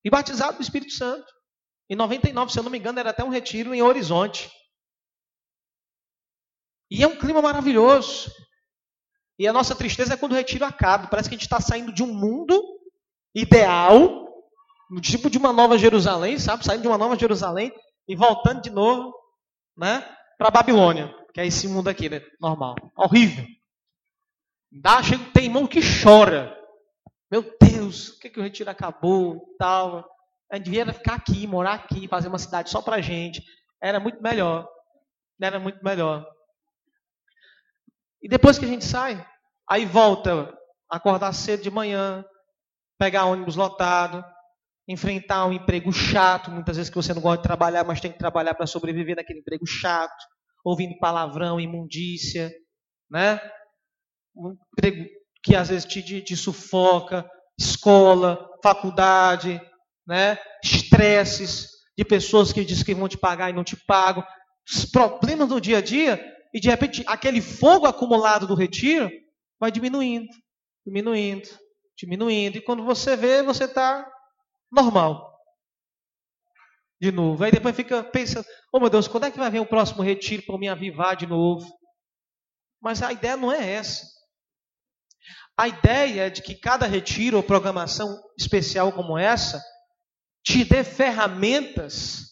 E 0.03 0.09
batizado 0.09 0.55
no 0.55 0.63
Espírito 0.63 0.93
Santo. 0.93 1.27
Em 1.91 1.95
99, 1.95 2.51
se 2.51 2.59
eu 2.59 2.63
não 2.63 2.71
me 2.71 2.79
engano, 2.79 3.01
era 3.01 3.11
até 3.11 3.23
um 3.23 3.29
retiro 3.29 3.75
em 3.75 3.83
Horizonte. 3.83 4.51
E 6.91 7.03
é 7.03 7.07
um 7.07 7.19
clima 7.19 7.43
maravilhoso. 7.43 8.33
E 9.39 9.47
a 9.47 9.53
nossa 9.53 9.75
tristeza 9.75 10.15
é 10.15 10.17
quando 10.17 10.33
o 10.33 10.37
retiro 10.37 10.65
acaba. 10.65 11.09
Parece 11.09 11.29
que 11.29 11.35
a 11.35 11.39
gente 11.39 11.47
está 11.47 11.61
saindo 11.61 11.93
de 11.93 12.03
um 12.03 12.15
mundo 12.15 12.80
ideal, 13.35 14.27
no 14.91 15.01
tipo 15.01 15.31
de 15.31 15.39
uma 15.39 15.53
nova 15.53 15.79
Jerusalém, 15.79 16.39
sabe? 16.39 16.65
Saindo 16.65 16.83
de 16.83 16.89
uma 16.89 16.99
nova 16.99 17.19
Jerusalém 17.19 17.73
e 18.09 18.17
voltando 18.17 18.61
de 18.61 18.71
novo, 18.71 19.13
né? 19.77 20.05
Para 20.37 20.51
Babilônia, 20.51 21.15
que 21.33 21.41
é 21.41 21.47
esse 21.47 21.69
mundo 21.69 21.89
aqui, 21.89 22.09
né? 22.09 22.21
Normal. 22.41 22.75
Horrível. 22.97 23.47
Dá, 24.73 25.03
chega, 25.03 25.25
tem 25.33 25.45
irmão 25.45 25.67
que 25.67 25.81
chora. 25.81 26.57
Meu 27.31 27.45
Deus, 27.61 28.09
o 28.09 28.19
que, 28.19 28.31
que 28.31 28.41
o 28.41 28.43
retiro 28.43 28.71
acabou? 28.71 29.55
Tal. 29.59 30.05
A 30.51 30.57
gente 30.57 30.65
devia 30.65 30.93
ficar 30.93 31.15
aqui, 31.15 31.47
morar 31.47 31.75
aqui, 31.75 32.09
fazer 32.09 32.29
uma 32.29 32.39
cidade 32.39 32.71
só 32.71 32.83
para 32.83 33.01
gente. 33.01 33.43
Era 33.81 34.01
muito 34.01 34.21
melhor. 34.23 34.69
Era 35.41 35.61
muito 35.61 35.83
melhor. 35.83 36.27
E 38.23 38.29
depois 38.29 38.59
que 38.59 38.65
a 38.65 38.69
gente 38.69 38.85
sai, 38.85 39.25
aí 39.69 39.87
volta 39.87 40.53
acordar 40.91 41.33
cedo 41.33 41.63
de 41.63 41.71
manhã, 41.71 42.25
pegar 43.01 43.25
ônibus 43.25 43.57
lotado, 43.57 44.23
enfrentar 44.87 45.47
um 45.47 45.55
emprego 45.55 45.91
chato, 45.91 46.51
muitas 46.51 46.77
vezes 46.77 46.91
que 46.91 46.97
você 46.97 47.15
não 47.15 47.23
gosta 47.23 47.39
de 47.39 47.45
trabalhar, 47.45 47.83
mas 47.83 47.99
tem 47.99 48.13
que 48.13 48.19
trabalhar 48.19 48.53
para 48.53 48.67
sobreviver 48.67 49.17
naquele 49.17 49.39
emprego 49.41 49.67
chato, 49.67 50.23
ouvindo 50.63 50.99
palavrão, 50.99 51.59
imundícia, 51.59 52.53
né? 53.11 53.41
Um 54.37 54.55
emprego 54.73 55.09
que 55.43 55.57
às 55.57 55.71
vezes 55.71 55.87
te, 55.87 56.03
te, 56.03 56.21
te 56.21 56.37
sufoca, 56.37 57.27
escola, 57.59 58.39
faculdade, 58.63 59.59
né? 60.07 60.37
Estresses 60.63 61.71
de 61.97 62.05
pessoas 62.05 62.53
que 62.53 62.67
dizem 62.67 62.85
que 62.85 62.95
vão 62.95 63.09
te 63.09 63.17
pagar 63.17 63.49
e 63.49 63.55
não 63.55 63.65
te 63.65 63.77
pagam, 63.87 64.23
os 64.71 64.85
problemas 64.85 65.49
do 65.49 65.59
dia 65.59 65.79
a 65.79 65.83
dia 65.83 66.23
e 66.53 66.61
de 66.61 66.69
repente 66.69 67.03
aquele 67.07 67.41
fogo 67.41 67.87
acumulado 67.87 68.47
do 68.47 68.55
retiro 68.55 69.11
vai 69.59 69.73
diminuindo, 69.73 70.29
diminuindo, 70.87 71.49
diminuindo. 72.01 72.57
E 72.57 72.63
quando 72.63 72.85
você 72.85 73.17
vê, 73.17 73.43
você 73.43 73.65
está 73.65 74.11
normal. 74.73 75.31
De 77.01 77.13
novo. 77.13 77.43
Aí 77.45 77.53
depois 77.53 77.77
fica 77.77 78.03
pensando, 78.03 78.47
oh 78.73 78.81
meu 78.81 78.91
Deus, 78.91 79.07
quando 79.07 79.25
é 79.25 79.31
que 79.31 79.39
vai 79.39 79.51
vir 79.51 79.61
o 79.61 79.67
próximo 79.67 80.03
retiro 80.03 80.43
para 80.43 80.59
me 80.59 80.69
avivar 80.69 81.17
de 81.17 81.27
novo? 81.27 81.67
Mas 82.81 83.03
a 83.03 83.13
ideia 83.13 83.37
não 83.37 83.53
é 83.53 83.73
essa. 83.73 84.07
A 85.57 85.69
ideia 85.69 86.27
é 86.27 86.31
de 86.31 86.43
que 86.43 86.55
cada 86.55 86.87
retiro 86.87 87.37
ou 87.37 87.43
programação 87.43 88.19
especial 88.39 88.93
como 88.93 89.19
essa 89.19 89.63
te 90.43 90.65
dê 90.65 90.83
ferramentas 90.83 92.31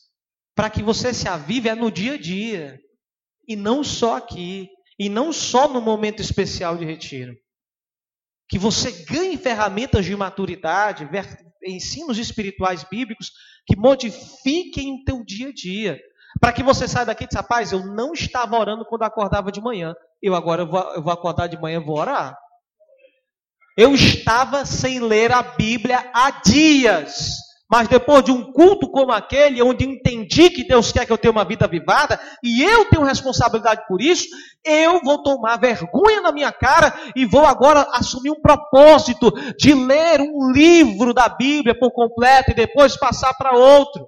para 0.55 0.71
que 0.71 0.83
você 0.83 1.13
se 1.13 1.29
avive 1.29 1.69
é 1.69 1.75
no 1.75 1.91
dia 1.91 2.15
a 2.15 2.19
dia. 2.19 2.79
E 3.47 3.55
não 3.55 3.85
só 3.85 4.17
aqui, 4.17 4.69
e 4.99 5.09
não 5.09 5.33
só 5.33 5.69
no 5.69 5.81
momento 5.81 6.21
especial 6.21 6.77
de 6.77 6.85
retiro. 6.85 7.35
Que 8.49 8.59
você 8.59 8.91
ganhe 9.05 9.37
ferramentas 9.37 10.05
de 10.05 10.17
maturidade, 10.17 11.09
ensinos 11.65 12.19
espirituais 12.19 12.85
bíblicos 12.85 13.31
que 13.67 13.77
modifiquem 13.77 14.95
o 14.95 15.05
teu 15.05 15.25
dia 15.25 15.49
a 15.49 15.53
dia. 15.53 15.99
Para 16.41 16.53
que 16.53 16.63
você 16.63 16.87
saia 16.87 17.07
daqui 17.07 17.25
e 17.25 17.27
diz, 17.27 17.37
rapaz, 17.37 17.73
eu 17.73 17.85
não 17.85 18.13
estava 18.13 18.57
orando 18.57 18.85
quando 18.87 19.03
acordava 19.03 19.51
de 19.51 19.61
manhã. 19.61 19.95
Eu 20.23 20.35
agora 20.35 20.65
vou, 20.65 20.81
eu 20.95 21.03
vou 21.03 21.13
acordar 21.13 21.47
de 21.47 21.61
manhã 21.61 21.81
e 21.81 21.85
vou 21.85 21.99
orar. 21.99 22.37
Eu 23.77 23.95
estava 23.95 24.65
sem 24.65 24.99
ler 25.01 25.33
a 25.33 25.43
Bíblia 25.43 26.11
há 26.13 26.31
dias. 26.31 27.48
Mas 27.71 27.87
depois 27.87 28.25
de 28.25 28.33
um 28.33 28.51
culto 28.51 28.91
como 28.91 29.13
aquele, 29.13 29.63
onde 29.63 29.85
entendi 29.85 30.49
que 30.49 30.67
Deus 30.67 30.91
quer 30.91 31.05
que 31.05 31.13
eu 31.13 31.19
tenha 31.19 31.31
uma 31.31 31.45
vida 31.45 31.67
avivada, 31.67 32.19
e 32.43 32.63
eu 32.63 32.87
tenho 32.87 33.05
responsabilidade 33.05 33.83
por 33.87 34.01
isso, 34.01 34.27
eu 34.65 35.01
vou 35.03 35.23
tomar 35.23 35.59
vergonha 35.59 36.23
na 36.23 36.33
minha 36.33 36.51
cara 36.51 36.95
e 37.15 37.27
vou 37.27 37.45
agora 37.45 37.87
assumir 37.93 38.31
um 38.31 38.41
propósito 38.41 39.31
de 39.59 39.75
ler 39.75 40.21
um 40.21 40.51
livro 40.51 41.13
da 41.13 41.29
Bíblia 41.29 41.79
por 41.79 41.91
completo 41.93 42.53
e 42.53 42.55
depois 42.55 42.97
passar 42.97 43.35
para 43.35 43.53
outro. 43.53 44.07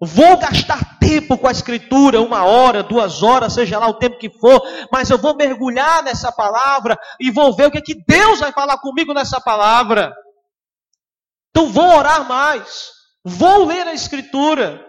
Vou 0.00 0.36
gastar 0.36 0.98
tempo 0.98 1.36
com 1.36 1.48
a 1.48 1.52
Escritura, 1.52 2.20
uma 2.20 2.44
hora, 2.44 2.82
duas 2.84 3.22
horas, 3.22 3.52
seja 3.52 3.78
lá 3.78 3.88
o 3.88 3.94
tempo 3.94 4.18
que 4.18 4.30
for, 4.30 4.62
mas 4.92 5.10
eu 5.10 5.18
vou 5.18 5.36
mergulhar 5.36 6.04
nessa 6.04 6.30
palavra 6.30 6.96
e 7.20 7.30
vou 7.30 7.54
ver 7.54 7.66
o 7.66 7.70
que, 7.70 7.78
é 7.78 7.82
que 7.82 7.96
Deus 8.06 8.38
vai 8.40 8.52
falar 8.52 8.78
comigo 8.78 9.12
nessa 9.12 9.40
palavra. 9.40 10.12
Então 11.58 11.72
vou 11.72 11.96
orar 11.96 12.28
mais. 12.28 12.92
Vou 13.24 13.66
ler 13.66 13.84
a 13.88 13.92
Escritura. 13.92 14.80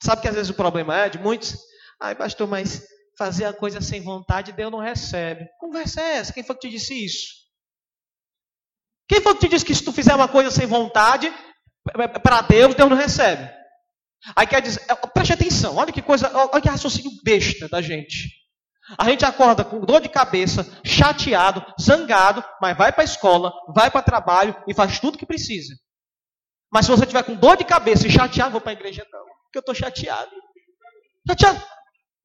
Sabe 0.00 0.22
que 0.22 0.28
às 0.28 0.34
vezes 0.36 0.48
o 0.48 0.54
problema 0.54 0.96
é 0.96 1.08
de 1.08 1.18
muitos? 1.18 1.58
Ai, 2.00 2.14
pastor, 2.14 2.46
mas 2.46 2.86
fazer 3.18 3.46
a 3.46 3.52
coisa 3.52 3.80
sem 3.80 4.00
vontade, 4.00 4.52
Deus 4.52 4.70
não 4.70 4.78
recebe. 4.78 5.44
Conversa 5.58 6.00
é 6.00 6.18
essa? 6.18 6.32
Quem 6.32 6.44
foi 6.44 6.54
que 6.54 6.68
te 6.68 6.70
disse 6.70 7.04
isso? 7.04 7.26
Quem 9.08 9.20
foi 9.20 9.34
que 9.34 9.40
te 9.40 9.48
disse 9.48 9.64
que 9.64 9.74
se 9.74 9.82
tu 9.82 9.92
fizer 9.92 10.14
uma 10.14 10.28
coisa 10.28 10.52
sem 10.52 10.68
vontade, 10.68 11.34
para 12.22 12.42
Deus, 12.42 12.76
Deus 12.76 12.88
não 12.88 12.96
recebe? 12.96 13.50
Aí 14.36 14.46
quer 14.46 14.62
dizer, 14.62 14.86
preste 15.12 15.32
atenção, 15.32 15.74
olha 15.74 15.92
que 15.92 16.02
coisa, 16.02 16.30
olha 16.32 16.62
que 16.62 16.68
raciocínio 16.68 17.10
besta 17.24 17.68
da 17.68 17.82
gente. 17.82 18.45
A 18.98 19.10
gente 19.10 19.24
acorda 19.24 19.64
com 19.64 19.80
dor 19.80 20.00
de 20.00 20.08
cabeça, 20.08 20.64
chateado, 20.84 21.64
zangado, 21.80 22.44
mas 22.60 22.76
vai 22.76 22.92
para 22.92 23.02
a 23.02 23.04
escola, 23.04 23.52
vai 23.74 23.90
para 23.90 24.02
trabalho 24.02 24.54
e 24.68 24.74
faz 24.74 25.00
tudo 25.00 25.18
que 25.18 25.26
precisa. 25.26 25.74
Mas 26.72 26.86
se 26.86 26.92
você 26.92 27.06
tiver 27.06 27.22
com 27.24 27.34
dor 27.34 27.56
de 27.56 27.64
cabeça 27.64 28.06
e 28.06 28.10
chateado, 28.10 28.52
vou 28.52 28.60
para 28.60 28.70
a 28.70 28.74
igreja 28.74 29.04
não, 29.12 29.24
porque 29.24 29.58
eu 29.58 29.60
estou 29.60 29.74
chateado. 29.74 30.30
Chateado. 31.28 31.62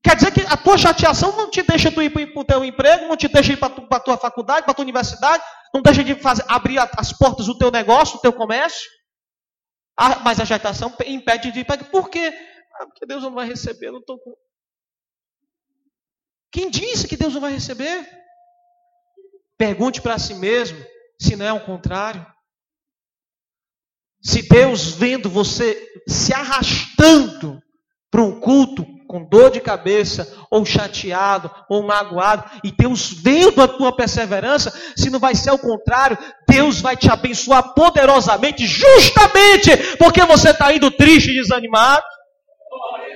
Quer 0.03 0.15
dizer 0.15 0.31
que 0.31 0.41
a 0.41 0.57
tua 0.57 0.77
chateação 0.77 1.35
não 1.35 1.49
te 1.49 1.61
deixa 1.61 1.91
tu 1.91 2.01
ir 2.01 2.09
para 2.09 2.41
o 2.41 2.45
teu 2.45 2.65
emprego, 2.65 3.07
não 3.07 3.15
te 3.15 3.27
deixa 3.27 3.53
ir 3.53 3.57
para 3.57 3.73
a 3.89 3.99
tua 3.99 4.17
faculdade, 4.17 4.63
para 4.63 4.71
a 4.71 4.75
tua 4.75 4.83
universidade, 4.83 5.43
não 5.73 5.81
deixa 5.81 6.03
de 6.03 6.15
fazer, 6.15 6.43
abrir 6.47 6.79
as 6.79 7.13
portas 7.13 7.45
do 7.45 7.57
teu 7.57 7.69
negócio, 7.69 8.17
do 8.17 8.21
teu 8.21 8.33
comércio. 8.33 8.89
Ah, 9.97 10.19
mas 10.19 10.39
a 10.39 10.45
chateação 10.45 10.95
impede 11.05 11.51
de 11.51 11.59
ir 11.59 11.65
para. 11.65 11.83
Por 11.83 12.09
quê? 12.09 12.33
Ah, 12.79 12.85
porque 12.87 13.05
Deus 13.05 13.21
não 13.21 13.33
vai 13.33 13.47
receber, 13.47 13.87
eu 13.87 13.93
não 13.93 13.99
estou 13.99 14.17
com. 14.19 14.33
Quem 16.51 16.69
disse 16.69 17.07
que 17.07 17.17
Deus 17.17 17.33
não 17.33 17.41
vai 17.41 17.53
receber? 17.53 18.07
Pergunte 19.57 20.01
para 20.01 20.19
si 20.19 20.33
mesmo 20.33 20.83
se 21.19 21.35
não 21.35 21.45
é 21.45 21.53
o 21.53 21.65
contrário. 21.65 22.25
Se 24.23 24.41
Deus 24.47 24.91
vendo 24.91 25.29
você 25.29 25.81
se 26.07 26.33
arrastando 26.33 27.61
para 28.11 28.21
um 28.21 28.39
culto 28.39 28.85
com 29.07 29.27
dor 29.27 29.51
de 29.51 29.59
cabeça, 29.59 30.33
ou 30.49 30.65
chateado, 30.65 31.51
ou 31.69 31.83
magoado, 31.83 32.49
e 32.63 32.71
Deus 32.71 33.11
vendo 33.11 33.61
a 33.61 33.67
tua 33.67 33.93
perseverança, 33.93 34.71
se 34.95 35.09
não 35.09 35.19
vai 35.19 35.35
ser 35.35 35.49
ao 35.49 35.59
contrário, 35.59 36.17
Deus 36.47 36.79
vai 36.79 36.95
te 36.95 37.11
abençoar 37.11 37.73
poderosamente, 37.73 38.65
justamente 38.65 39.97
porque 39.97 40.23
você 40.23 40.51
está 40.51 40.73
indo 40.73 40.89
triste 40.91 41.29
e 41.29 41.41
desanimado. 41.41 42.03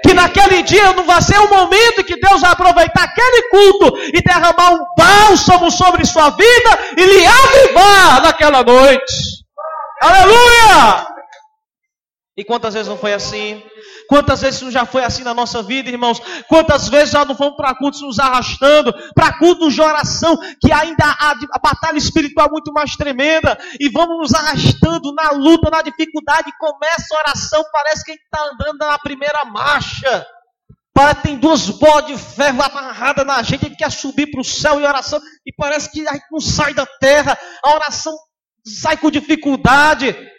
Que 0.06 0.14
naquele 0.14 0.62
dia 0.62 0.94
não 0.94 1.04
vai 1.04 1.20
ser 1.22 1.40
o 1.40 1.50
momento 1.50 2.04
que 2.04 2.20
Deus 2.20 2.42
vai 2.42 2.52
aproveitar 2.52 3.04
aquele 3.04 3.50
culto 3.50 3.98
e 4.14 4.22
derramar 4.22 4.74
um 4.74 4.86
bálsamo 4.96 5.72
sobre 5.72 6.06
sua 6.06 6.30
vida 6.30 6.80
e 6.96 7.04
lhe 7.04 7.26
avivar 7.26 8.22
naquela 8.22 8.64
noite. 8.64 9.14
Aleluia! 10.02 11.15
E 12.38 12.44
quantas 12.44 12.74
vezes 12.74 12.90
não 12.90 12.98
foi 12.98 13.14
assim? 13.14 13.64
Quantas 14.10 14.42
vezes 14.42 14.62
não 14.62 14.70
já 14.70 14.86
foi 14.86 15.06
assim 15.06 15.24
na 15.24 15.34
nossa 15.34 15.64
vida, 15.64 15.90
irmãos? 15.90 16.22
Quantas 16.50 16.90
vezes 16.90 17.12
já 17.12 17.24
não 17.24 17.34
fomos 17.34 17.56
para 17.56 17.74
cultos 17.76 18.02
nos 18.02 18.20
arrastando, 18.20 18.94
para 19.14 19.38
cultos 19.38 19.74
de 19.74 19.82
oração, 19.82 20.38
que 20.60 20.72
ainda 20.72 21.06
há 21.06 21.32
a 21.32 21.60
batalha 21.60 21.98
espiritual 21.98 22.50
muito 22.52 22.74
mais 22.74 22.98
tremenda, 22.98 23.58
e 23.80 23.90
vamos 23.90 24.18
nos 24.18 24.34
arrastando 24.34 25.14
na 25.14 25.32
luta, 25.32 25.70
na 25.70 25.82
dificuldade, 25.82 26.52
começa 26.60 27.16
a 27.16 27.20
oração, 27.20 27.64
parece 27.72 28.04
que 28.04 28.12
a 28.12 28.14
gente 28.16 28.26
está 28.26 28.44
andando 28.52 28.80
na 28.80 29.00
primeira 29.00 29.46
marcha. 29.46 30.26
Parece 30.94 31.16
que 31.16 31.28
tem 31.28 31.38
duas 31.38 31.70
bolas 31.70 32.06
de 32.08 32.18
ferro 32.18 32.62
amarradas 32.62 33.26
na 33.26 33.42
gente, 33.44 33.66
a 33.66 33.70
gente 33.70 33.78
quer 33.78 33.92
subir 33.92 34.28
para 34.28 34.42
o 34.42 34.46
céu 34.46 34.80
em 34.80 34.86
oração, 34.86 35.22
e 35.46 35.54
parece 35.56 35.90
que 35.90 36.06
a 36.06 36.14
gente 36.14 36.26
não 36.30 36.42
sai 36.42 36.74
da 36.74 36.86
terra, 36.86 37.38
a 37.64 37.76
oração 37.76 38.14
sai 38.66 38.98
com 38.98 39.10
dificuldade. 39.10 40.35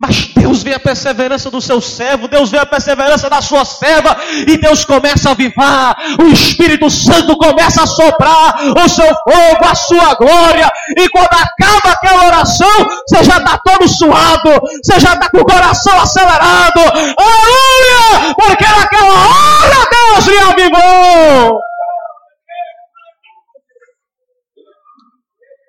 Mas 0.00 0.28
Deus 0.34 0.62
vê 0.62 0.72
a 0.72 0.80
perseverança 0.80 1.50
do 1.50 1.60
seu 1.60 1.78
servo, 1.78 2.26
Deus 2.26 2.50
vê 2.50 2.56
a 2.56 2.64
perseverança 2.64 3.28
da 3.28 3.42
sua 3.42 3.66
serva, 3.66 4.16
e 4.46 4.56
Deus 4.56 4.82
começa 4.82 5.28
a 5.28 5.32
avivar, 5.32 5.94
o 6.18 6.26
Espírito 6.28 6.88
Santo 6.88 7.36
começa 7.36 7.82
a 7.82 7.86
soprar 7.86 8.54
o 8.82 8.88
seu 8.88 9.04
fogo, 9.04 9.62
a 9.62 9.74
sua 9.74 10.14
glória, 10.14 10.72
e 10.96 11.06
quando 11.10 11.26
acaba 11.26 11.90
aquela 11.90 12.26
oração, 12.28 12.88
você 13.06 13.22
já 13.22 13.36
está 13.36 13.58
todo 13.58 13.86
suado, 13.86 14.50
você 14.82 14.98
já 14.98 15.12
está 15.12 15.28
com 15.28 15.38
o 15.38 15.44
coração 15.44 16.00
acelerado, 16.00 16.80
aleluia! 16.80 18.34
Porque 18.34 18.64
naquela 18.64 19.12
hora 19.12 19.90
Deus 19.90 20.26
lhe 20.26 20.38
avivou. 20.38 21.60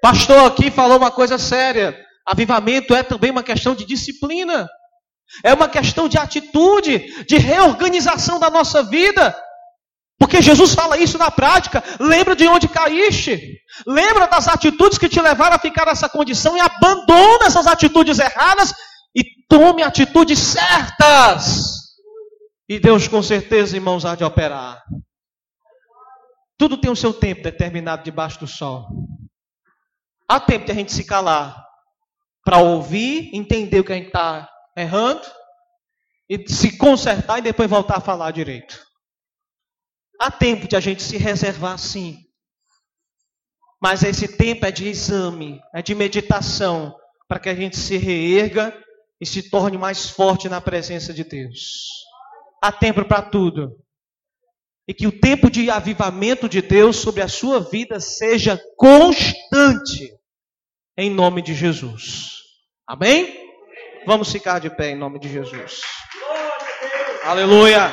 Pastor 0.02 0.48
aqui 0.48 0.72
falou 0.72 0.98
uma 0.98 1.12
coisa 1.12 1.38
séria. 1.38 2.11
Avivamento 2.26 2.94
é 2.94 3.04
também 3.04 3.32
uma 3.32 3.44
questão 3.44 3.74
de 3.74 3.86
disciplina, 3.86 4.70
é 5.44 5.54
uma 5.54 5.68
questão 5.68 6.08
de 6.08 6.18
atitude, 6.18 7.26
de 7.26 7.38
reorganização 7.38 8.40
da 8.40 8.50
nossa 8.50 8.84
vida. 8.84 9.36
Porque 10.20 10.42
Jesus 10.42 10.76
fala 10.76 10.98
isso 10.98 11.18
na 11.18 11.32
prática. 11.32 11.84
Lembra 12.00 12.36
de 12.36 12.48
onde 12.48 12.68
caíste. 12.68 13.58
Lembra 13.88 14.28
das 14.28 14.48
atitudes 14.48 15.00
que 15.00 15.10
te 15.10 15.20
levaram 15.20 15.56
a 15.56 15.60
ficar 15.60 15.88
nessa 15.88 16.08
condição 16.08 16.56
e 16.56 16.60
abandona 16.60 17.48
essas 17.48 17.66
atitudes 17.66 18.20
erradas 18.20 18.72
e 19.16 19.24
tome 19.50 19.82
atitudes 19.82 20.38
certas. 20.38 21.72
E 22.70 22.80
Deus, 22.80 23.08
com 23.08 23.24
certeza, 23.24 23.76
irmãos, 23.76 24.06
há 24.06 24.16
de 24.16 24.24
operar. 24.24 24.84
Tudo 26.56 26.78
tem 26.78 26.92
o 26.92 26.96
seu 26.96 27.12
tempo 27.12 27.42
determinado 27.42 28.04
debaixo 28.04 28.40
do 28.40 28.48
sol. 28.48 28.86
Há 30.30 30.40
tempo 30.40 30.66
de 30.66 30.72
a 30.72 30.76
gente 30.76 30.94
se 30.94 31.04
calar 31.04 31.71
para 32.44 32.58
ouvir, 32.58 33.30
entender 33.34 33.80
o 33.80 33.84
que 33.84 33.94
a 33.94 33.96
gente 33.96 34.08
está 34.08 34.50
errando 34.76 35.22
e 36.30 36.48
se 36.50 36.78
consertar 36.78 37.40
e 37.40 37.42
depois 37.42 37.70
voltar 37.70 37.98
a 37.98 38.02
falar 38.02 38.32
direito. 38.32 38.80
Há 40.20 40.32
tempo 40.32 40.68
de 40.68 40.76
a 40.76 40.80
gente 40.80 41.04
se 41.04 41.18
reservar 41.18 41.78
sim. 41.78 42.18
Mas 43.82 44.04
esse 44.04 44.28
tempo 44.38 44.66
é 44.66 44.72
de 44.72 44.88
exame, 44.88 45.60
é 45.74 45.82
de 45.82 45.96
meditação, 45.96 46.96
para 47.28 47.40
que 47.40 47.50
a 47.50 47.56
gente 47.56 47.78
se 47.78 47.98
reerga 47.98 48.78
e 49.20 49.26
se 49.26 49.50
torne 49.50 49.78
mais 49.78 50.10
forte 50.10 50.48
na 50.48 50.62
presença 50.62 51.14
de 51.14 51.24
Deus. 51.24 51.88
Há 52.62 52.72
tempo 52.72 53.04
para 53.06 53.24
tudo. 53.24 53.76
E 54.88 54.94
que 54.94 55.08
o 55.08 55.20
tempo 55.20 55.50
de 55.50 55.70
avivamento 55.70 56.48
de 56.48 56.62
Deus 56.62 56.98
sobre 56.98 57.22
a 57.22 57.28
sua 57.28 57.60
vida 57.60 58.00
seja 58.00 58.62
constante. 58.78 60.14
Em 61.02 61.10
nome 61.10 61.42
de 61.42 61.56
Jesus. 61.56 62.44
Amém? 62.88 63.36
Vamos 64.06 64.32
ficar 64.32 64.60
de 64.60 64.70
pé 64.70 64.92
em 64.92 64.96
nome 64.96 65.18
de 65.18 65.30
Jesus. 65.30 65.82
Aleluia. 67.24 67.92